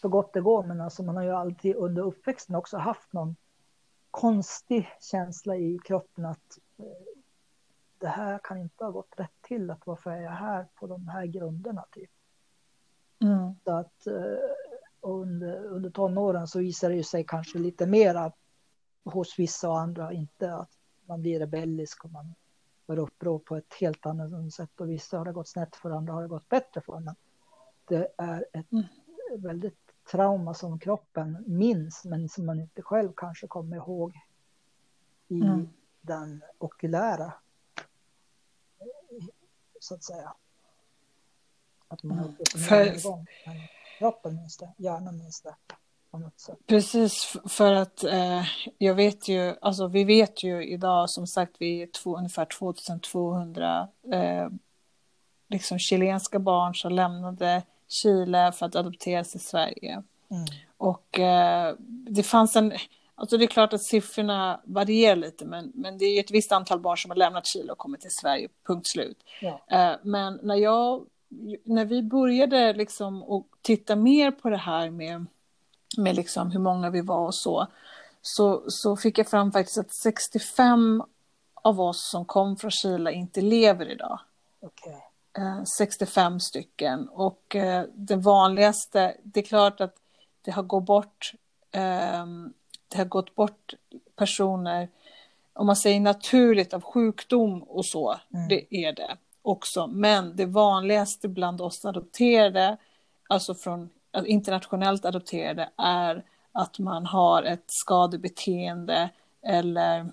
så 0.00 0.08
gott 0.08 0.32
det 0.32 0.40
går, 0.40 0.62
men 0.62 0.80
alltså 0.80 1.02
man 1.02 1.16
har 1.16 1.22
ju 1.22 1.30
alltid 1.30 1.76
under 1.76 2.02
uppväxten 2.02 2.54
också 2.54 2.76
haft 2.76 3.12
någon 3.12 3.36
konstig 4.10 4.88
känsla 5.00 5.56
i 5.56 5.78
kroppen 5.84 6.24
att 6.24 6.58
eh, 6.78 6.84
det 7.98 8.08
här 8.08 8.40
kan 8.42 8.58
inte 8.58 8.84
ha 8.84 8.90
gått 8.90 9.14
rätt 9.16 9.42
till, 9.42 9.70
att 9.70 9.86
varför 9.86 10.10
är 10.10 10.20
jag 10.20 10.30
här 10.30 10.66
på 10.74 10.86
de 10.86 11.08
här 11.08 11.26
grunderna 11.26 11.84
typ. 11.90 12.10
Mm. 13.20 13.54
Så 13.64 13.70
att 13.70 14.06
eh, 14.06 14.14
under, 15.10 15.64
under 15.64 15.90
tonåren 15.90 16.46
så 16.46 16.58
visar 16.58 16.90
det 16.90 17.04
sig 17.04 17.24
kanske 17.24 17.58
lite 17.58 17.86
mera 17.86 18.32
hos 19.04 19.38
vissa 19.38 19.68
och 19.68 19.78
andra 19.78 20.12
inte 20.12 20.54
att 20.54 20.70
man 21.06 21.22
blir 21.22 21.38
rebellisk 21.38 22.04
och 22.04 22.10
man 22.10 22.34
börjar 22.86 23.02
uppror 23.02 23.38
på 23.38 23.56
ett 23.56 23.74
helt 23.80 24.06
annat 24.06 24.54
sätt 24.54 24.80
och 24.80 24.90
vissa 24.90 25.18
har 25.18 25.24
det 25.24 25.32
gått 25.32 25.48
snett 25.48 25.76
för 25.76 25.90
andra 25.90 26.12
har 26.12 26.22
det 26.22 26.28
gått 26.28 26.48
bättre 26.48 26.80
för 26.80 27.00
men 27.00 27.14
det 27.84 28.08
är 28.16 28.46
ett 28.52 28.72
mm. 28.72 28.84
väldigt 29.36 29.92
trauma 30.10 30.54
som 30.54 30.78
kroppen 30.78 31.44
minns 31.46 32.04
men 32.04 32.28
som 32.28 32.46
man 32.46 32.60
inte 32.60 32.82
själv 32.82 33.12
kanske 33.16 33.46
kommer 33.46 33.76
ihåg 33.76 34.20
i 35.28 35.40
mm. 35.40 35.68
den 36.00 36.44
okulära 36.58 37.32
så 39.80 39.94
att 39.94 40.02
säga. 40.02 40.34
Att 41.88 42.02
man 42.02 42.18
mm. 42.18 42.34
för, 42.68 42.98
kroppen 43.98 44.36
minns 44.36 44.56
det, 44.56 44.72
hjärnan 44.76 45.18
minns 45.18 45.40
det. 45.40 45.54
Precis, 46.66 47.36
för 47.48 47.72
att 47.72 48.04
eh, 48.04 48.42
jag 48.78 48.94
vet 48.94 49.28
ju, 49.28 49.54
alltså 49.60 49.88
vi 49.88 50.04
vet 50.04 50.44
ju 50.44 50.66
idag 50.66 51.10
som 51.10 51.26
sagt 51.26 51.56
vi 51.58 51.82
är 51.82 51.86
två, 51.86 52.16
ungefär 52.16 52.44
2200 52.44 53.88
eh, 54.12 54.48
liksom 55.48 55.78
chilenska 55.78 56.38
barn 56.38 56.74
som 56.74 56.92
lämnade 56.92 57.62
Chile 57.88 58.52
för 58.52 58.66
att 58.66 58.76
adopteras 58.76 59.30
till 59.30 59.40
Sverige. 59.40 60.02
Mm. 60.30 60.46
Och 60.76 61.18
eh, 61.18 61.74
det 61.88 62.22
fanns 62.22 62.56
en, 62.56 62.72
alltså 63.14 63.36
det 63.36 63.44
är 63.44 63.48
klart 63.48 63.72
att 63.72 63.82
siffrorna 63.82 64.60
varierar 64.64 65.16
lite 65.16 65.44
men, 65.44 65.72
men 65.74 65.98
det 65.98 66.04
är 66.04 66.20
ett 66.20 66.30
visst 66.30 66.52
antal 66.52 66.80
barn 66.80 66.96
som 66.96 67.10
har 67.10 67.16
lämnat 67.16 67.46
Chile 67.46 67.72
och 67.72 67.78
kommit 67.78 68.00
till 68.00 68.10
Sverige, 68.10 68.48
punkt 68.66 68.86
slut. 68.86 69.18
Ja. 69.40 69.64
Eh, 69.70 69.96
men 70.02 70.40
när 70.42 70.56
jag 70.56 71.06
när 71.64 71.84
vi 71.84 72.02
började 72.02 72.72
liksom 72.72 73.22
och 73.22 73.46
titta 73.62 73.96
mer 73.96 74.30
på 74.30 74.50
det 74.50 74.56
här 74.56 74.90
med, 74.90 75.26
med 75.98 76.16
liksom 76.16 76.50
hur 76.50 76.60
många 76.60 76.90
vi 76.90 77.00
var 77.00 77.26
och 77.26 77.34
så, 77.34 77.66
så, 78.22 78.64
så 78.68 78.96
fick 78.96 79.18
jag 79.18 79.28
fram 79.28 79.52
faktiskt 79.52 79.78
att 79.78 79.94
65 79.94 81.02
av 81.54 81.80
oss 81.80 82.10
som 82.10 82.24
kom 82.24 82.56
från 82.56 82.70
Chile 82.70 83.12
inte 83.12 83.40
lever 83.40 83.90
idag. 83.90 84.20
Okay. 84.60 84.94
65 85.78 86.32
eh, 86.32 86.38
stycken. 86.38 87.08
Och 87.08 87.56
eh, 87.56 87.84
det 87.94 88.16
vanligaste, 88.16 89.16
det 89.22 89.40
är 89.40 89.44
klart 89.44 89.80
att 89.80 89.94
det 90.42 90.50
har 90.50 90.62
gått 90.62 90.86
bort, 90.86 91.32
ehm, 91.70 92.52
det 92.88 92.98
har 92.98 93.04
gått 93.04 93.34
bort 93.34 93.74
personer, 94.16 94.88
om 95.52 95.66
man 95.66 95.76
säger 95.76 96.00
naturligt 96.00 96.74
av 96.74 96.82
sjukdom 96.82 97.62
och 97.62 97.86
så, 97.86 98.16
mm. 98.34 98.48
det 98.48 98.74
är 98.74 98.92
det 98.92 99.16
också. 99.46 99.86
Men 99.86 100.36
det 100.36 100.46
vanligaste 100.46 101.28
bland 101.28 101.60
oss 101.60 101.84
adopterade, 101.84 102.76
alltså 103.28 103.54
från 103.54 103.90
alltså 104.10 104.30
internationellt 104.30 105.04
adopterade, 105.04 105.70
är 105.76 106.24
att 106.52 106.78
man 106.78 107.06
har 107.06 107.42
ett 107.42 107.64
skadebeteende 107.66 109.10
eller 109.42 110.06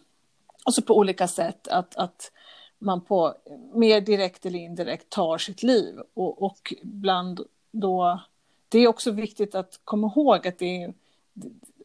alltså 0.64 0.82
på 0.82 0.98
olika 0.98 1.28
sätt 1.28 1.68
att, 1.68 1.96
att 1.96 2.32
man 2.80 3.02
på 3.02 3.34
mer 3.74 4.02
direkt 4.02 4.46
eller 4.46 4.60
indirekt 4.60 5.10
tar 5.10 5.38
sitt 5.38 5.64
liv. 5.64 6.00
Och, 6.14 6.44
och 6.44 6.74
bland 6.82 7.42
då, 7.72 8.20
det 8.70 8.80
är 8.80 8.88
också 8.88 9.12
viktigt 9.12 9.56
att 9.56 9.80
komma 9.84 10.12
ihåg 10.16 10.48
att 10.48 10.60
det 10.60 10.84
är, 10.84 10.94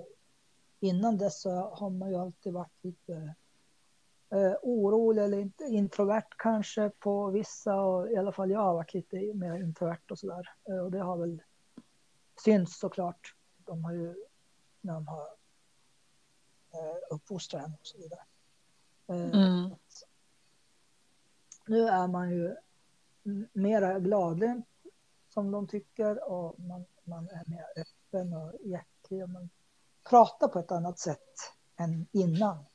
innan 0.80 1.18
dess 1.18 1.41
så 1.41 1.49
har 1.52 1.89
man 1.89 2.10
ju 2.10 2.16
alltid 2.16 2.54
varit 2.54 2.84
lite 2.84 3.36
eh, 4.30 4.54
orolig 4.62 5.24
eller 5.24 5.52
introvert 5.62 6.28
kanske 6.38 6.89
på 6.89 7.30
vissa 7.30 7.82
och 7.82 8.12
i 8.12 8.16
alla 8.16 8.32
fall 8.32 8.52
jag 8.52 8.60
har 8.60 8.74
varit 8.74 8.93
lite 8.93 9.34
mer 9.34 9.56
introvert 9.56 10.12
och 10.12 10.20
sådär. 10.20 10.49
Eh, 10.70 10.78
och 10.78 10.91
det 10.91 10.99
har 10.99 11.18
väl 11.18 11.43
synts 12.43 12.80
såklart. 12.80 13.36
De 13.58 13.84
har 13.84 13.93
ju 13.93 14.16
när 14.82 14.93
de 14.93 15.08
har 15.08 15.28
eh, 16.74 16.97
uppfostrat 17.16 17.66
en 17.66 17.74
och 17.74 17.88
så 17.88 17.97
vidare. 17.97 18.24
Eh, 19.08 19.41
mm. 19.41 19.76
Nu 21.68 21.88
är 21.88 22.08
man 22.08 22.30
ju 22.30 22.56
mera 23.54 23.99
gladlynt 23.99 24.66
som 25.34 25.51
de 25.51 25.67
tycker 25.67 26.29
och 26.32 26.59
man, 26.59 26.86
man 27.03 27.29
är 27.29 27.43
mer 27.49 27.65
öppen 27.75 28.34
och 28.34 28.53
hjärtlig 28.63 29.23
och 29.23 29.29
man 29.29 29.49
pratar 30.09 30.47
på 30.47 30.59
ett 30.59 30.71
annat 30.71 30.99
sätt 30.99 31.53
än 31.75 32.07
innan. 32.11 32.65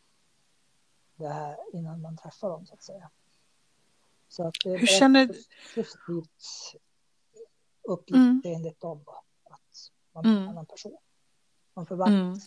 Det 1.17 1.29
här, 1.29 1.57
innan 1.73 2.03
man 2.03 2.17
träffar 2.17 2.49
dem 2.49 2.67
så 2.67 2.75
att 2.75 2.83
säga. 2.83 3.11
Så 4.29 4.49
att 4.49 4.55
det 4.65 4.71
är 4.71 4.79
Hur 4.79 4.87
känner... 4.87 5.27
positivt 5.27 6.83
uppgift 7.83 8.17
mm. 8.17 8.43
enligt 8.45 8.81
dem. 8.81 9.05
Att 9.45 9.91
man 10.13 10.27
är 10.27 10.31
en 10.31 10.37
mm. 10.37 10.49
annan 10.49 10.67
person. 10.67 10.99
Man 11.75 11.87
förvandlas. 11.87 12.21
Mm. 12.23 12.39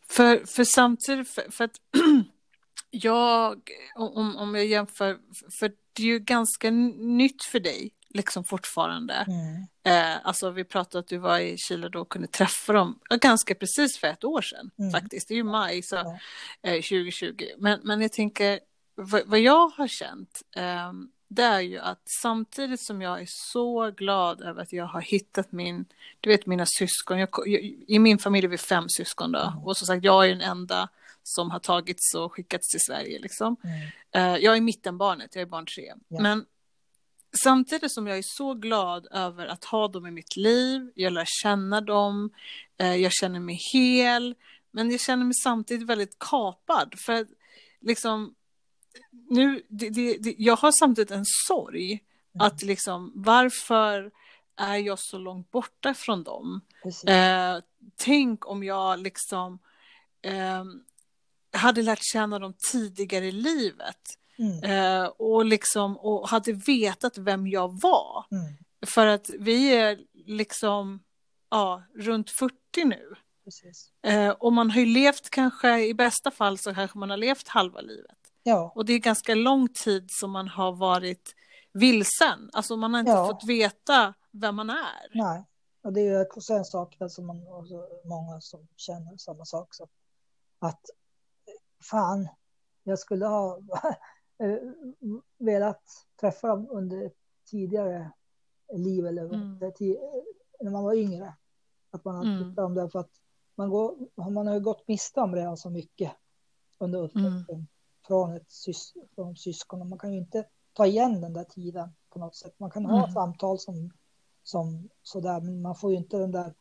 För, 0.00 0.46
för 0.46 0.64
samtidigt, 0.64 1.28
för, 1.28 1.50
för 1.50 1.64
att 1.64 1.80
jag, 2.90 3.70
om, 3.94 4.36
om 4.36 4.54
jag 4.54 4.66
jämför, 4.66 5.20
för 5.60 5.68
det 5.92 6.02
är 6.02 6.06
ju 6.06 6.18
ganska 6.18 6.70
nytt 6.70 7.42
för 7.42 7.60
dig 7.60 7.94
liksom 8.14 8.44
fortfarande. 8.44 9.14
Mm. 9.14 9.66
Eh, 9.84 10.26
alltså 10.26 10.50
vi 10.50 10.64
pratade 10.64 10.98
att 10.98 11.08
du 11.08 11.18
var 11.18 11.38
i 11.38 11.56
Chile 11.58 11.88
då 11.88 12.00
och 12.00 12.08
kunde 12.08 12.28
träffa 12.28 12.72
dem 12.72 12.98
ganska 13.20 13.54
precis 13.54 13.98
för 13.98 14.06
ett 14.06 14.24
år 14.24 14.42
sedan 14.42 14.70
mm. 14.78 14.90
faktiskt. 14.90 15.28
Det 15.28 15.34
är 15.34 15.36
ju 15.36 15.44
maj 15.44 15.82
så, 15.82 15.96
ja. 15.96 16.18
eh, 16.62 16.74
2020. 16.74 17.44
Men, 17.58 17.80
men 17.82 18.00
jag 18.00 18.12
tänker, 18.12 18.60
vad, 18.94 19.22
vad 19.26 19.40
jag 19.40 19.68
har 19.68 19.88
känt 19.88 20.42
eh, 20.56 20.92
det 21.28 21.42
är 21.42 21.60
ju 21.60 21.78
att 21.78 22.02
samtidigt 22.22 22.80
som 22.80 23.02
jag 23.02 23.20
är 23.20 23.26
så 23.28 23.90
glad 23.90 24.40
över 24.40 24.62
att 24.62 24.72
jag 24.72 24.86
har 24.86 25.00
hittat 25.00 25.52
min, 25.52 25.84
du 26.20 26.30
vet 26.30 26.46
mina 26.46 26.66
syskon, 26.66 27.18
jag, 27.18 27.28
i 27.88 27.98
min 27.98 28.18
familj 28.18 28.44
är 28.44 28.48
vi 28.48 28.58
fem 28.58 28.84
syskon 28.88 29.32
då, 29.32 29.38
mm. 29.38 29.58
och 29.58 29.76
som 29.76 29.86
sagt 29.86 30.04
jag 30.04 30.24
är 30.24 30.28
den 30.28 30.40
enda 30.40 30.88
som 31.22 31.50
har 31.50 31.58
tagits 31.58 32.14
och 32.14 32.32
skickats 32.32 32.68
till 32.68 32.80
Sverige 32.80 33.18
liksom. 33.18 33.56
Mm. 33.64 34.34
Uh, 34.34 34.44
jag 34.44 34.56
är 34.56 34.60
mittenbarnet, 34.60 35.34
jag 35.34 35.42
är 35.42 35.46
barn 35.46 35.66
tre. 35.66 35.84
Yeah. 35.84 36.22
Men 36.22 36.44
samtidigt 37.32 37.92
som 37.92 38.06
jag 38.06 38.18
är 38.18 38.24
så 38.24 38.54
glad 38.54 39.06
över 39.10 39.46
att 39.46 39.64
ha 39.64 39.88
dem 39.88 40.06
i 40.06 40.10
mitt 40.10 40.36
liv, 40.36 40.90
jag 40.94 41.12
lär 41.12 41.26
känna 41.42 41.80
dem, 41.80 42.30
uh, 42.82 42.96
jag 42.96 43.12
känner 43.12 43.40
mig 43.40 43.60
hel, 43.72 44.34
men 44.70 44.90
jag 44.90 45.00
känner 45.00 45.24
mig 45.24 45.34
samtidigt 45.34 45.86
väldigt 45.86 46.18
kapad. 46.18 46.94
För 47.06 47.26
liksom, 47.80 48.34
nu, 49.30 49.62
det, 49.68 49.88
det, 49.90 50.18
det, 50.18 50.34
jag 50.38 50.56
har 50.56 50.72
samtidigt 50.72 51.10
en 51.10 51.24
sorg 51.46 51.92
mm. 51.92 52.46
att 52.46 52.62
liksom 52.62 53.12
varför 53.14 54.10
är 54.56 54.76
jag 54.76 54.98
så 54.98 55.18
långt 55.18 55.50
borta 55.50 55.94
från 55.94 56.22
dem? 56.22 56.60
Eh, 57.06 57.58
tänk 57.96 58.46
om 58.46 58.64
jag 58.64 59.00
liksom 59.00 59.58
eh, 60.22 60.64
hade 61.52 61.82
lärt 61.82 62.02
känna 62.12 62.38
dem 62.38 62.54
tidigare 62.72 63.26
i 63.26 63.32
livet. 63.32 64.18
Mm. 64.38 64.62
Eh, 64.62 65.06
och, 65.06 65.44
liksom, 65.44 65.98
och 65.98 66.28
hade 66.28 66.52
vetat 66.52 67.18
vem 67.18 67.46
jag 67.46 67.80
var. 67.80 68.24
Mm. 68.30 68.54
För 68.86 69.06
att 69.06 69.30
vi 69.38 69.76
är 69.76 69.98
liksom 70.14 71.00
ja, 71.50 71.82
runt 71.94 72.30
40 72.30 72.54
nu. 72.84 73.14
Eh, 74.02 74.30
och 74.30 74.52
man 74.52 74.70
har 74.70 74.80
ju 74.80 74.86
levt 74.86 75.30
kanske, 75.30 75.86
i 75.86 75.94
bästa 75.94 76.30
fall 76.30 76.58
så 76.58 76.74
kanske 76.74 76.98
man 76.98 77.10
har 77.10 77.16
levt 77.16 77.48
halva 77.48 77.80
livet. 77.80 78.16
Ja. 78.42 78.72
Och 78.74 78.84
det 78.84 78.92
är 78.92 78.98
ganska 78.98 79.34
lång 79.34 79.68
tid 79.68 80.06
som 80.10 80.30
man 80.30 80.48
har 80.48 80.72
varit 80.72 81.34
vilsen. 81.72 82.50
Alltså 82.52 82.76
man 82.76 82.94
har 82.94 83.00
inte 83.00 83.12
ja. 83.12 83.26
fått 83.26 83.44
veta 83.44 84.14
vem 84.32 84.56
man 84.56 84.70
är. 84.70 85.10
Nej, 85.14 85.44
och 85.82 85.92
det 85.92 86.00
är 86.00 86.22
också 86.22 86.54
en 86.54 86.64
sak 86.64 86.96
som 87.08 87.26
man, 87.26 87.36
många 88.04 88.40
som 88.40 88.68
känner 88.76 89.16
samma 89.16 89.44
sak. 89.44 89.74
Så 89.74 89.88
att 90.58 90.80
fan, 91.90 92.28
jag 92.82 92.98
skulle 92.98 93.26
ha 93.26 93.60
velat 95.38 95.82
träffa 96.20 96.48
dem 96.48 96.68
under 96.70 97.12
tidigare 97.50 98.12
liv 98.72 99.06
eller 99.06 99.24
mm. 99.24 99.58
när 100.60 100.70
man 100.70 100.84
var 100.84 100.94
yngre. 100.94 101.34
Att 101.90 102.04
man 102.04 102.16
har 102.16 102.24
mm. 102.24 102.58
om 102.58 102.74
det 102.74 102.90
för 102.90 102.98
att 102.98 103.10
man, 103.54 103.70
går, 103.70 103.96
man 104.30 104.46
har 104.46 104.54
ju 104.54 104.60
gått 104.60 104.88
miste 104.88 105.20
om 105.20 105.34
redan 105.34 105.56
så 105.56 105.70
mycket 105.70 106.12
under 106.78 106.98
uppväxten 106.98 107.54
mm. 107.54 107.66
från 108.06 108.36
ett 108.36 108.50
sys, 108.50 108.94
från 109.14 109.36
syskon. 109.36 109.80
Och 109.80 109.86
man 109.86 109.98
kan 109.98 110.12
ju 110.12 110.18
inte 110.18 110.44
ta 110.72 110.86
igen 110.86 111.20
den 111.20 111.32
där 111.32 111.44
tiden 111.44 111.94
på 112.10 112.18
något 112.18 112.36
sätt. 112.36 112.54
Man 112.58 112.70
kan 112.70 112.84
ha 112.84 112.98
mm. 112.98 113.10
samtal 113.10 113.58
som, 113.58 113.92
som 114.42 114.88
sådär, 115.02 115.40
men 115.40 115.62
man 115.62 115.74
får 115.74 115.90
ju 115.90 115.96
inte 115.96 116.18
den 116.18 116.32
där 116.32 116.54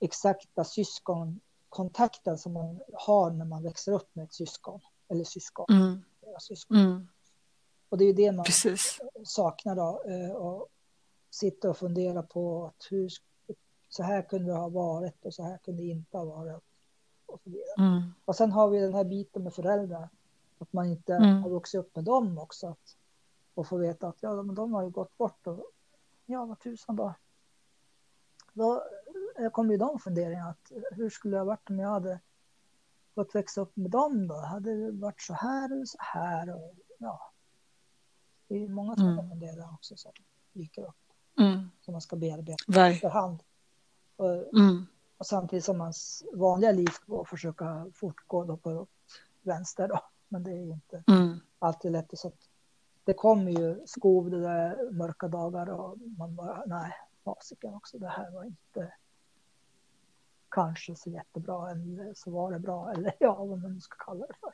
exakta 0.00 0.64
syskon 0.64 1.40
kontakten 1.68 2.38
som 2.38 2.52
man 2.52 2.80
har 2.92 3.30
när 3.30 3.44
man 3.44 3.62
växer 3.62 3.92
upp 3.92 4.14
med 4.14 4.24
ett 4.24 4.32
syskon 4.32 4.80
eller 5.08 5.24
syskon. 5.24 5.66
Mm. 5.68 6.02
Syskon. 6.40 6.76
Mm. 6.76 7.08
Och 7.88 7.98
det 7.98 8.04
är 8.04 8.14
det 8.14 8.32
man 8.32 8.44
Precis. 8.44 9.00
saknar 9.24 9.76
då. 9.76 10.02
Eh, 10.06 10.30
och 10.30 10.68
sitta 11.30 11.70
och 11.70 11.76
fundera 11.76 12.22
på 12.22 12.66
att 12.66 12.86
hur, 12.90 13.10
så 13.88 14.02
här 14.02 14.22
kunde 14.22 14.50
det 14.50 14.56
ha 14.56 14.68
varit 14.68 15.24
och 15.24 15.34
så 15.34 15.42
här 15.42 15.58
kunde 15.58 15.82
det 15.82 15.88
inte 15.88 16.16
ha 16.16 16.24
varit. 16.24 16.62
Och, 17.26 17.40
så 17.44 17.50
vidare. 17.50 17.74
Mm. 17.78 18.12
och 18.24 18.36
sen 18.36 18.52
har 18.52 18.68
vi 18.68 18.80
den 18.80 18.94
här 18.94 19.04
biten 19.04 19.44
med 19.44 19.54
föräldrar. 19.54 20.08
Att 20.58 20.72
man 20.72 20.86
inte 20.86 21.14
mm. 21.14 21.42
har 21.42 21.50
vuxit 21.50 21.78
upp 21.78 21.96
med 21.96 22.04
dem 22.04 22.38
också. 22.38 22.66
Att, 22.66 22.96
och 23.54 23.66
få 23.68 23.76
veta 23.76 24.08
att 24.08 24.16
ja, 24.20 24.42
men 24.42 24.54
de 24.54 24.72
har 24.72 24.82
ju 24.82 24.90
gått 24.90 25.16
bort. 25.18 25.46
Och, 25.46 25.70
ja, 26.26 26.44
vad 26.44 26.60
tusan 26.60 26.96
då. 26.96 27.14
Då 28.52 28.82
kommer 29.52 29.72
ju 29.72 29.78
de 29.78 29.98
funderingarna. 29.98 30.50
Att 30.50 30.72
hur 30.90 31.10
skulle 31.10 31.36
det 31.36 31.40
ha 31.40 31.44
varit 31.44 31.70
om 31.70 31.78
jag 31.78 31.88
hade 31.88 32.20
fått 33.16 33.34
växa 33.34 33.60
upp 33.60 33.76
med 33.76 33.90
dem 33.90 34.28
då? 34.28 34.34
Hade 34.34 34.76
det 34.76 34.92
varit 34.92 35.20
så 35.20 35.34
här 35.34 35.72
eller 35.72 35.84
så 35.84 35.98
här? 36.00 36.54
Och, 36.54 36.74
ja. 36.98 37.32
Det 38.48 38.64
är 38.64 38.68
många 38.68 38.96
sådana 38.96 39.12
mm. 39.12 39.28
funderingar 39.28 39.74
också 39.74 39.96
som 39.96 40.12
dyker 40.52 40.82
upp. 40.82 41.12
Mm. 41.38 41.70
Som 41.80 41.92
man 41.92 42.00
ska 42.00 42.16
bearbeta 42.16 42.86
efterhand. 42.86 43.42
Och, 44.16 44.58
mm. 44.58 44.86
och 45.18 45.26
samtidigt 45.26 45.64
som 45.64 45.80
hans 45.80 46.24
vanliga 46.32 46.72
liv 46.72 46.86
ska 46.86 47.24
försöka 47.24 47.86
fortgå 47.94 48.44
då 48.44 48.56
på 48.56 48.86
vänster 49.42 49.88
då. 49.88 50.00
Men 50.28 50.44
det 50.44 50.50
är 50.50 50.72
inte 50.72 51.04
mm. 51.06 51.40
alltid 51.58 51.92
lätt. 51.92 52.18
Så 52.18 52.32
det 53.04 53.14
kommer 53.14 53.50
ju 53.50 53.86
skov, 53.86 54.30
det 54.30 54.40
där 54.40 54.92
mörka 54.92 55.28
dagar 55.28 55.70
och 55.70 55.98
man 56.18 56.36
bara, 56.36 56.62
nej, 56.66 56.92
fasiken 57.24 57.74
också, 57.74 57.98
det 57.98 58.08
här 58.08 58.30
var 58.30 58.44
inte 58.44 58.92
kanske 60.50 60.96
så 60.96 61.10
jättebra 61.10 61.70
eller 61.70 62.14
så 62.14 62.30
var 62.30 62.52
det 62.52 62.58
bra 62.58 62.92
eller 62.92 63.12
ja, 63.20 63.34
vad 63.34 63.62
man 63.62 63.80
ska 63.80 63.96
kalla 64.04 64.26
det 64.26 64.34
för. 64.40 64.52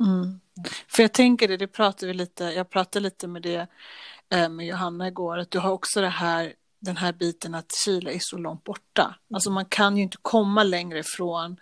Mm. 0.00 0.40
För 0.88 1.02
jag 1.02 1.12
tänker 1.12 1.48
det, 1.48 1.56
det 1.56 1.66
pratar 1.66 2.06
vi 2.06 2.14
lite, 2.14 2.44
jag 2.44 2.70
pratade 2.70 3.02
lite 3.02 3.28
med 3.28 3.42
det 3.42 3.66
eh, 4.28 4.48
med 4.48 4.66
Johanna 4.66 5.08
igår, 5.08 5.38
att 5.38 5.50
du 5.50 5.58
har 5.58 5.70
också 5.70 6.00
det 6.00 6.08
här, 6.08 6.54
den 6.78 6.96
här 6.96 7.12
biten 7.12 7.54
att 7.54 7.72
Chile 7.84 8.12
är 8.12 8.18
så 8.20 8.38
långt 8.38 8.64
borta. 8.64 9.02
Mm. 9.02 9.34
Alltså 9.34 9.50
man 9.50 9.64
kan 9.64 9.96
ju 9.96 10.02
inte 10.02 10.16
komma 10.22 10.62
längre 10.62 10.98
ifrån 10.98 11.60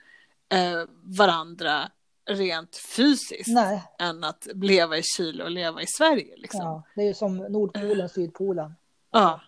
eh, 0.48 0.84
varandra 1.02 1.90
rent 2.28 2.76
fysiskt 2.76 3.48
Nej. 3.48 3.82
än 3.98 4.24
att 4.24 4.48
leva 4.54 4.96
i 4.98 5.02
Chile 5.02 5.44
och 5.44 5.50
leva 5.50 5.82
i 5.82 5.86
Sverige. 5.86 6.36
Liksom. 6.36 6.60
Ja, 6.60 6.82
det 6.94 7.02
är 7.02 7.06
ju 7.06 7.14
som 7.14 7.36
Nordpolen, 7.36 8.00
eh. 8.00 8.08
Sydpolen. 8.08 8.74
Ja. 9.10 9.40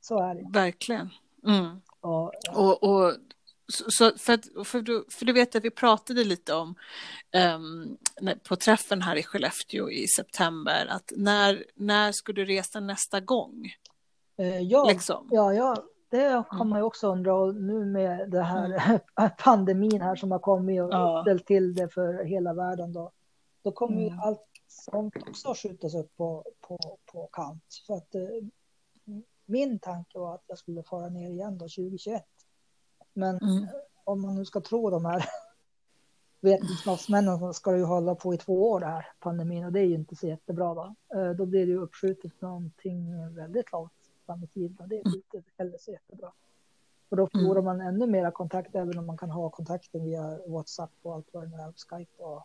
Så 0.00 0.18
är 0.18 0.34
det. 0.34 0.48
Verkligen. 0.52 1.10
Mm. 1.46 1.80
Och, 2.00 2.32
Och, 2.54 2.82
och, 2.82 3.12
så, 3.68 4.18
för, 4.18 4.32
att, 4.32 4.44
för, 4.68 4.82
du, 4.82 5.04
för 5.10 5.24
du 5.24 5.32
vet 5.32 5.54
att 5.56 5.64
vi 5.64 5.70
pratade 5.70 6.24
lite 6.24 6.54
om 6.54 6.74
um, 7.56 7.96
på 8.48 8.56
träffen 8.56 9.02
här 9.02 9.16
i 9.16 9.22
Skellefteå 9.22 9.90
i 9.90 10.06
september 10.16 10.86
att 10.90 11.12
när, 11.16 11.64
när 11.74 12.12
ska 12.12 12.32
du 12.32 12.44
resa 12.44 12.80
nästa 12.80 13.20
gång? 13.20 13.72
eh, 14.38 14.58
ja, 14.60 14.84
Liksom. 14.88 15.28
ja, 15.30 15.54
ja, 15.54 15.76
det 16.10 16.42
kan 16.50 16.68
man 16.68 16.78
ju 16.78 16.82
också 16.84 17.06
undra. 17.12 17.34
Och 17.34 17.54
nu 17.54 17.84
med 17.84 18.30
det 18.30 18.42
här 18.42 19.00
pandemin 19.38 20.00
här 20.00 20.16
som 20.16 20.30
har 20.30 20.38
kommit 20.38 20.82
och 20.82 20.88
Ja. 20.92 21.22
ställt 21.24 21.46
till 21.46 21.74
det 21.74 21.88
för 21.88 22.24
hela 22.24 22.54
världen 22.54 22.92
då. 22.92 23.10
Då 23.64 23.72
kommer 23.72 24.00
ju 24.00 24.06
Mm. 24.08 24.20
allt 24.20 24.40
sånt 24.68 25.14
också 25.28 25.54
skjutas 25.54 25.94
upp 25.94 26.16
på, 26.16 26.44
på, 26.60 26.98
på 27.12 27.26
kant. 27.32 27.64
Så 27.68 27.94
att 27.96 28.14
eh, 28.14 28.20
min 29.52 29.78
tanke 29.78 30.18
var 30.18 30.34
att 30.34 30.44
jag 30.46 30.58
skulle 30.58 30.82
fara 30.82 31.08
ner 31.08 31.30
igen 31.30 31.58
då 31.58 31.64
2021. 31.64 32.24
Men 33.12 33.38
Mm. 33.38 33.66
om 34.04 34.20
man 34.22 34.34
nu 34.34 34.44
ska 34.44 34.60
tro 34.60 34.90
de 34.90 35.04
här 35.04 35.24
vetenskapsmännen 36.40 37.38
så 37.38 37.52
ska 37.52 37.70
det 37.70 37.78
ju 37.78 37.84
hålla 37.84 38.14
på 38.14 38.34
i 38.34 38.38
två 38.38 38.70
år 38.70 38.80
det 38.80 38.86
här 38.86 39.06
pandemin 39.20 39.64
och 39.64 39.72
det 39.72 39.80
är 39.80 39.84
ju 39.84 39.94
inte 39.94 40.16
så 40.16 40.26
jättebra 40.26 40.74
då. 40.74 40.94
Eh, 41.18 41.30
Då 41.30 41.46
blir 41.46 41.66
det 41.66 41.72
ju 41.72 41.78
uppskjutet 41.78 42.40
någonting 42.40 43.34
väldigt 43.34 43.72
långt 43.72 43.92
fram 44.26 44.44
i 44.44 44.46
tiden 44.46 44.76
och 44.80 44.88
det 44.88 44.96
är 44.96 45.14
inte 45.16 45.42
heller 45.58 45.78
så 45.78 45.90
jättebra. 45.90 46.32
Och 47.08 47.16
då 47.16 47.28
förlorar 47.32 47.62
man 47.62 47.80
ännu 47.80 48.06
mera 48.06 48.30
kontakt 48.30 48.74
även 48.74 48.98
om 48.98 49.06
man 49.06 49.18
kan 49.18 49.30
ha 49.30 49.50
kontakten 49.50 50.04
via 50.04 50.38
WhatsApp 50.46 50.90
och 51.02 51.14
allt 51.14 51.28
vad 51.32 51.42
det 51.42 51.48
nu 51.48 51.56
är, 51.56 51.72
Skype 51.76 52.22
och 52.22 52.42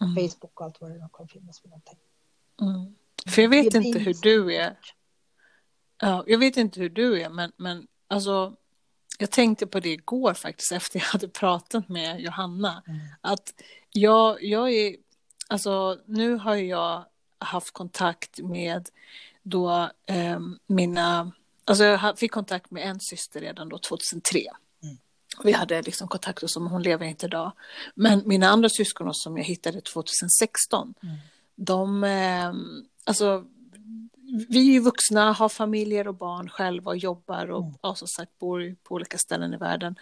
Mm. 0.00 0.14
Facebook 0.14 0.60
och 0.60 0.66
allt 0.66 0.80
vad 0.80 0.90
det 0.90 0.98
nu 0.98 1.08
kan 1.12 1.28
finnas 1.28 1.60
för 1.60 1.68
någonting. 1.68 1.98
Mm. 2.60 2.94
För 3.34 3.42
jag 3.42 3.48
vet 3.48 3.74
inte 3.74 3.98
hur 3.98 4.14
du 4.22 4.54
är. 4.56 4.78
Ja, 6.00 6.24
jag 6.26 6.38
vet 6.38 6.56
inte 6.56 6.80
hur 6.80 6.88
du 6.88 7.22
är, 7.22 7.28
men, 7.28 7.52
men 7.56 7.86
alltså, 8.08 8.54
jag 9.18 9.30
tänkte 9.30 9.66
på 9.66 9.80
det 9.80 9.88
igår 9.92 10.34
faktiskt 10.34 10.72
efter 10.72 10.98
jag 10.98 11.06
hade 11.06 11.28
pratat 11.28 11.88
med 11.88 12.20
Johanna. 12.20 12.82
Mm. 12.86 13.00
Att 13.20 13.54
jag, 13.92 14.44
jag 14.44 14.72
är, 14.72 14.96
alltså 15.48 15.98
nu 16.06 16.34
har 16.36 16.54
jag 16.54 17.04
haft 17.38 17.70
kontakt 17.70 18.38
med 18.38 18.88
då 19.42 19.90
eh, 20.06 20.40
mina, 20.66 21.32
alltså 21.64 21.84
jag 21.84 22.18
fick 22.18 22.32
kontakt 22.32 22.70
med 22.70 22.82
en 22.86 23.00
syster 23.00 23.40
redan 23.40 23.68
då 23.68 23.78
2003. 23.78 24.40
Mm. 24.82 24.96
Vi 25.44 25.52
hade 25.52 25.82
liksom 25.82 26.08
kontakt 26.08 26.42
och 26.42 26.62
men 26.62 26.72
hon 26.72 26.82
lever 26.82 27.06
inte 27.06 27.26
idag. 27.26 27.52
Men 27.94 28.22
mina 28.24 28.48
andra 28.48 28.68
syskon 28.68 29.14
som 29.14 29.36
jag 29.36 29.44
hittade 29.44 29.80
2016, 29.80 30.94
Mm. 31.02 31.16
de, 31.56 32.04
eh, 32.04 32.52
alltså 33.04 33.44
vi 34.48 34.68
är 34.68 34.72
ju 34.72 34.80
vuxna, 34.80 35.32
har 35.32 35.48
familjer 35.48 36.08
och 36.08 36.14
barn 36.14 36.48
själva 36.48 36.90
och 36.90 36.96
jobbar 36.96 37.50
och 37.50 37.62
Mm. 37.62 37.74
ja, 37.82 37.94
som 37.94 38.08
sagt 38.08 38.38
bor 38.38 38.76
på 38.82 38.94
olika 38.94 39.18
ställen 39.18 39.54
i 39.54 39.56
världen. 39.56 39.96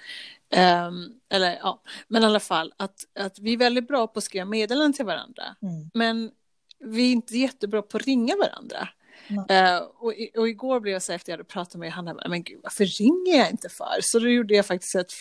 Ehm, 0.51 1.05
eller 1.29 1.59
ja, 1.63 1.83
men 2.09 2.23
i 2.23 2.27
alla 2.27 2.41
fall 2.41 2.73
att, 2.77 2.95
att 3.19 3.39
vi 3.39 3.53
är 3.53 3.57
väldigt 3.57 3.89
bra 3.89 4.07
på 4.07 4.19
att 4.19 4.25
skriva 4.25 4.45
meddelanden 4.45 4.93
till 4.93 5.05
varandra. 5.05 5.43
Mm. 5.63 5.91
Men 5.95 6.31
vi 6.79 7.09
är 7.09 7.13
inte 7.13 7.39
jättebra 7.39 7.83
på 7.83 7.97
att 7.97 8.05
ringa 8.05 8.35
varandra. 8.37 8.89
Nej. 9.29 9.59
Eh, 9.59 9.79
och, 9.79 10.13
och 10.37 10.49
igår 10.49 10.81
blev 10.81 10.93
jag 10.93 11.03
så 11.03 11.13
efter 11.13 11.33
jag 11.33 11.39
hade 11.39 11.49
pratat 11.49 11.75
med 11.75 11.87
Johanna, 11.87 12.17
men 12.29 12.43
gud 12.43 12.61
varför 12.63 12.85
ringer 12.85 13.39
jag 13.39 13.51
inte 13.51 13.69
för? 13.69 13.99
Så 14.01 14.19
då 14.19 14.29
gjorde 14.29 14.55
jag 14.55 14.67
faktiskt 14.67 14.95
ett 14.95 15.13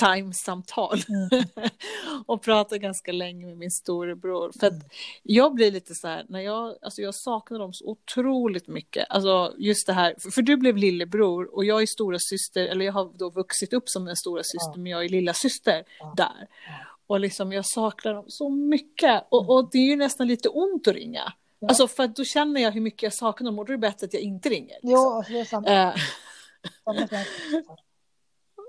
Facetime-samtal 0.00 0.98
Mm. 1.08 1.44
och 2.26 2.42
pratade 2.42 2.78
ganska 2.78 3.12
länge 3.12 3.46
med 3.46 3.56
min 3.58 3.70
storebror. 3.70 4.52
För 4.60 4.66
att 4.66 4.72
jag 5.22 5.54
blir 5.54 5.72
lite 5.72 5.94
så 5.94 6.08
här, 6.08 6.26
när 6.28 6.40
jag, 6.40 6.74
alltså 6.82 7.02
jag 7.02 7.14
saknar 7.14 7.58
dem 7.58 7.72
så 7.72 7.84
otroligt 7.86 8.68
mycket. 8.68 9.06
Alltså 9.10 9.54
just 9.58 9.86
det 9.86 9.92
här, 9.92 10.14
för, 10.22 10.30
för 10.30 10.42
du 10.42 10.56
blev 10.56 10.76
lillebror 10.76 11.54
och 11.56 11.64
jag 11.64 11.82
är 11.82 11.86
stora 11.86 12.18
syster, 12.20 12.66
eller 12.66 12.84
jag 12.84 12.92
har 12.92 13.10
då 13.18 13.30
vuxit 13.30 13.72
upp 13.72 13.88
som 13.88 14.08
en 14.08 14.16
stora 14.16 14.42
syster, 14.42 14.72
Ja. 14.74 14.76
men 14.76 14.92
jag 14.92 15.04
är 15.04 15.08
lilla 15.08 15.34
syster 15.34 15.84
där. 16.16 16.46
Och 17.06 17.20
liksom 17.20 17.52
jag 17.52 17.66
saknar 17.66 18.14
dem 18.14 18.24
så 18.28 18.48
mycket. 18.50 19.24
Och, 19.28 19.50
och 19.50 19.68
det 19.72 19.78
är 19.78 19.86
ju 19.86 19.96
nästan 19.96 20.26
lite 20.28 20.48
ont 20.48 20.88
att 20.88 20.94
ringa. 20.94 21.32
Ja. 21.58 21.68
Alltså 21.68 21.88
för 21.88 22.02
att 22.02 22.16
då 22.16 22.24
känner 22.24 22.60
jag 22.60 22.70
hur 22.72 22.80
mycket 22.80 23.02
jag 23.02 23.14
saknar 23.14 23.44
dem 23.46 23.58
och 23.58 23.64
då 23.66 23.72
är 23.72 23.76
det 23.76 23.80
bättre 23.80 24.04
att 24.06 24.14
jag 24.14 24.22
inte 24.22 24.48
ringer. 24.48 24.74
liksom. 24.82 24.90
Ja, 24.90 25.16
alltså 25.16 25.32
det 25.32 25.38
är 25.40 25.44
samma, 25.44 25.68
Eh. 25.68 25.94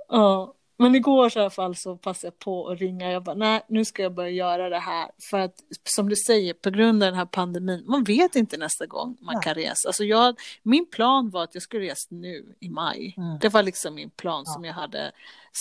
Ja, 0.09 0.53
men 0.77 0.95
igår 0.95 1.29
så 1.29 1.39
i 1.39 1.41
alla 1.41 1.49
fall 1.49 1.75
så 1.75 1.97
passade 1.97 2.27
jag 2.27 2.39
på 2.39 2.67
att 2.69 2.79
ringa. 2.79 3.11
Jag 3.11 3.23
bara, 3.23 3.35
nej, 3.35 3.61
nu 3.67 3.85
ska 3.85 4.03
jag 4.03 4.13
börja 4.13 4.29
göra 4.29 4.69
det 4.69 4.79
här. 4.79 5.11
För 5.29 5.39
att 5.39 5.55
som 5.83 6.09
du 6.09 6.15
säger, 6.15 6.53
på 6.53 6.69
grund 6.69 7.03
av 7.03 7.07
den 7.11 7.17
här 7.17 7.25
pandemin, 7.25 7.83
man 7.87 8.03
vet 8.03 8.35
inte 8.35 8.57
nästa 8.57 8.85
gång 8.85 9.17
man 9.21 9.35
Nej. 9.35 9.43
kan 9.43 9.53
resa. 9.55 9.89
Alltså 9.89 10.03
jag, 10.03 10.35
min 10.63 10.85
plan 10.85 11.29
var 11.29 11.43
att 11.43 11.53
jag 11.53 11.63
skulle 11.63 11.85
resa 11.85 12.07
nu 12.09 12.55
i 12.59 12.69
maj. 12.69 13.13
Mm. 13.17 13.39
Det 13.41 13.49
var 13.49 13.63
liksom 13.63 13.95
min 13.95 14.09
plan 14.09 14.43
Ja. 14.45 14.53
som 14.53 14.65
jag 14.65 14.73
hade 14.73 15.11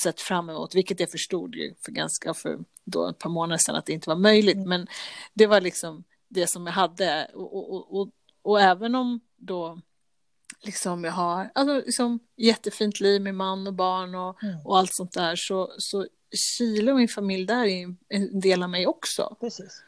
sett 0.03 0.21
fram 0.21 0.51
emot, 0.51 0.75
vilket 0.75 1.01
jag 1.01 1.11
förstod 1.11 1.55
ju 1.55 1.75
för 1.85 1.93
ganska 1.93 2.35
för 2.35 2.59
då 2.85 3.09
ett 3.09 3.19
par 3.19 3.31
månader 3.31 3.59
sedan 3.59 3.77
att 3.77 3.87
det 3.87 3.93
inte 3.93 4.09
var 4.09 4.17
möjligt. 4.17 4.57
Mm. 4.57 4.69
Men 4.69 4.87
det 5.35 5.47
var 5.47 5.61
liksom 5.61 6.05
det 6.29 6.51
som 6.51 6.67
jag 6.67 6.73
hade. 6.73 7.31
Och, 7.35 7.57
och, 7.57 7.73
och, 7.75 8.01
och, 8.01 8.09
och 8.43 8.61
även 8.61 8.95
om 8.95 9.21
då 9.37 9.81
liksom 10.63 11.05
jag 11.05 11.13
har 11.13 11.51
alltså, 11.55 11.75
liksom, 11.87 12.19
jättefint 12.37 13.01
liv 13.01 13.23
med 13.23 13.35
man 13.35 13.67
och 13.67 13.75
barn 13.75 14.15
och, 14.15 14.43
Mm. 14.43 14.67
och 14.67 14.79
allt 14.79 14.91
sånt 14.95 15.13
där 15.13 15.37
så, 15.37 15.73
så 15.79 16.07
Chile 16.59 16.91
och 16.93 16.99
min 16.99 17.09
familj 17.09 17.47
där 17.47 17.65
är 17.65 17.95
en- 18.09 18.41
del 18.41 18.63
av 18.63 18.71
mig 18.71 18.87
också. 18.87 19.37
Precis. 19.41 19.83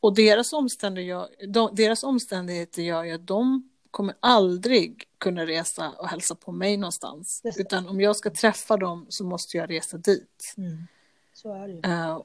Och 0.00 0.14
deras 0.14 0.52
omständigheter, 0.52 1.46
de, 1.46 1.74
deras 1.74 2.02
omständigheter 2.04 2.82
gör 2.82 3.04
ju 3.04 3.12
att 3.12 3.26
de 3.26 3.70
kommer 3.90 4.14
aldrig 4.20 5.04
kunna 5.18 5.46
resa 5.46 5.90
och 5.98 6.08
hälsa 6.08 6.34
på 6.34 6.52
mig 6.52 6.76
någonstans. 6.76 7.40
Det. 7.42 7.60
Utan 7.60 7.88
om 7.88 8.00
jag 8.00 8.16
ska 8.16 8.30
träffa 8.30 8.76
dem 8.76 9.06
så 9.08 9.24
måste 9.24 9.56
jag 9.56 9.70
resa 9.70 9.96
dit. 9.98 10.54
Mm. 10.56 10.86
Så 11.32 11.52
är 11.54 11.68
det 11.68 11.72
ju. 11.74 11.80
Eh, 11.84 12.20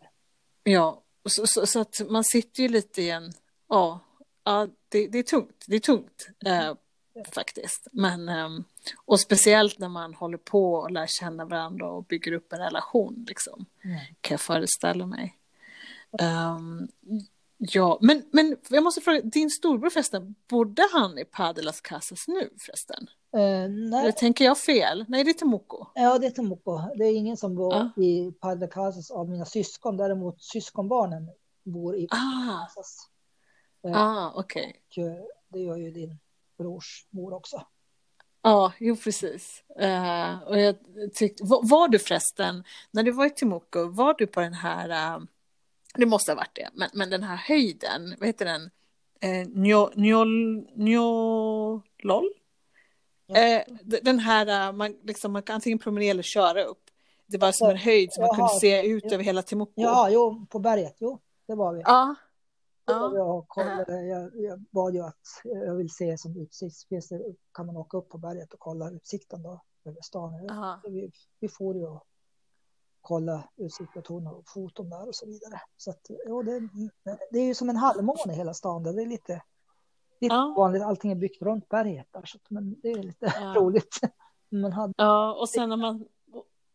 ja, 0.63 1.01
så, 1.25 1.47
så, 1.47 1.65
så 1.65 1.79
att 1.79 2.01
man 2.09 2.23
sitter 2.23 2.63
ju 2.63 2.69
lite 2.69 3.01
i 3.01 3.09
en, 3.09 3.33
ja, 3.69 3.99
ja 4.43 4.67
det, 4.89 5.07
det 5.07 5.19
är 5.19 5.23
tungt, 5.23 5.65
det 5.67 5.75
är 5.75 5.79
tungt 5.79 6.27
eh, 6.45 6.73
faktiskt. 7.33 7.87
Men, 7.91 8.29
ehm, 8.29 8.63
och 9.05 9.19
speciellt 9.19 9.79
när 9.79 9.89
man 9.89 10.13
håller 10.13 10.37
på 10.37 10.73
och 10.73 10.91
lär 10.91 11.07
känna 11.07 11.45
varandra 11.45 11.91
och 11.91 12.03
bygger 12.03 12.31
upp 12.31 12.53
en 12.53 12.59
relation, 12.59 13.25
liksom, 13.27 13.65
Mm. 13.83 13.97
kan 14.21 14.33
jag 14.35 14.41
föreställa 14.41 15.05
mig. 15.05 15.37
Ehm, 16.19 16.87
ja, 17.57 17.97
men, 18.01 18.23
men 18.31 18.57
jag 18.69 18.83
måste 18.83 19.01
fråga, 19.01 19.21
din 19.21 19.49
storbror 19.49 19.89
förresten, 19.89 20.35
bodde 20.49 20.83
han 20.93 21.17
i 21.17 21.25
Padelas 21.25 21.81
Casas 21.81 22.27
nu 22.27 22.49
förresten? 22.59 23.07
Eller 23.35 23.67
nej, 23.89 24.13
tänker 24.13 24.45
jag 24.45 24.57
fel? 24.57 25.05
Nej, 25.07 25.23
det 25.23 25.29
är 25.31 25.33
Temuco. 25.33 25.85
ja, 25.95 26.19
det 26.19 26.25
är 26.27 26.31
Tomoko. 26.31 26.79
Det 26.95 27.03
är 27.05 27.15
ingen 27.15 27.37
som 27.37 27.55
bor 27.55 27.73
Ja. 27.73 28.03
i 28.03 28.31
Padre 28.31 28.67
Casas 28.67 29.11
av 29.11 29.29
mina 29.29 29.45
syskon. 29.45 29.97
Däremot 29.97 30.41
syskonbarnen 30.43 31.29
bor 31.63 31.95
i 31.97 32.07
Ah, 32.11 32.59
Casas. 32.67 33.09
ah 33.95 34.31
okej. 34.35 34.81
Och 34.89 34.97
eh, 34.97 35.13
det 35.49 35.59
gör 35.59 35.77
ju 35.77 35.91
din 35.91 36.19
brors 36.63 37.05
mor 37.09 37.33
också. 37.33 37.65
Ja, 38.41 38.73
jo 38.79 38.95
precis. 38.95 39.63
Eh, 39.79 40.43
och 40.43 40.59
jag 40.59 40.75
tyckte, 41.13 41.43
var, 41.45 41.69
var 41.69 41.87
du 41.87 41.99
förresten, 41.99 42.63
när 42.91 43.03
du 43.03 43.11
var 43.11 43.25
i 43.25 43.29
Temuco, 43.29 43.87
var 43.89 44.15
du 44.17 44.27
på 44.27 44.39
den 44.41 44.53
här, 44.53 44.89
eh, 44.89 45.23
det 45.95 46.05
måste 46.05 46.31
ha 46.31 46.35
varit 46.35 46.55
det, 46.55 46.69
men, 46.73 46.89
men 46.93 47.09
den 47.09 47.23
här 47.23 47.35
höjden, 47.35 48.15
vad 48.19 48.27
heter 48.27 48.45
den? 48.45 48.69
Eh, 49.21 49.47
Njo, 49.47 49.89
njol, 49.95 50.67
njolol? 50.75 52.29
Ja. 53.25 53.63
D- 53.83 53.99
den 54.01 54.19
här, 54.19 54.71
man, 54.71 54.95
liksom, 55.03 55.31
man 55.31 55.43
kan 55.43 55.55
antingen 55.55 55.79
promenera 55.79 56.11
eller 56.11 56.23
köra 56.23 56.63
upp. 56.63 56.89
Det 57.25 57.37
var 57.37 57.51
som 57.51 57.69
en 57.69 57.77
höjd 57.77 58.13
som 58.13 58.21
man 58.21 58.35
kunde 58.35 58.59
se 58.59 58.87
ut 58.87 59.03
ja. 59.07 59.13
över 59.13 59.23
hela 59.23 59.41
Temuco. 59.41 59.71
Ja, 59.75 60.09
jo, 60.09 60.45
på 60.49 60.59
berget. 60.59 60.95
Jo, 60.99 61.19
det 61.47 61.55
var 61.55 61.73
vi. 61.73 61.81
Ja. 61.85 62.15
Ja. 62.85 63.23
och 63.23 63.47
kollade. 63.47 64.01
Jag, 64.05 64.31
jag 64.35 64.59
bad 64.59 64.93
ju 64.95 65.01
att 65.01 65.21
jag 65.43 65.75
vill 65.75 65.89
se 65.89 66.17
som 66.17 66.37
utsikt. 66.37 66.87
Finns 66.89 67.09
det, 67.09 67.21
kan 67.53 67.65
man 67.65 67.77
åka 67.77 67.97
upp 67.97 68.09
på 68.09 68.17
berget 68.17 68.53
och 68.53 68.59
kolla 68.59 68.89
utsikten 68.91 69.43
då 69.43 69.61
över 69.85 70.01
stan? 70.01 70.45
Ja. 70.47 70.81
Vi, 70.83 71.11
vi 71.39 71.49
får 71.49 71.75
ju 71.75 71.87
och 71.87 72.03
kolla 73.01 73.49
utsikt 73.57 73.97
och 73.97 74.03
tog 74.03 74.43
foton 74.47 74.89
där 74.89 75.07
och 75.07 75.15
så 75.15 75.25
vidare. 75.25 75.61
Så 75.77 75.89
att, 75.91 76.01
jo, 76.27 76.41
det, 76.43 76.59
det 77.31 77.39
är 77.39 77.45
ju 77.45 77.55
som 77.55 77.69
en 77.69 77.75
halvmåne 77.77 78.33
hela 78.33 78.53
stan. 78.53 78.83
där. 78.83 78.93
Det 78.93 79.01
är 79.01 79.05
lite, 79.07 79.41
lite 80.21 80.35
Ja. 80.35 80.53
vanligt. 80.57 80.83
Allting 80.83 81.11
är 81.11 81.15
byggt 81.15 81.41
runt 81.41 81.69
berget 81.69 82.07
där. 82.11 82.25
Så 82.25 82.37
men 82.49 82.75
det 82.81 82.91
är 82.91 83.03
lite 83.03 83.33
Ja. 83.41 83.53
roligt. 83.55 83.99
Man 84.49 84.71
hade, 84.71 84.93
Ja, 84.97 85.33
och 85.33 85.49
sen 85.49 85.69
när 85.69 85.77
man... 85.77 86.05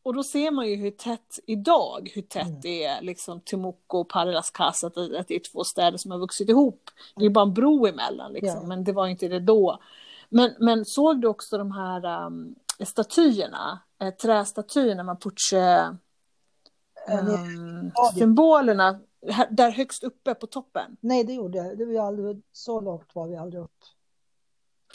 Och 0.09 0.15
då 0.15 0.23
ser 0.23 0.51
man 0.51 0.69
ju 0.69 0.77
hur 0.77 0.91
tätt 0.91 1.39
idag, 1.47 2.11
hur 2.15 2.23
tätt 2.23 2.47
Mm. 2.47 2.61
det 2.61 2.85
är, 2.85 3.03
liksom 3.03 3.41
Temuco 3.41 3.99
och 3.99 4.09
Parras 4.09 4.51
Casa, 4.51 4.87
att, 4.87 4.97
att 4.97 5.29
det 5.29 5.35
är 5.35 5.53
två 5.53 5.65
städer 5.65 5.99
som 5.99 6.11
har 6.11 6.19
vuxit 6.19 6.49
ihop. 6.49 6.91
Det 7.17 7.25
är 7.25 7.31
bara 7.31 7.43
en 7.45 7.55
bro 7.55 7.87
emellan, 7.87 8.33
liksom, 8.33 8.59
Ja. 8.63 8.67
men 8.67 8.85
det 8.85 8.93
var 8.93 9.07
inte 9.07 9.29
det 9.29 9.41
då. 9.41 9.79
Men, 10.29 10.55
men 10.59 10.85
såg 10.85 11.21
du 11.21 11.29
också 11.29 11.59
de 11.59 11.73
här 11.73 12.27
um, 12.27 12.55
statyerna, 12.87 13.81
eh, 14.01 14.11
trästatyerna, 14.15 15.03
Mapuche, 15.03 15.97
um, 17.09 17.91
symbolerna, 18.15 19.01
här, 19.31 19.49
där 19.51 19.71
högst 19.71 20.03
uppe 20.03 20.35
på 20.35 20.47
toppen? 20.47 20.97
nej, 21.01 21.25
det 21.25 21.33
gjorde 21.33 21.59
jag. 21.59 21.79
Det 21.79 21.85
var 21.85 22.07
aldrig, 22.07 22.43
så 22.53 22.81
långt 22.81 23.15
var 23.15 23.27
vi 23.27 23.37
aldrig 23.37 23.63
upp. 23.63 23.85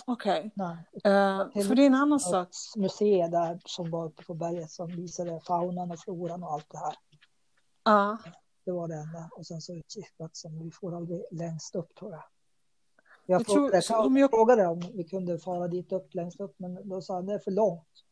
Okej. 0.05 0.51
Nej. 0.55 0.77
Eh, 1.03 1.47
Till- 1.51 1.67
för 1.67 1.75
det 1.75 1.81
är 1.81 1.87
en 1.87 1.95
annan 1.95 2.19
sak. 2.19 2.47
Museum 2.77 3.31
där 3.31 3.59
som 3.65 3.91
var 3.91 4.05
uppe 4.05 4.23
på 4.23 4.33
berget 4.33 4.71
som 4.71 4.87
visade 4.87 5.39
faunan 5.39 5.91
och 5.91 5.99
floran 5.99 6.43
och 6.43 6.51
allt 6.53 6.69
det 6.71 6.77
här. 6.77 6.95
Ja. 7.83 8.17
Det 8.65 8.71
var 8.71 8.87
det 8.87 8.95
enda. 8.95 9.29
Och 9.31 9.45
sen 9.45 9.61
så 9.61 9.73
utkiksplatsen. 9.73 10.59
Vi 10.63 10.71
får 10.71 10.95
aldrig 10.95 11.25
längst 11.31 11.75
upp 11.75 11.95
tror 11.95 12.11
jag. 12.11 12.23
Jag, 13.25 13.41
Jag 13.41 13.47
tror- 13.47 13.71
jag 13.89 14.05
om 14.05 14.17
jag- 14.17 14.29
frågade 14.29 14.67
om 14.67 14.79
vi 14.93 15.03
kunde 15.03 15.39
fara 15.39 15.67
dit 15.67 15.91
upp 15.91 16.13
längst 16.13 16.39
upp 16.39 16.55
men 16.57 16.89
då 16.89 17.01
sa 17.01 17.13
han 17.15 17.25
det 17.25 17.33
är 17.33 17.39
för 17.39 17.51
långt. 17.51 18.03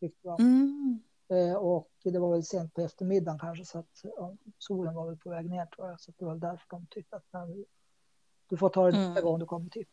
Tyckte 0.00 0.28
jag. 0.28 0.40
Mm. 0.40 1.00
Eh, 1.28 1.54
och 1.54 1.90
det 2.04 2.18
var 2.18 2.32
väl 2.32 2.44
sent 2.44 2.74
på 2.74 2.80
eftermiddagen 2.80 3.38
kanske 3.38 3.64
så 3.64 3.78
att 3.78 4.00
ja, 4.02 4.34
solen 4.58 4.94
var 4.94 5.06
väl 5.06 5.16
på 5.16 5.30
väg 5.30 5.50
ner 5.50 5.66
tror 5.66 5.88
jag. 5.88 6.00
Så 6.00 6.12
det 6.16 6.24
var 6.24 6.34
därför 6.36 6.66
de 6.70 6.86
tyckte 6.90 7.16
att 7.16 7.48
vi- 7.48 7.64
du 8.48 8.56
får 8.56 8.68
ta 8.68 8.86
det 8.90 8.98
nästa 8.98 9.10
Mm. 9.10 9.24
gång 9.24 9.38
du 9.38 9.46
kommer 9.46 9.70
typ. 9.70 9.88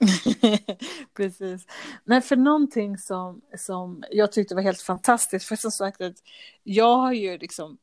Precis. 1.16 1.66
Nej, 2.04 2.20
för 2.20 2.36
någonting 2.36 2.98
som, 2.98 3.40
som 3.56 4.04
jag 4.10 4.32
tyckte 4.32 4.54
var 4.54 4.62
helt 4.62 4.82
fantastiskt, 4.82 5.48
för 5.48 5.56
som 5.56 5.70
sagt 5.70 6.00
att 6.00 6.16
jag 6.62 6.96
har 6.96 7.12
ju 7.12 7.38
liksom 7.38 7.78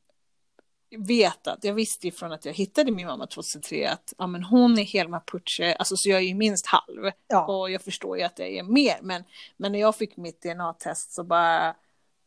vetat, 0.98 1.60
jag 1.62 1.74
visste 1.74 2.08
ju 2.08 2.12
från 2.12 2.32
att 2.32 2.46
jag 2.46 2.54
hittade 2.54 2.92
min 2.92 3.08
mamma 3.08 3.28
2003 3.28 3.90
att 3.90 4.14
ja, 4.18 4.28
men 4.28 4.44
hon 4.44 4.80
är 4.80 4.84
hel 4.84 5.08
mapuche, 5.08 5.76
alltså 5.80 5.98
så 5.98 6.10
jag 6.10 6.18
är 6.18 6.24
ju 6.24 6.34
minst 6.34 6.66
halv 6.68 7.12
Ja, 7.28 7.46
och 7.46 7.72
jag 7.72 7.82
förstår 7.82 8.18
ju 8.18 8.24
att 8.24 8.36
det 8.36 8.60
är 8.60 8.64
mer, 8.64 8.98
men, 9.02 9.24
men 9.58 9.72
när 9.72 9.80
jag 9.80 9.96
fick 9.96 10.18
mitt 10.18 10.42
DNA-test 10.42 11.12
så 11.14 11.24
bara 11.24 11.76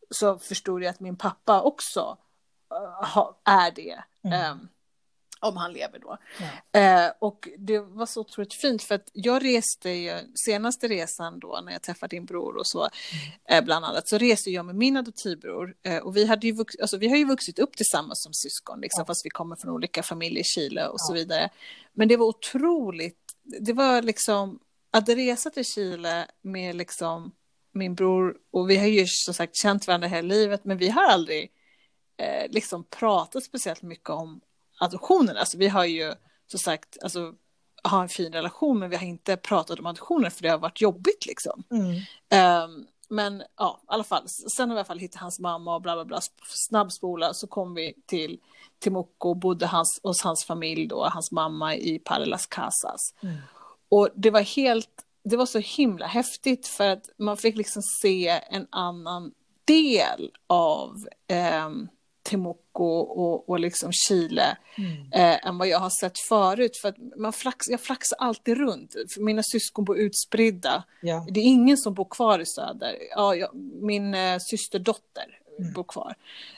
så 0.09 0.39
förstod 0.39 0.83
jag 0.83 0.89
att 0.89 0.99
min 0.99 1.17
pappa 1.17 1.61
också 1.61 2.17
ha- 3.13 3.39
är 3.43 3.71
det. 3.71 4.03
Mm. 4.23 4.41
Ehm, 4.41 4.67
om 5.41 5.57
han 5.57 5.73
lever 5.73 5.99
då. 5.99 6.17
Ja. 6.73 6.79
Eh, 6.79 7.11
och 7.19 7.47
det 7.57 7.79
var 7.79 8.05
så 8.05 8.21
otroligt 8.21 8.53
fint 8.53 8.83
för 8.83 8.95
att 8.95 9.09
jag 9.13 9.45
reste 9.45 9.89
ju, 9.89 10.13
senaste 10.45 10.87
resan 10.87 11.39
då 11.39 11.61
när 11.65 11.71
jag 11.71 11.81
träffade 11.81 12.15
din 12.15 12.25
bror 12.25 12.57
och 12.57 12.67
så, 12.67 12.89
eh, 13.49 13.63
bland 13.63 13.85
annat, 13.85 14.09
så 14.09 14.17
reste 14.17 14.49
jag 14.49 14.65
med 14.65 14.75
min 14.75 14.97
adoptivbror 14.97 15.75
eh, 15.83 15.97
och 15.97 16.17
vi, 16.17 16.25
hade 16.25 16.47
ju 16.47 16.53
vux, 16.53 16.75
alltså, 16.81 16.97
vi 16.97 17.09
har 17.09 17.17
ju 17.17 17.25
vuxit 17.25 17.59
upp 17.59 17.75
tillsammans 17.77 18.23
som 18.23 18.33
syskon, 18.33 18.81
liksom, 18.81 19.01
Ja. 19.01 19.05
fast 19.05 19.25
vi 19.25 19.29
kommer 19.29 19.55
från 19.55 19.71
olika 19.73 20.03
familjer 20.03 20.41
i 20.41 20.43
Chile 20.43 20.87
och 20.87 21.01
så 21.01 21.13
Ja. 21.13 21.15
vidare. 21.15 21.49
Men 21.93 22.07
det 22.07 22.17
var 22.17 22.25
otroligt, 22.25 23.19
det 23.59 23.73
var 23.73 24.01
liksom 24.01 24.59
att 24.91 25.09
resa 25.09 25.49
till 25.49 25.65
Chile 25.65 26.27
med 26.41 26.75
liksom 26.75 27.31
min 27.73 27.95
bror, 27.95 28.35
och 28.51 28.69
vi 28.69 28.77
har 28.77 28.87
ju 28.87 29.05
som 29.07 29.33
sagt 29.33 29.55
känt 29.55 29.87
varandra 29.87 30.07
hela 30.07 30.27
livet, 30.27 30.65
men 30.65 30.77
vi 30.77 30.89
har 30.89 31.03
aldrig 31.05 31.51
eh, 32.17 32.51
liksom 32.51 32.83
pratat 32.83 33.43
speciellt 33.43 33.81
mycket 33.81 34.09
om 34.09 34.41
adoptionen. 34.81 35.37
Alltså 35.37 35.57
vi 35.57 35.67
har 35.67 35.85
ju 35.85 36.13
som 36.47 36.59
sagt, 36.59 36.97
alltså 37.03 37.33
har 37.83 38.01
en 38.01 38.09
fin 38.09 38.33
relation, 38.33 38.79
men 38.79 38.89
vi 38.89 38.95
har 38.95 39.05
inte 39.05 39.37
pratat 39.37 39.79
om 39.79 39.85
adoptioner 39.85 40.29
för 40.29 40.43
det 40.43 40.49
har 40.49 40.57
varit 40.57 40.81
jobbigt 40.81 41.25
liksom. 41.25 41.63
mm. 41.71 42.01
Ehm, 42.29 42.85
men 43.09 43.43
ja, 43.57 43.79
i 43.81 43.85
alla 43.87 44.03
fall, 44.03 44.23
sen 44.57 44.69
har 44.69 44.75
vi 44.75 44.77
i 44.77 44.79
alla 44.79 44.85
fall 44.85 44.99
hittat 44.99 45.21
hans 45.21 45.39
mamma 45.39 45.75
och 45.75 45.81
bla 45.81 45.95
bla 45.95 46.05
bla, 46.05 46.19
snabbspola, 46.69 47.33
så 47.33 47.47
kom 47.47 47.73
vi 47.73 47.93
till 48.05 48.39
Timuco 48.79 49.29
och 49.29 49.37
bodde 49.37 49.65
hans, 49.65 49.99
hos 50.03 50.21
hans 50.21 50.45
familj 50.45 50.87
då, 50.87 51.03
hans 51.03 51.31
mamma 51.31 51.75
i 51.75 51.99
Parlas 51.99 52.45
Casas. 52.45 53.13
Mm. 53.23 53.35
Och 53.89 54.09
det 54.15 54.29
var 54.29 54.41
helt, 54.41 55.05
det 55.23 55.37
var 55.37 55.45
så 55.45 55.59
himla 55.59 56.05
häftigt 56.05 56.67
för 56.67 56.87
att 56.87 57.09
man 57.17 57.37
fick 57.37 57.57
liksom 57.57 57.81
se 58.01 58.41
en 58.49 58.67
annan 58.69 59.31
del 59.65 60.31
av 60.47 61.07
ehm, 61.27 61.87
Temuco 62.23 62.83
och, 62.99 63.49
och 63.49 63.59
liksom 63.59 63.91
Chile 63.91 64.57
Mm. 64.77 65.11
eh, 65.13 65.47
än 65.47 65.57
vad 65.57 65.67
jag 65.67 65.79
har 65.79 65.89
sett 65.89 66.19
förut. 66.29 66.71
För 66.81 67.19
man 67.19 67.33
flax, 67.33 67.67
jag 67.69 67.81
flaxar 67.81 68.17
alltid 68.19 68.57
runt. 68.57 68.93
För 69.13 69.21
mina 69.21 69.41
syskon 69.43 69.85
bor 69.85 69.97
utspridda. 69.97 70.83
Ja. 71.01 71.25
Det 71.31 71.39
är 71.39 71.43
ingen 71.43 71.77
som 71.77 71.93
bor 71.93 72.07
kvar 72.09 72.39
i 72.39 72.45
söder. 72.45 72.95
Ja, 73.15 73.35
jag, 73.35 73.49
min 73.81 74.13
eh, 74.15 74.37
systerdotter 74.51 75.37
Mm. 75.59 75.73
bor 75.73 75.83
kvar. 75.83 76.15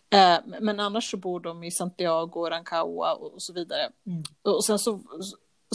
Eh, 0.10 0.36
men 0.62 0.80
annars 0.80 1.12
så 1.12 1.18
bor 1.18 1.40
de 1.40 1.64
i 1.64 1.72
Santiago, 1.72 2.50
Rancagua 2.50 3.14
och, 3.14 3.34
och 3.34 3.44
så 3.44 3.54
vidare. 3.54 3.90
Mm. 4.08 4.24
Och 4.42 4.66
sen 4.66 4.80
så, 4.80 5.00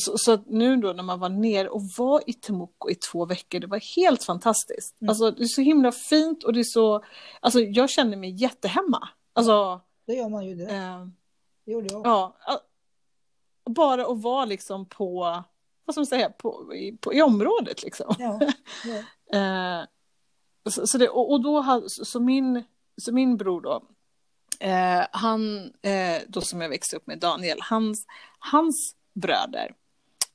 så, 0.01 0.13
så 0.19 0.39
nu 0.47 0.77
då 0.77 0.93
när 0.93 1.03
man 1.03 1.21
var 1.21 1.29
ner 1.29 1.69
och 1.69 1.83
var 1.99 2.23
i 2.27 2.33
Temuco 2.33 2.91
i 2.91 2.95
två 2.95 3.27
veckor, 3.27 3.61
det 3.61 3.67
var 3.67 3.97
helt 3.97 4.25
fantastiskt. 4.25 5.01
Mm. 5.01 5.09
Alltså 5.11 5.31
det 5.31 5.43
är 5.43 5.47
så 5.47 5.61
himla 5.61 5.93
fint 5.93 6.45
och 6.45 6.53
det 6.53 6.61
är 6.61 6.65
så, 6.65 7.05
alltså 7.41 7.61
jag 7.61 7.91
kände 7.91 8.17
mig 8.17 8.43
jättehemma. 8.43 9.09
Alltså, 9.39 9.81
Det 10.07 10.15
gör 10.15 10.29
man 10.29 10.47
ju 10.47 10.55
det. 10.55 10.75
eh, 10.75 11.07
Det 11.65 11.73
gjorde 11.73 11.87
jag. 11.95 12.07
ja, 12.07 12.37
bara 13.65 14.07
att 14.07 14.23
vara 14.23 14.45
liksom 14.45 14.87
på, 14.87 15.21
vad 15.85 15.95
ska 15.95 16.01
man 16.01 16.07
säga, 16.07 16.31
på, 16.31 16.75
i, 16.75 16.97
på, 16.97 17.15
i 17.15 17.23
området 17.23 17.83
liksom. 17.83 18.15
Ja. 18.19 18.41
Ja. 18.85 19.03
Eh, 19.39 19.85
så, 20.71 20.87
så, 20.87 20.99
det, 20.99 21.09
och, 21.09 21.33
och 21.33 21.41
då 21.43 21.85
så 21.89 22.21
min, 22.21 22.65
så 23.03 23.13
min 23.13 23.37
bror 23.37 23.61
då, 23.61 23.83
eh, 24.61 25.07
han, 25.13 25.73
eh, 25.83 26.23
då 26.29 26.41
som 26.41 26.61
jag 26.61 26.69
växte 26.69 26.97
upp 26.97 27.07
med, 27.07 27.19
Daniel, 27.19 27.59
hans, 27.61 28.07
hans 28.39 28.97
bröder, 29.15 29.75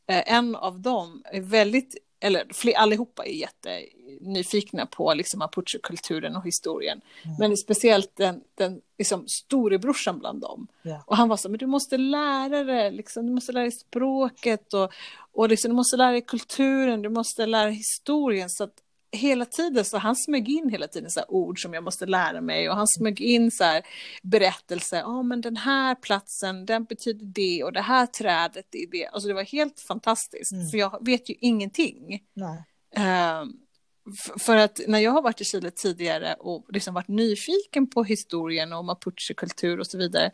eh, 0.08 0.34
en 0.34 0.56
av 0.56 0.80
dem 0.80 1.24
är 1.26 1.42
väldigt, 1.42 1.96
eller 2.24 2.48
fler, 2.54 2.74
allihopa 2.74 3.26
är 3.26 3.32
jättenyfikna 3.32 4.86
på 4.86 5.14
liksom 5.14 5.40
mapuche-kulturen 5.40 6.36
och 6.36 6.46
historien. 6.46 7.02
Mm. 7.24 7.36
Men 7.40 7.58
speciellt 7.58 8.16
den, 8.16 8.42
den 8.56 8.82
liksom, 8.98 9.28
storebrorsan 9.28 10.20
bland 10.20 10.42
dem. 10.42 10.68
Ja. 10.82 11.04
Och 11.08 11.18
han 11.18 11.30
var 11.30 11.38
så, 11.38 11.50
men 11.50 11.58
du 11.58 11.66
måste 11.66 11.98
lära 11.98 12.64
dig, 12.64 12.92
liksom, 12.92 13.26
du 13.26 13.32
måste 13.34 13.52
lära 13.52 13.64
dig 13.64 13.72
språket 13.72 14.74
och, 14.74 14.92
och 15.34 15.50
liksom, 15.50 15.70
du 15.70 15.76
måste 15.76 15.98
lära 15.98 16.12
dig 16.12 16.22
kulturen, 16.22 17.02
du 17.02 17.10
måste 17.10 17.46
lära 17.46 17.66
dig 17.66 17.76
historien. 17.76 18.50
Så 18.50 18.64
att 18.64 18.83
hela 19.14 19.46
tiden 19.46 19.86
så 19.86 19.98
han 19.98 20.16
smög 20.16 20.50
in 20.50 20.70
hela 20.70 20.88
tiden 20.88 21.10
så 21.10 21.22
ord 21.28 21.62
som 21.62 21.74
jag 21.74 21.84
måste 21.84 22.06
lära 22.06 22.42
mig 22.42 22.70
och 22.70 22.76
han 22.76 22.88
smög 22.88 23.22
in 23.22 23.52
så 23.52 23.64
här 23.64 23.84
berättelser, 24.24 24.98
ja 24.98 25.24
men 25.24 25.42
den 25.42 25.58
här 25.58 25.96
platsen, 25.96 26.66
den 26.66 26.84
betyder 26.84 27.26
det 27.26 27.64
och 27.64 27.74
det 27.74 27.82
här 27.82 28.06
trädet 28.06 28.66
är 28.76 28.92
det. 28.92 29.08
Alltså 29.08 29.28
det 29.28 29.34
var 29.34 29.44
helt 29.44 29.80
fantastiskt, 29.80 30.52
Mm. 30.52 30.68
för 30.70 30.78
jag 30.78 31.06
vet 31.06 31.30
ju 31.30 31.36
ingenting. 31.40 32.20
F- 34.14 34.42
för 34.42 34.58
att 34.58 34.80
när 34.88 35.00
jag 35.00 35.12
har 35.12 35.22
varit 35.22 35.42
i 35.42 35.46
Chile 35.46 35.72
tidigare 35.72 36.34
och 36.40 36.66
liksom 36.70 36.94
varit 36.94 37.08
nyfiken 37.08 37.90
på 37.90 38.04
historien 38.04 38.74
och 38.74 38.86
mapuche-kultur 38.86 39.80
och 39.80 39.88
så 39.88 39.98
vidare, 39.98 40.32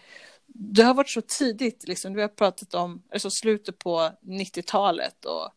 det 0.48 0.82
har 0.84 0.94
varit 0.94 1.10
så 1.10 1.22
tidigt, 1.22 1.88
liksom, 1.88 2.14
vi 2.14 2.22
har 2.22 2.28
pratat 2.28 2.74
om 2.74 3.04
alltså 3.14 3.30
slutet 3.30 3.80
på 3.80 4.12
90-talet 4.22 5.26
och, 5.26 5.50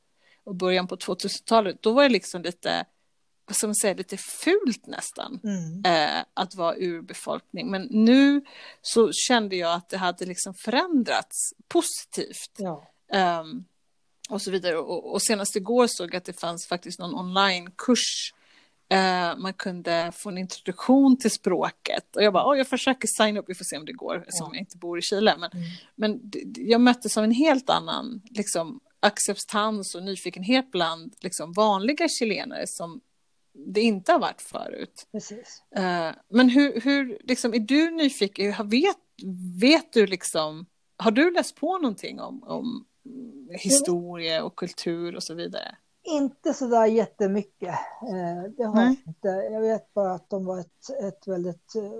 och 0.45 0.55
början 0.55 0.87
på 0.89 0.97
2000-talet, 0.97 1.83
då 1.83 1.93
var 1.93 2.03
det 2.03 2.09
liksom 2.09 2.43
lite, 2.43 2.85
man 3.67 3.75
säga, 3.75 3.95
lite 3.95 4.17
fult 4.17 4.87
nästan 4.87 5.41
Mm. 5.45 5.83
eh, 5.85 6.25
att 6.35 6.55
vara 6.55 6.77
urbefolkning. 6.77 7.71
Men 7.71 7.83
nu 7.91 8.45
så 8.83 9.13
kände 9.13 9.57
jag 9.57 9.75
att 9.75 9.89
det 9.89 9.97
hade 9.97 10.25
liksom 10.27 10.55
förändrats 10.55 11.55
positivt. 11.69 12.51
Ja. 12.59 12.91
Ehm, 13.13 13.65
och 14.31 14.43
så 14.43 14.51
vidare. 14.51 14.77
Och, 14.79 15.13
och 15.13 15.23
senast 15.23 15.57
igår 15.57 15.87
såg 15.89 16.09
jag 16.15 16.17
att 16.17 16.25
det 16.25 16.41
fanns 16.41 16.67
faktiskt 16.69 16.99
någon 16.99 17.15
onlinekurs. 17.15 18.35
Eh, 18.89 19.37
man 19.37 19.55
kunde 19.55 20.13
få 20.15 20.29
en 20.29 20.39
introduktion 20.39 21.19
till 21.19 21.31
språket. 21.31 22.17
Och 22.17 22.23
jag 22.23 22.33
bara, 22.33 22.53
oh, 22.53 22.59
jag 22.59 22.69
försöker 22.69 23.09
signa 23.19 23.41
upp, 23.41 23.49
vi 23.49 23.55
får 23.55 23.65
se 23.65 23.77
om 23.79 23.85
det 23.85 23.93
går, 23.93 24.25
Ja. 24.29 24.51
jag 24.53 24.57
inte 24.57 24.79
bor 24.79 24.99
i 24.99 25.03
Chile. 25.03 25.37
Men, 25.39 25.51
Mm. 25.53 25.65
men 25.95 26.31
jag 26.57 26.81
möttes 26.81 27.17
av 27.17 27.25
en 27.25 27.31
helt 27.33 27.71
annan 27.71 28.23
liksom, 28.31 28.81
acceptans 29.01 29.95
och 29.95 30.03
nyfikenhet 30.03 30.71
bland 30.71 31.15
liksom, 31.21 31.53
vanliga 31.53 32.09
chilenare 32.09 32.65
som 32.67 33.01
det 33.55 33.81
inte 33.81 34.13
har 34.13 34.19
varit 34.19 34.43
förut. 34.43 35.07
Precis. 35.13 35.63
Eh, 35.77 36.11
men 36.29 36.49
hur, 36.49 36.81
hur 36.81 37.19
liksom, 37.25 37.55
är 37.55 37.59
du 37.59 37.91
nyfiken? 37.91 38.69
Vet, 38.69 38.97
vet 39.61 39.93
du 39.93 40.07
liksom, 40.07 40.67
har 40.97 41.11
du 41.11 41.31
läst 41.31 41.57
på 41.57 41.79
någonting 41.79 42.21
om, 42.21 42.43
om 42.43 42.87
historia 43.51 44.45
och 44.45 44.57
kultur 44.57 45.17
och 45.17 45.23
så 45.23 45.35
vidare? 45.35 45.77
Inte 46.05 46.55
så 46.55 46.67
där 46.67 46.87
jättemycket. 46.87 47.75
Eh, 48.03 48.51
det 48.57 48.65
har 48.65 48.75
Nej. 48.75 49.03
inte. 49.07 49.29
Jag 49.29 49.61
vet 49.61 49.95
bara 49.95 50.13
att 50.13 50.31
de 50.31 50.45
var 50.45 50.61
ett, 50.61 50.91
ett 51.03 51.29
väldigt 51.29 51.75
eh, 51.75 51.93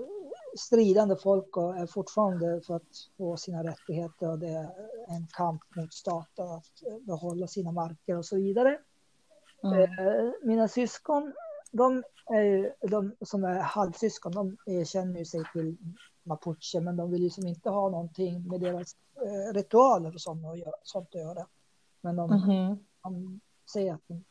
stridande 0.59 1.15
folk 1.15 1.57
och 1.57 1.77
är 1.77 1.87
fortfarande 1.87 2.61
för 2.67 2.75
att 2.75 3.09
få 3.17 3.37
sina 3.37 3.63
rättigheter 3.63 4.29
och 4.29 4.39
det 4.39 4.49
är 4.49 4.69
en 5.07 5.27
kamp 5.31 5.61
mot 5.75 5.93
staten 5.93 6.47
att 6.47 6.87
eh, 6.87 6.97
behålla 6.99 7.47
sina 7.47 7.71
marker 7.71 8.17
och 8.17 8.25
så 8.25 8.35
vidare. 8.35 8.79
Mm. 9.63 10.33
Mina 10.43 10.67
syskon, 10.67 11.33
de, 11.73 12.03
är 12.25 12.87
de 12.87 13.15
som 13.21 13.43
är 13.43 13.59
halvsyskon, 13.59 14.31
de 14.31 14.57
känner 14.85 15.19
ju 15.19 15.25
sig 15.25 15.43
till 15.53 15.77
mapuche, 16.23 16.79
men 16.81 16.97
de 16.97 17.11
vill 17.11 17.23
ju 17.23 17.29
som 17.29 17.47
inte 17.47 17.69
ha 17.69 17.89
någonting 17.89 18.47
med 18.47 18.61
deras 18.61 18.95
eh, 19.15 19.53
ritualer 19.53 20.13
och 20.13 20.21
sånt 20.21 20.45
att 20.45 20.59
göra. 20.59 20.75
Sånt 20.83 21.07
att 21.15 21.21
göra. 21.21 21.47
Men 22.01 22.15
de, 22.15 22.29
Mhm. 22.29 22.85
de 23.03 23.39
säger 23.73 23.93
att 23.93 24.01
de 24.07 24.23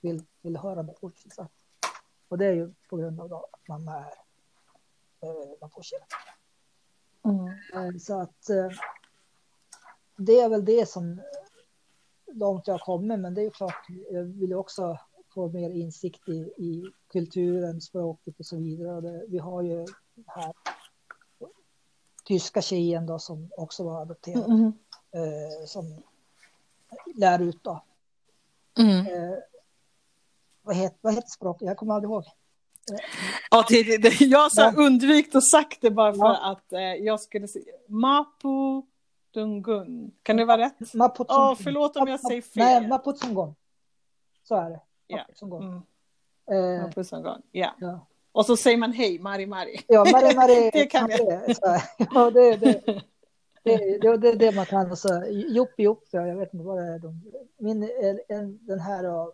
vill, 0.00 0.24
vill 0.42 0.56
höra 0.56 0.82
mapuche. 0.82 1.30
Så. 1.30 1.46
Och 2.28 2.38
det 2.38 2.46
är 2.46 2.52
ju 2.52 2.72
på 2.88 2.96
grund 2.96 3.20
av 3.20 3.34
att 3.34 3.68
mamma 3.68 3.96
är 3.96 4.14
eh, 5.20 5.50
mapuche. 5.60 5.96
Mm. 7.24 7.46
Eh, 7.74 7.98
Så 7.98 8.20
att 8.20 8.50
eh, 8.50 8.68
det 10.16 10.40
är 10.40 10.48
väl 10.48 10.64
det 10.64 10.88
som 10.88 11.22
långt 12.26 12.66
jag 12.66 12.74
har 12.74 12.78
kommit, 12.78 13.20
men 13.20 13.34
det 13.34 13.40
är 13.40 13.44
ju 13.44 13.50
klart, 13.50 13.86
jag 14.10 14.22
vill 14.22 14.54
också 14.54 14.98
får 15.34 15.48
mer 15.48 15.70
insikt 15.70 16.28
i, 16.28 16.38
i 16.58 16.84
kulturen, 17.12 17.80
språket 17.80 18.38
och 18.38 18.46
så 18.46 18.56
vidare. 18.56 18.96
Och 18.96 19.02
det, 19.02 19.24
vi 19.28 19.38
har 19.38 19.62
ju 19.62 19.86
här 20.26 20.52
tyska 22.24 22.62
tjejen 22.62 23.06
då 23.06 23.18
som 23.18 23.50
också 23.56 23.84
var 23.84 24.02
adopterad. 24.02 24.50
Mm. 24.50 24.72
Eh, 25.12 25.66
som 25.66 26.02
lär 27.14 27.42
ut 27.42 27.64
då. 27.64 27.84
Mm. 28.78 29.06
Eh, 29.06 29.38
vad, 30.62 30.76
heter, 30.76 30.98
vad 31.00 31.14
heter 31.14 31.28
språket? 31.28 31.68
Jag 31.68 31.76
kommer 31.76 31.94
aldrig 31.94 32.10
ihåg. 32.10 32.24
Ja, 33.50 33.64
det, 33.68 33.82
det, 33.82 33.98
det, 33.98 34.24
jag 34.24 34.38
har 34.56 34.78
undvikit 34.78 35.34
att 35.34 35.48
sagt 35.48 35.80
det 35.80 35.90
bara 35.90 36.12
för 36.12 36.18
Ja. 36.18 36.50
att 36.50 36.72
eh, 36.72 36.80
jag 36.80 37.20
skulle 37.20 37.48
säga 37.48 37.64
Mapu 37.88 38.82
Dungun. 39.34 40.12
Kan 40.22 40.36
det 40.36 40.44
vara 40.44 40.58
rätt? 40.58 40.94
Maputsungon. 40.94 41.48
Ja, 41.48 41.56
förlåt 41.62 41.96
om 41.96 42.08
jag 42.08 42.20
säger 42.20 42.42
fel. 42.42 42.82
Nej, 42.82 42.88
Maputsungon. 42.88 43.54
Så 44.42 44.54
är 44.54 44.70
det. 44.70 44.80
Ja. 45.10 45.16
Maputsungon. 45.18 45.62
Mm. 45.62 46.80
Eh. 46.80 47.40
Ja. 47.52 48.06
Och 48.32 48.46
så 48.46 48.56
säger 48.56 48.76
man 48.76 48.92
hej, 48.92 49.18
Mari 49.18 49.46
Mari. 49.46 49.80
Ja, 49.86 50.04
Marie, 50.12 50.36
Marie, 50.36 50.70
Det 50.72 50.86
kan 50.86 51.10
jag. 51.10 51.56
så. 51.56 51.76
Ja, 52.14 52.30
det, 52.30 52.56
det, 52.56 52.82
det, 53.62 53.98
det, 53.98 54.16
det 54.16 54.28
är 54.28 54.36
det 54.36 54.54
man 54.54 54.66
kan. 54.66 54.90
Och 54.90 54.98
så, 54.98 55.22
Joppi 55.28 55.82
Joppi, 55.82 56.06
ja, 56.10 56.26
jag 56.26 56.36
vet 56.36 56.54
inte 56.54 56.66
vad 56.66 56.78
det 56.78 56.84
är. 56.94 56.98
De, 56.98 57.22
min, 57.58 57.82
en- 57.82 58.20
en, 58.28 58.66
den 58.66 58.80
här 58.80 59.04
ja, 59.04 59.32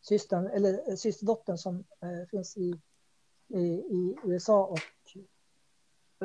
systern, 0.00 0.46
eller 0.46 0.88
eh, 0.90 0.94
systerdottern 0.96 1.58
som 1.58 1.84
eh, 2.02 2.28
finns 2.30 2.56
i, 2.56 2.74
i, 3.48 3.58
i 3.68 4.16
USA 4.24 4.64
och 4.64 4.78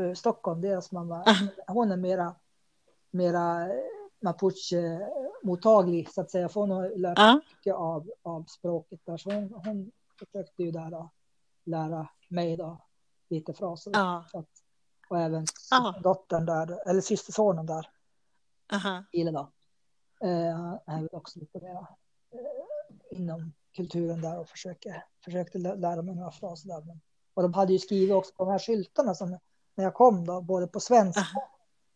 eh, 0.01 0.13
Stockholm, 0.13 0.61
deras 0.61 0.91
mamma, 0.91 1.23
Ah. 1.25 1.71
hon 1.73 1.91
är 1.91 1.97
mera, 1.97 2.35
mera 3.11 3.69
eh, 4.23 4.29
mapuche-mottaglig 4.29 6.09
så 6.13 6.21
att 6.21 6.31
säga. 6.31 6.49
För 6.49 6.59
hon 6.61 6.71
har 6.71 6.89
lärt 6.97 7.17
Ja. 7.17 7.41
mycket 7.49 7.75
av, 7.75 8.11
av 8.21 8.43
språket 8.43 8.99
där. 9.05 9.17
Så 9.17 9.31
hon, 9.31 9.53
hon 9.65 9.91
försökte 10.19 10.63
ju 10.63 10.71
där 10.71 10.91
då, 10.91 11.09
lära 11.63 12.07
mig 12.27 12.57
då 12.57 12.77
lite 13.29 13.53
fraser. 13.53 13.91
Ja. 13.93 14.25
Att, 14.33 14.49
och 15.09 15.19
även 15.19 15.45
Ja. 15.71 15.95
dottern 16.03 16.45
där, 16.45 16.89
eller 16.89 17.01
systersonen 17.01 17.65
där. 17.65 17.89
Ile 19.11 19.31
då. 19.31 19.51
Eh, 20.27 20.55
han 20.85 20.95
är 20.97 21.01
väl 21.01 21.09
också 21.11 21.39
lite 21.39 21.59
mer 21.59 21.75
eh, 21.75 23.17
inom 23.19 23.53
kulturen 23.75 24.21
där 24.21 24.39
och 24.39 24.47
försöker, 24.49 25.05
försökte 25.25 25.57
lä- 25.57 25.75
lära 25.75 26.01
mig 26.01 26.15
några 26.15 26.31
fraser 26.31 26.67
där. 26.69 26.81
Men, 26.81 27.01
och 27.33 27.43
de 27.43 27.53
hade 27.53 27.73
ju 27.73 27.79
skrivit 27.79 28.15
också 28.15 28.33
på 28.35 28.45
de 28.45 28.51
här 28.51 28.59
skyltarna 28.59 29.15
som 29.15 29.29
när 29.75 29.83
jag 29.83 29.93
kom 29.93 30.25
då, 30.25 30.41
både 30.41 30.67
på 30.67 30.79
svenska, 30.79 31.21
Aha. 31.21 31.49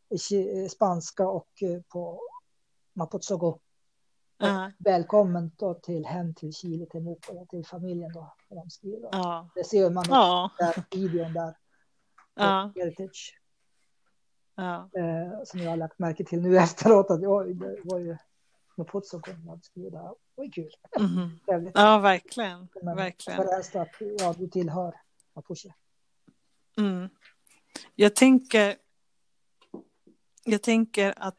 I 0.09 0.61
eh, 0.63 0.67
spanska 0.67 1.27
och 1.27 1.63
eh, 1.63 1.81
på 1.81 2.21
Maputsogo. 2.93 3.59
Ja. 4.37 4.71
Välkommen 4.77 5.51
då 5.57 5.73
till 5.73 6.05
hem 6.05 6.33
till 6.33 6.53
Chile, 6.53 6.85
till 6.85 7.01
Mopo, 7.01 7.45
till 7.49 7.65
familjen 7.65 8.13
då. 8.13 8.35
De 8.49 8.69
skriver. 8.69 9.01
då. 9.01 9.09
Ja. 9.11 9.49
Det 9.55 9.63
ser 9.63 9.89
man 9.89 10.05
Ja. 10.09 10.51
där, 10.59 10.83
videon 10.91 11.33
där. 11.33 11.57
Ja. 12.35 12.71
Heritage. 12.75 13.39
Eh, 14.57 15.43
som 15.45 15.59
jag 15.59 15.69
har 15.69 15.77
lagt 15.77 15.99
märke 15.99 16.23
till 16.23 16.41
nu 16.41 16.57
efteråt. 16.57 17.11
Att, 17.11 17.19
oj, 17.23 17.53
det 17.53 17.77
var 17.83 17.99
ju 17.99 18.17
Maputsogo 18.77 19.31
som 19.33 19.47
hade 19.47 19.61
skrivit 19.63 19.91
där. 19.91 19.99
Det 20.03 20.15
var 20.35 20.51
kul. 20.51 20.71
Mhm. 20.99 21.39
Trevligt. 21.45 21.71
Ja, 21.75 21.99
verkligen. 21.99 22.67
Men 22.81 22.95
Verkligen. 22.95 23.39
Att 23.39 23.89
ja, 24.19 24.33
du 24.37 24.47
tillhör 24.47 24.95
Mapuche. 25.33 25.73
Mm. 26.77 27.09
Jag 27.95 28.15
tänker. 28.15 28.75
Jag 30.51 30.61
tänker 30.61 31.13
att. 31.17 31.37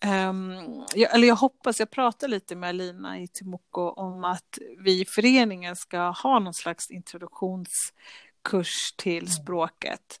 ehm, 0.00 0.52
jag, 0.94 1.14
eller 1.14 1.28
jag 1.28 1.36
hoppas, 1.36 1.80
jag 1.80 1.90
pratar 1.90 2.28
lite 2.28 2.56
med 2.56 2.68
Alina 2.68 3.20
i 3.20 3.28
Timoko 3.28 3.80
om 3.90 4.24
att 4.24 4.58
vi 4.78 5.00
i 5.00 5.04
föreningen 5.04 5.76
ska 5.76 5.98
ha 6.10 6.38
någon 6.38 6.54
slags 6.54 6.90
introduktionskurs 6.90 8.92
till 8.96 9.32
språket 9.32 10.20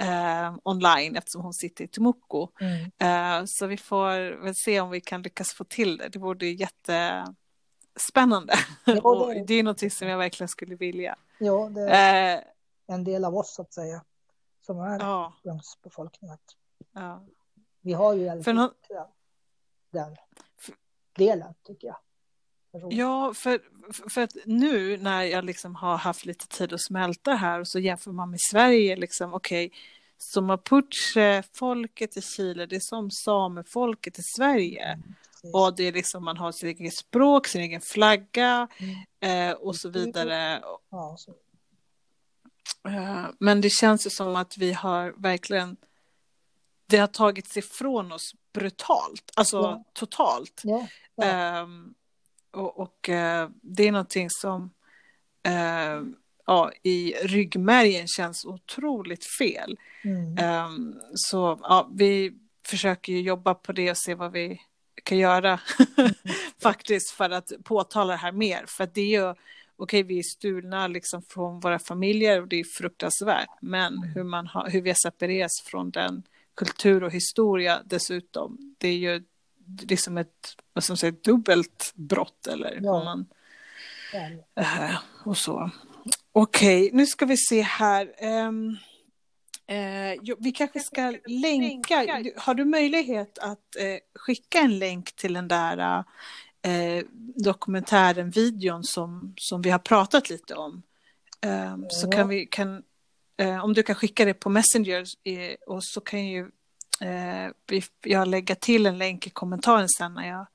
eh, 0.00 0.56
online 0.64 1.16
eftersom 1.16 1.42
hon 1.42 1.54
sitter 1.54 1.84
i 1.84 1.88
Timoko. 1.88 2.48
Mm. 2.60 2.90
Eh, 2.98 3.42
så 3.46 3.66
vi 3.66 3.76
får 3.76 4.42
väl 4.44 4.54
se 4.54 4.80
om 4.80 4.90
vi 4.90 5.00
kan 5.00 5.22
lyckas 5.22 5.52
få 5.54 5.64
till 5.64 5.96
det. 5.96 6.08
Det 6.08 6.18
vore 6.18 6.46
jättespännande. 6.46 8.54
Ja, 8.84 9.00
Och 9.02 9.28
det- 9.34 9.44
det 9.46 9.54
är 9.54 9.62
något 9.62 9.92
som 9.92 10.08
jag 10.08 10.18
verkligen 10.18 10.48
skulle 10.48 10.74
vilja. 10.76 11.16
Ja, 11.38 11.68
det 11.74 11.80
är 11.90 12.36
Eh, 12.36 12.42
en 12.90 13.04
del 13.04 13.24
av 13.24 13.36
oss 13.36 13.54
så 13.54 13.62
att 13.62 13.72
säga. 13.74 14.04
Som 14.66 14.80
är 14.80 14.98
ja, 14.98 15.32
ursprungsbefolkningen. 15.36 16.38
Ja. 16.92 17.24
Vi 17.80 17.92
har 17.92 18.14
ju 18.14 18.42
För 18.42 18.52
nå- 18.52 18.72
den, 19.90 20.16
delen 21.16 21.54
tycker 21.66 21.86
jag. 21.86 21.96
Ja, 22.92 23.34
för, 23.34 23.60
för 24.10 24.20
att 24.20 24.32
nu 24.44 24.96
när 24.96 25.22
jag 25.22 25.44
liksom 25.44 25.74
har 25.74 25.96
haft 25.96 26.24
lite 26.24 26.48
tid 26.48 26.72
att 26.72 26.80
smälta 26.82 27.34
här 27.34 27.60
och 27.60 27.68
så 27.68 27.78
jämför 27.78 28.12
man 28.12 28.30
med 28.30 28.40
Sverige, 28.50 28.96
liksom, 28.96 29.34
okej, 29.34 29.72
så 30.18 30.40
mapuche-folket 30.42 32.16
i 32.16 32.22
Chile, 32.22 32.66
det 32.66 32.76
är 32.76 32.80
som 32.80 33.10
samefolket 33.10 34.18
i 34.18 34.22
Sverige. 34.36 34.98
Precis. 35.32 35.54
Och 35.54 35.76
det 35.76 35.82
är 35.84 35.92
liksom, 35.92 36.24
man 36.24 36.36
har 36.36 36.52
sitt 36.52 36.80
eget 36.80 36.94
språk, 36.96 37.46
sin 37.46 37.60
egen 37.60 37.80
flagga 37.80 38.68
Mm. 39.20 39.50
eh, 39.50 39.56
och 39.56 39.76
så 39.76 39.88
vidare. 39.88 40.62
Ja, 40.90 41.16
så, 41.18 41.34
Eh, 42.88 43.26
men 43.40 43.60
det 43.60 43.70
känns 43.70 44.06
ju 44.06 44.10
som 44.10 44.36
att 44.36 44.58
vi 44.58 44.72
har 44.72 45.14
verkligen, 45.16 45.76
det 46.88 46.98
har 46.98 47.06
tagits 47.06 47.56
ifrån 47.56 48.12
oss 48.12 48.32
brutalt, 48.52 49.30
alltså 49.36 49.56
Ja. 49.56 49.84
totalt. 49.92 50.60
ja, 50.64 50.88
ja. 51.14 51.24
Ehm, 51.24 51.94
och 52.50 52.80
och 52.80 53.08
eh, 53.08 53.48
det 53.62 53.88
är 53.88 53.92
någonting 53.92 54.30
som 54.30 54.70
eh, 55.42 56.02
ja, 56.46 56.72
i 56.82 57.12
ryggmärgen 57.22 58.06
känns 58.08 58.44
otroligt 58.44 59.24
fel. 59.38 59.76
Mm. 60.04 60.38
Ehm, 60.38 60.94
så 61.14 61.58
ja, 61.62 61.90
vi 61.94 62.32
försöker 62.66 63.12
ju 63.12 63.20
jobba 63.20 63.54
på 63.54 63.72
det 63.72 63.90
och 63.90 63.98
se 63.98 64.14
vad 64.14 64.32
vi 64.32 64.60
kan 65.04 65.18
göra 65.18 65.60
faktiskt 66.62 67.10
för 67.10 67.30
att 67.30 67.52
påtala 67.64 68.12
det 68.12 68.18
här 68.18 68.32
mer. 68.32 68.64
För 68.66 68.88
det 68.94 69.00
är 69.00 69.20
ju, 69.20 69.34
okej 69.76 70.02
vi 70.02 70.18
är 70.18 70.22
stulna 70.22 70.86
liksom 70.86 71.22
från 71.22 71.60
våra 71.60 71.78
familjer 71.78 72.40
och 72.42 72.48
det 72.48 72.60
är 72.60 72.64
fruktansvärt. 72.78 73.48
Men 73.60 74.02
hur, 74.02 74.22
man 74.24 74.46
har, 74.46 74.70
hur 74.70 74.80
vi 74.82 74.90
har 74.90 74.96
separerats 75.02 75.62
från 75.66 75.90
den 75.90 76.22
kultur 76.58 77.04
och 77.04 77.12
historia 77.12 77.82
dessutom. 77.84 78.74
Det 78.78 78.88
är 78.88 78.96
ju 78.96 79.22
liksom 79.82 80.18
ett 80.18 80.56
vad 80.72 80.84
man 80.90 80.96
säga, 80.96 81.12
dubbelt 81.24 81.92
brott 81.94 82.46
eller 82.46 82.80
Ja. 82.82 83.04
man 83.04 83.26
väl. 84.12 84.32
Eh, 84.56 84.96
och 85.24 85.36
så. 85.36 85.70
Okej, 86.32 86.90
nu 86.92 87.06
ska 87.06 87.26
vi 87.26 87.36
se 87.36 87.62
här. 87.62 88.12
Ehm, 88.18 88.76
eh, 89.66 90.12
jo, 90.22 90.36
vi 90.38 90.52
kanske 90.52 90.80
ska 90.80 91.14
länka. 91.26 92.22
Har 92.36 92.54
du 92.54 92.64
möjlighet 92.64 93.38
att 93.38 93.76
eh, 93.76 93.98
skicka 94.14 94.58
en 94.58 94.78
länk 94.78 95.12
till 95.16 95.32
den 95.32 95.48
där 95.48 96.04
eh, 96.62 97.04
dokumentären, 97.34 98.30
videon 98.30 98.84
som, 98.84 99.34
som 99.38 99.62
vi 99.62 99.70
har 99.70 99.78
pratat 99.78 100.30
lite 100.30 100.54
om? 100.54 100.82
Ehm, 101.40 101.86
Så 101.90 102.06
Ja. 102.06 102.12
kan 102.12 102.28
vi, 102.28 102.46
kan, 102.46 102.82
eh, 103.38 103.64
om 103.64 103.72
du 103.74 103.82
kan 103.82 103.94
skicka 103.94 104.24
det 104.24 104.34
på 104.34 104.50
Messenger 104.50 105.04
eh, 105.24 105.56
och 105.66 105.84
så 105.84 106.00
kan 106.00 106.26
ju 106.26 106.50
eh, 107.00 107.80
jag 108.04 108.28
lägga 108.28 108.54
till 108.54 108.86
en 108.86 108.98
länk 108.98 109.26
i 109.26 109.30
kommentaren 109.30 109.88
sen 109.98 110.14
när 110.14 110.28
jag 110.28 110.46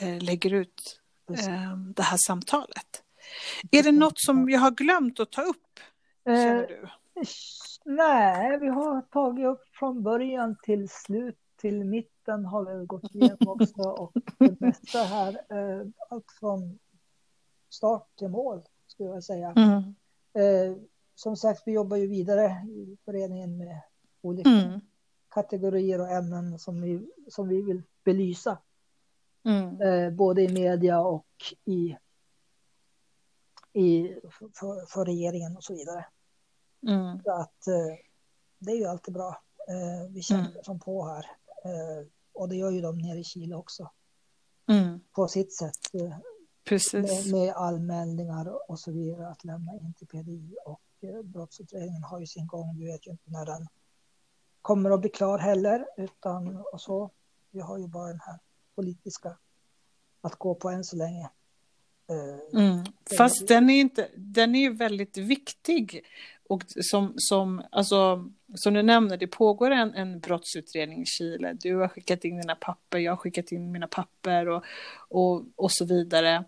eh, 0.00 0.22
lägger 0.22 0.54
ut 0.54 1.00
eh, 1.30 1.76
det 1.96 2.02
här 2.02 2.18
samtalet. 2.26 3.02
Är 3.70 3.82
det 3.82 3.92
något 3.92 4.18
som 4.20 4.50
jag 4.50 4.60
har 4.60 4.70
glömt 4.70 5.20
att 5.20 5.32
ta 5.32 5.42
upp? 5.42 5.80
Känner 6.24 6.60
Eh, 6.62 6.68
du? 6.68 6.88
nej, 7.84 8.58
vi 8.58 8.68
har 8.68 9.00
tagit 9.02 9.46
upp 9.46 9.62
från 9.72 10.02
början 10.02 10.56
till 10.62 10.88
slut 10.88 11.38
till 11.60 11.84
mitten 11.84 12.44
har 12.44 12.64
vi 12.80 12.86
gått 12.86 13.14
igenom 13.14 13.38
också 13.48 13.82
och 13.82 14.12
det 14.38 14.60
mesta 14.60 14.98
här, 14.98 15.40
allt 16.10 16.32
från 16.40 16.78
start 17.70 18.08
till 18.18 18.28
mål 18.28 18.62
skulle 18.86 19.08
jag 19.08 19.24
säga. 19.24 19.52
Mm. 19.56 19.94
Som 21.16 21.36
sagt, 21.36 21.62
vi 21.66 21.72
jobbar 21.72 21.96
ju 21.96 22.06
vidare 22.06 22.66
i 22.68 22.96
föreningen 23.04 23.58
med 23.58 23.80
olika 24.20 24.50
Mm. 24.50 24.80
kategorier 25.28 26.00
och 26.00 26.10
ämnen 26.10 26.58
som 26.58 26.80
vi, 26.82 27.10
som 27.28 27.48
vi 27.48 27.62
vill 27.62 27.82
belysa, 28.04 28.58
Mm. 29.44 29.80
eh, 29.80 30.10
både 30.10 30.42
i 30.42 30.48
media 30.52 31.00
och 31.00 31.26
i, 31.64 31.96
i 33.72 34.14
för, 34.54 34.86
för 34.86 35.04
regeringen 35.04 35.56
och 35.56 35.64
så 35.64 35.74
vidare. 35.74 36.06
Mm. 36.88 37.22
Så 37.24 37.32
att 37.32 37.66
eh, 37.66 37.96
det 38.58 38.70
är 38.72 38.76
ju 38.76 38.84
alltid 38.84 39.14
bra. 39.14 39.42
Eh, 39.68 40.10
vi 40.10 40.22
kämpar 40.22 40.50
Mm. 40.50 40.62
som 40.64 40.80
på 40.80 41.04
här. 41.06 41.26
Eh, 41.64 42.06
och 42.32 42.48
det 42.48 42.56
gör 42.56 42.70
ju 42.70 42.80
de 42.80 42.98
nere 42.98 43.18
i 43.18 43.24
Chile 43.24 43.54
också 43.56 43.90
Mm. 44.68 45.00
på 45.12 45.28
sitt 45.28 45.52
sätt. 45.54 45.94
Eh, 45.94 46.02
med, 46.08 46.20
Precis. 46.64 47.32
med 47.32 47.54
anmälningar 47.54 48.70
och 48.70 48.78
så 48.80 48.92
vidare 48.92 49.28
att 49.28 49.44
lämna 49.44 49.72
in 49.74 49.94
till 49.94 50.06
PDI. 50.06 50.56
Och 50.66 50.80
brottsutredningen 51.22 52.02
har 52.02 52.20
ju 52.20 52.26
sin 52.26 52.46
gång. 52.46 52.78
Vi 52.78 52.86
vet 52.86 53.06
ju 53.06 53.10
inte 53.10 53.30
när 53.30 53.46
den 53.46 53.66
kommer 54.62 54.90
att 54.90 55.00
bli 55.00 55.10
klar 55.10 55.38
heller. 55.38 55.86
Utan 55.96 56.56
och 56.72 56.80
så. 56.80 57.10
Vi 57.50 57.60
har 57.60 57.78
ju 57.78 57.86
bara 57.86 58.08
den 58.08 58.20
här 58.20 58.38
politiska 58.74 59.38
att 60.20 60.36
gå 60.36 60.54
på 60.54 60.68
än 60.68 60.84
så 60.84 60.96
länge. 60.96 61.30
Eh, 62.08 62.60
Mm. 62.60 62.84
Fast 63.18 63.48
den 63.48 63.70
är, 63.70 63.80
inte, 63.80 64.08
den 64.16 64.54
är 64.54 64.60
ju 64.60 64.74
väldigt 64.74 65.16
viktig. 65.16 66.04
Och 66.48 66.62
som, 66.66 67.14
som, 67.16 67.62
alltså, 67.70 68.30
som 68.54 68.74
du 68.74 68.82
nämner, 68.82 69.16
det 69.16 69.26
pågår 69.26 69.70
en, 69.70 69.94
en 69.94 70.20
brottsutredning 70.20 71.02
i 71.02 71.06
Chile. 71.06 71.56
Du 71.60 71.76
har 71.76 71.88
skickat 71.88 72.24
in 72.24 72.40
dina 72.40 72.54
papper, 72.54 72.98
jag 72.98 73.12
har 73.12 73.16
skickat 73.16 73.52
in 73.52 73.72
mina 73.72 73.88
papper 73.88 74.48
och, 74.48 74.64
och, 75.08 75.44
och 75.56 75.72
så 75.72 75.84
vidare. 75.84 76.44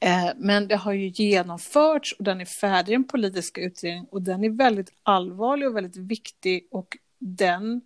Eh, 0.00 0.30
men 0.36 0.68
det 0.68 0.76
har 0.76 0.92
ju 0.92 1.08
genomförts 1.08 2.12
och 2.12 2.24
den 2.24 2.40
är 2.40 2.44
färdig, 2.44 2.94
den 2.94 3.08
politiska 3.08 3.60
utredningen. 3.60 4.06
Och 4.10 4.22
den 4.22 4.44
är 4.44 4.50
väldigt 4.50 4.92
allvarlig 5.02 5.68
och 5.68 5.76
väldigt 5.76 5.96
viktig. 5.96 6.68
Och 6.70 6.96
den 7.18 7.80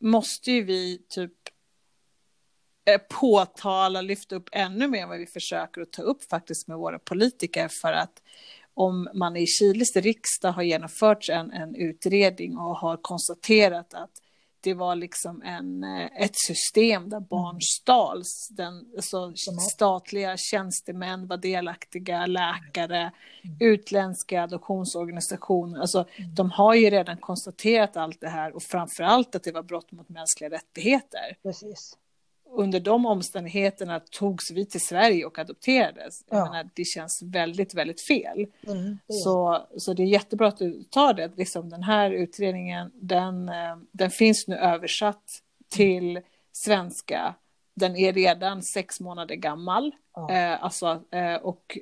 måste 0.00 0.52
ju 0.52 0.62
vi 0.62 0.98
typ 1.08 1.32
eh, 2.84 3.00
påtala, 3.20 4.00
lyfta 4.00 4.36
upp 4.36 4.48
ännu 4.52 4.88
mer 4.88 5.02
än 5.02 5.08
vad 5.08 5.18
vi 5.18 5.26
försöker 5.26 5.80
att 5.80 5.92
ta 5.92 6.02
upp 6.02 6.24
faktiskt 6.24 6.68
med 6.68 6.76
våra 6.78 6.98
politiker 6.98 7.68
för 7.68 7.92
att 7.92 8.22
om 8.74 9.08
man 9.14 9.36
i 9.36 9.46
Chiles 9.46 9.96
riksdag 9.96 10.52
har 10.52 10.62
genomfört 10.62 11.28
en, 11.28 11.50
en 11.50 11.74
utredning 11.74 12.58
och 12.58 12.76
har 12.76 12.96
konstaterat 12.96 13.94
att 13.94 14.10
det 14.60 14.74
var 14.74 14.96
liksom 14.96 15.42
en, 15.42 15.84
eh, 15.84 16.22
ett 16.22 16.36
system 16.46 17.08
där 17.08 17.20
barn 17.20 17.58
stals. 17.60 18.48
Den, 18.50 18.86
alltså, 18.96 19.32
statliga 19.74 20.36
tjänstemän 20.36 21.26
var 21.26 21.36
delaktiga, 21.36 22.26
läkare, 22.26 23.12
utländska 23.60 24.42
adoptionsorganisationer. 24.42 25.80
Alltså, 25.80 26.04
de 26.36 26.50
har 26.50 26.74
ju 26.74 26.90
redan 26.90 27.16
konstaterat 27.16 27.96
allt 27.96 28.20
det 28.20 28.28
här 28.28 28.56
och 28.56 28.62
framför 28.62 29.02
allt 29.02 29.34
att 29.34 29.42
det 29.42 29.52
var 29.52 29.62
brott 29.62 29.92
mot 29.92 30.08
mänskliga 30.08 30.50
rättigheter. 30.50 31.36
Precis. 31.42 31.96
Under 32.52 32.80
de 32.80 33.06
omständigheterna 33.06 34.00
togs 34.10 34.50
vi 34.50 34.66
till 34.66 34.80
Sverige 34.80 35.24
och 35.24 35.38
adopterades. 35.38 36.24
Jag 36.30 36.38
Ja. 36.38 36.44
menar, 36.44 36.68
det 36.74 36.84
känns 36.84 37.22
väldigt, 37.22 37.74
väldigt 37.74 38.06
fel. 38.06 38.46
Mm, 38.66 38.98
det 39.06 39.12
Så, 39.14 39.66
så 39.76 39.94
det 39.94 40.02
är 40.02 40.06
jättebra 40.06 40.48
att 40.48 40.56
du 40.56 40.82
tar 40.82 41.14
det. 41.14 41.30
Liksom 41.36 41.70
den 41.70 41.82
här 41.82 42.10
utredningen, 42.10 42.90
den, 42.94 43.48
eh, 43.48 43.76
den 43.92 44.10
finns 44.10 44.48
nu 44.48 44.56
översatt 44.56 45.24
till 45.68 46.20
svenska. 46.52 47.34
Den 47.74 47.96
är 47.96 48.12
redan 48.12 48.62
sex 48.62 49.00
månader 49.00 49.34
gammal. 49.34 49.92
Ja. 50.14 50.30
Eh, 50.30 50.64
alltså, 50.64 51.02
eh, 51.10 51.34
och 51.34 51.78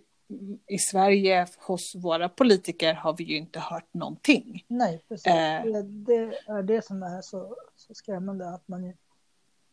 i 0.68 0.78
Sverige 0.78 1.46
hos 1.58 1.94
våra 1.94 2.28
politiker 2.28 2.94
har 2.94 3.16
vi 3.16 3.24
ju 3.24 3.36
inte 3.36 3.60
hört 3.60 3.94
någonting. 3.94 4.64
Nej, 4.68 5.02
precis. 5.08 5.26
Eh. 5.26 5.64
Det, 5.64 5.82
det 5.82 6.32
är 6.46 6.62
det 6.62 6.84
som 6.84 7.02
är 7.02 7.20
så, 7.22 7.56
så 7.76 7.94
skrämmande. 7.94 8.48
Att 8.48 8.68
man, 8.68 8.92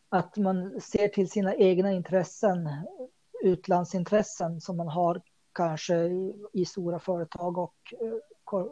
att 0.08 0.36
man 0.36 0.80
ser 0.80 1.08
till 1.08 1.30
sina 1.30 1.54
egna 1.54 1.92
intressen, 1.92 2.68
utlandsintressen 3.42 4.60
som 4.60 4.76
man 4.76 4.88
har 4.88 5.22
kanske 5.52 5.96
i, 6.52 6.64
stora 6.66 6.98
företag 6.98 7.58
och 7.58 7.74
eh, 7.92 8.68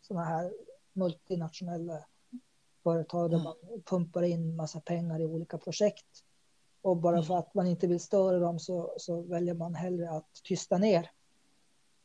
sådana 0.00 0.24
här 0.26 0.52
multinationella 0.92 2.04
företag 2.82 3.30
där 3.30 3.36
Mm. 3.36 3.44
man 3.44 3.82
pumpar 3.84 4.22
in 4.22 4.56
massa 4.56 4.80
pengar 4.80 5.20
i 5.20 5.26
olika 5.26 5.58
projekt. 5.58 6.06
Och 6.82 6.96
bara 6.96 7.16
Mm. 7.16 7.24
för 7.24 7.36
att 7.36 7.54
man 7.54 7.66
inte 7.66 7.86
vill 7.86 8.00
störa 8.00 8.38
dem 8.38 8.58
så, 8.58 8.94
så 8.96 9.20
väljer 9.22 9.54
man 9.54 9.74
hellre 9.74 10.10
att 10.10 10.30
tysta 10.44 10.78
ner 10.78 11.10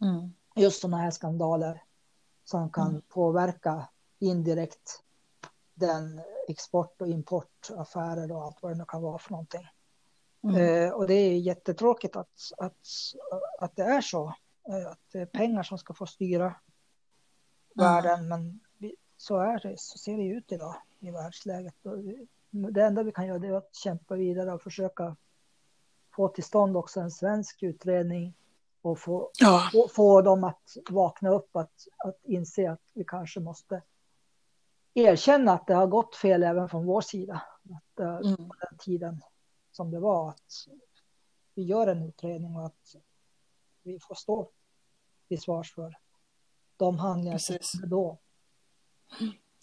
Mm. 0.02 0.34
just 0.56 0.82
sådana 0.82 0.98
här 0.98 1.12
skandaler 1.12 1.84
som 2.44 2.70
kan 2.72 2.90
Mm. 2.90 3.02
påverka 3.08 3.90
indirekt 4.20 5.04
den 5.74 6.22
export 6.48 7.02
och 7.02 7.08
importaffärer 7.08 8.32
och 8.32 8.44
allt 8.44 8.58
vad 8.62 8.72
det 8.72 8.78
nu 8.78 8.86
kan 8.88 9.02
vara 9.02 9.18
för 9.18 9.32
någonting. 9.32 9.68
Mm. 10.44 10.56
Eh, 10.56 10.94
och 10.94 11.08
det 11.08 11.14
är 11.14 11.38
jättetråkigt 11.38 12.16
att, 12.16 12.52
att, 12.58 12.88
att 13.60 13.76
det 13.76 13.84
är 13.84 14.02
så. 14.02 14.34
Eh, 14.70 14.92
att 14.92 15.00
det 15.12 15.20
är 15.20 15.26
pengar 15.26 15.64
som 15.64 15.78
ska 15.78 15.94
få 15.94 16.06
styra 16.06 16.56
världen. 17.76 18.28
Men 18.28 18.60
så 19.18 19.38
är 19.38 19.60
det, 19.60 19.80
så 19.80 19.98
ser 19.98 20.18
det 20.18 20.24
ut 20.24 20.52
idag 20.52 20.76
i 21.00 21.12
världsläget. 21.12 21.76
Det 22.50 22.84
enda 22.84 23.04
vi 23.04 23.12
kan 23.12 23.28
göra 23.28 23.48
är 23.48 23.54
att 23.54 23.76
kämpa 23.76 24.16
vidare 24.16 24.54
och 24.54 24.62
försöka 24.62 25.16
få 26.16 26.28
till 26.28 26.44
stånd 26.44 26.78
också 26.78 27.00
en 27.00 27.12
svensk 27.12 27.64
utredning 27.64 28.34
och 28.82 29.00
få 29.00 29.32
Ja, 29.40 29.70
få, 29.72 29.88
få 29.88 30.22
dem 30.22 30.44
att 30.44 30.78
vakna 30.90 31.30
upp, 31.30 31.56
att, 31.56 31.88
att 31.98 32.20
inse 32.24 32.72
att 32.72 32.82
vi 32.94 33.04
kanske 33.04 33.40
måste 33.40 33.82
erkänna 34.94 35.52
att 35.54 35.68
det 35.68 35.74
har 35.74 35.88
gått 35.88 36.16
fel 36.16 36.44
även 36.44 36.70
från 36.70 36.86
vår 36.86 37.02
sida. 37.02 37.42
Att 37.64 38.00
eh, 38.00 38.16
Mm. 38.16 38.36
på 38.50 38.56
den 38.70 38.78
tiden 38.80 39.22
som 39.72 39.92
det 39.92 40.00
var, 40.00 40.30
att 40.30 40.52
vi 41.56 41.64
gör 41.64 41.88
en 41.88 42.04
utredning 42.04 42.56
och 42.56 42.66
att 42.66 42.96
vi 43.84 44.00
får 44.00 44.16
stå 44.16 44.50
till 45.28 45.42
svars 45.42 45.74
för 45.74 45.98
de 46.78 47.00
handlingar 47.00 47.38
som 47.38 47.56
Precis. 47.56 47.74
hände 47.82 47.88
då. 47.96 48.20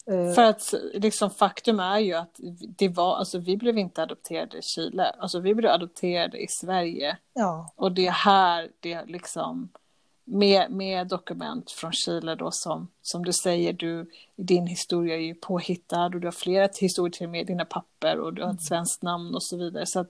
Eh, 0.05 0.33
För 0.33 0.43
att 0.43 0.73
liksom, 0.93 1.29
faktum 1.29 1.79
är 1.79 1.99
ju 1.99 2.13
att 2.13 2.39
det 2.77 2.89
var, 2.89 3.15
alltså, 3.15 3.39
vi 3.39 3.57
blev 3.57 3.77
inte 3.77 4.03
adopterade 4.03 4.57
i 4.57 4.61
Chile. 4.61 5.09
Alltså, 5.09 5.39
vi 5.39 5.55
blev 5.55 5.71
adopterade 5.71 6.37
i 6.43 6.47
Sverige. 6.47 7.17
ja, 7.33 7.73
Och 7.75 7.91
det 7.91 8.07
är 8.07 8.11
här 8.11 8.71
det 8.79 9.05
liksom 9.05 9.69
med, 10.31 10.71
med 10.71 11.07
dokument 11.07 11.71
från 11.71 11.91
Chile 11.93 12.35
då 12.35 12.51
som, 12.51 12.87
som 13.01 13.25
du 13.25 13.33
säger, 13.33 13.73
du, 13.73 14.09
din 14.35 14.67
historia 14.67 15.15
är 15.15 15.19
ju 15.21 15.35
påhittad 15.35 16.05
och 16.05 16.19
du 16.19 16.27
har 16.27 16.31
flera 16.31 16.69
historier 16.79 17.11
till 17.11 17.29
med 17.29 17.47
dina 17.47 17.65
papper 17.65 18.19
och 18.19 18.33
du 18.33 18.43
har 18.43 18.53
ett 18.53 18.63
svenskt 18.65 19.01
namn 19.01 19.35
och 19.35 19.43
så 19.43 19.57
vidare. 19.57 19.85
Så 19.85 20.05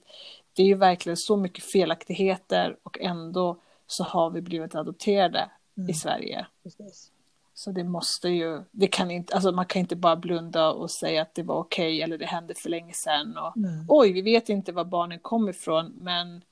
det 0.56 0.62
är 0.62 0.66
ju 0.66 0.74
verkligen 0.74 1.16
så 1.16 1.36
mycket 1.36 1.64
felaktigheter 1.64 2.76
och 2.82 2.98
ändå 3.00 3.56
så 3.86 4.04
har 4.04 4.30
vi 4.30 4.40
blivit 4.40 4.74
adopterade 4.74 5.50
Mm. 5.76 5.90
i 5.90 5.94
Sverige. 5.94 6.46
precis. 6.62 7.10
Så 7.54 7.70
det 7.70 7.84
måste 7.84 8.28
ju, 8.28 8.62
det 8.70 8.86
kan 8.86 9.10
inte, 9.10 9.34
alltså 9.34 9.52
man 9.52 9.66
kan 9.66 9.80
inte 9.80 9.96
bara 9.96 10.16
blunda 10.16 10.72
och 10.72 10.90
säga 10.90 11.22
att 11.22 11.34
det 11.34 11.42
var 11.42 11.54
okej 11.58 12.02
eller 12.02 12.18
det 12.18 12.26
hände 12.26 12.54
för 12.54 12.70
länge 12.70 12.92
sedan 12.94 13.36
och 13.38 13.56
Mm. 13.56 13.84
oj, 13.88 14.12
vi 14.12 14.22
vet 14.22 14.48
inte 14.48 14.72
var 14.72 14.84
barnen 14.84 15.18
kom 15.18 15.48
ifrån, 15.48 15.92
men 16.00 16.42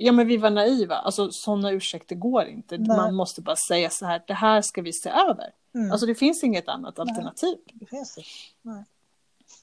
ja, 0.00 0.12
men 0.12 0.26
vi 0.26 0.36
var 0.36 0.50
naiva. 0.50 0.94
Alltså 0.94 1.30
sådana 1.32 1.70
ursäkter 1.72 2.16
går 2.16 2.44
inte. 2.44 2.78
Nej. 2.78 2.96
Man 2.96 3.14
måste 3.14 3.42
bara 3.42 3.56
säga 3.56 3.90
så 3.90 4.06
här, 4.06 4.22
det 4.26 4.34
här 4.34 4.62
ska 4.62 4.82
vi 4.82 4.92
se 4.92 5.10
över. 5.10 5.52
Mm. 5.74 5.92
Alltså 5.92 6.06
det 6.06 6.14
finns 6.14 6.44
inget 6.44 6.68
annat 6.68 6.98
alternativ. 6.98 7.58
det 7.74 7.86
finns 7.86 8.14
det. 8.14 8.22
Nej. 8.62 8.84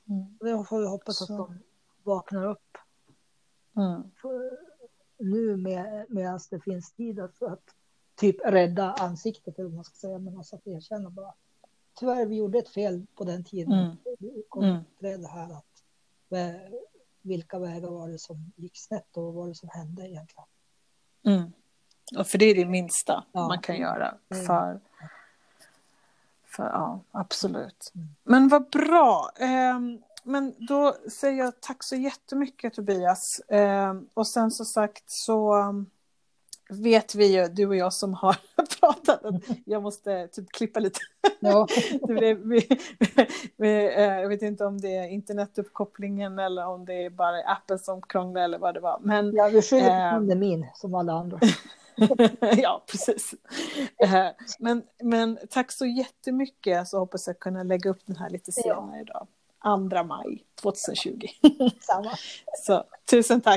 Mm. 0.10 0.38
Det 0.60 0.66
får 0.70 0.80
vi 0.80 0.88
hoppas 0.88 1.22
att 1.22 1.28
de 1.28 1.60
vaknar 2.04 2.46
upp 2.48 2.78
Mm. 3.78 4.12
för- 4.22 4.58
nu 5.18 5.58
med, 5.58 6.06
medan 6.10 6.40
det 6.50 6.60
finns 6.60 6.92
tid 6.92 7.20
att, 7.20 7.44
att 7.44 7.64
typ 8.16 8.36
rädda 8.46 8.94
ansiktet 8.94 9.60
eller 9.60 9.68
vad 9.70 9.76
man 9.76 9.84
ska 9.84 9.96
säga, 9.96 10.18
men 10.20 10.38
alltså 10.38 10.56
att 10.56 10.68
erkänna 10.68 11.10
bara. 11.10 11.34
Tyvärr, 12.00 12.26
vi 12.26 12.36
gjorde 12.36 12.60
ett 12.60 12.70
fel 12.70 13.06
på 13.16 13.24
den 13.24 13.44
tiden. 13.44 13.74
Mm. 13.74 13.96
Vi 14.20 14.44
kom 14.50 14.64
Mm. 14.64 14.84
till 15.00 15.22
det 15.22 15.28
här 15.28 15.54
att 15.54 15.84
vä- 16.30 16.74
vilka 17.26 17.60
vägar 17.60 17.90
var 17.90 18.10
det 18.10 18.20
som 18.20 18.52
gick 18.56 18.78
snett 18.78 19.18
och 19.18 19.24
vad 19.24 19.34
var 19.34 19.48
det 19.48 19.56
som 19.56 19.70
hände 19.70 20.02
egentligen? 20.10 20.46
Mm. 21.26 21.52
Och 22.18 22.28
för 22.28 22.38
det 22.38 22.46
är 22.46 22.56
det 22.56 22.66
minsta 22.66 23.24
Ja. 23.32 23.48
man 23.48 23.60
kan 23.62 23.76
göra. 23.78 24.16
Mm. 24.30 24.46
För, 24.46 24.80
för 26.46 26.64
ja, 26.64 27.00
absolut. 27.12 27.92
Mm. 27.96 28.08
Men 28.24 28.48
vad 28.48 28.70
bra. 28.70 29.30
Ehm, 29.40 30.02
men 30.24 30.56
då 30.68 30.96
säger 31.20 31.44
jag 31.44 31.62
tack 31.62 31.78
så 31.80 31.96
jättemycket 31.96 32.74
Tobias. 32.74 33.42
Ehm, 33.50 34.10
och 34.14 34.28
sen 34.28 34.52
så 34.52 34.66
sagt 34.66 35.04
så 35.08 35.54
vet 36.70 37.16
vi 37.16 37.26
ju, 37.36 37.48
du 37.48 37.68
och 37.68 37.76
jag 37.76 37.94
som 37.94 38.14
har 38.14 38.36
pratat, 38.80 39.26
att 39.26 39.36
jag 39.66 39.84
måste 39.84 40.28
typ 40.28 40.52
klippa 40.52 40.80
lite. 40.80 41.00
Ja, 41.40 41.68
Det 42.08 42.14
blev, 42.14 42.38
vi, 42.38 42.68
vi, 43.58 43.86
eh, 43.96 44.02
jag 44.04 44.30
vet 44.30 44.42
inte 44.42 44.66
om 44.66 44.82
det 44.82 44.96
är 44.96 45.08
internetuppkopplingen 45.08 46.40
eller 46.40 46.68
om 46.68 46.86
det 46.86 46.94
är 47.06 47.10
bara 47.10 47.42
appen 47.44 47.80
som 47.80 48.02
krånglar 48.02 48.42
eller 48.42 48.58
vad 48.58 48.74
det 48.74 48.80
var. 48.80 49.00
Men 49.02 49.36
ja 49.36 49.48
vi 49.48 49.62
skyller 49.62 49.88
på 49.88 49.94
Ehm. 49.94 50.12
pandemin 50.14 50.68
som 50.76 50.96
alla 50.96 51.14
andra. 51.14 51.40
ja, 52.58 52.84
precis. 52.92 53.36
Eh, 54.04 54.28
Men, 54.60 54.84
men 55.04 55.38
tack 55.50 55.72
så 55.72 55.86
jättemycket 55.86 56.88
så 56.88 57.00
hoppas 57.00 57.28
jag 57.28 57.40
kunna 57.40 57.64
lägga 57.64 57.90
upp 57.90 58.00
den 58.06 58.16
här 58.16 58.30
lite 58.30 58.52
senare 58.52 59.02
idag. 59.02 59.28
2 59.64 60.04
maj 60.04 60.44
2020. 60.62 61.20
Samma. 61.82 62.12
Så 62.66 62.84
tusen 63.10 63.42
tack. 63.42 63.54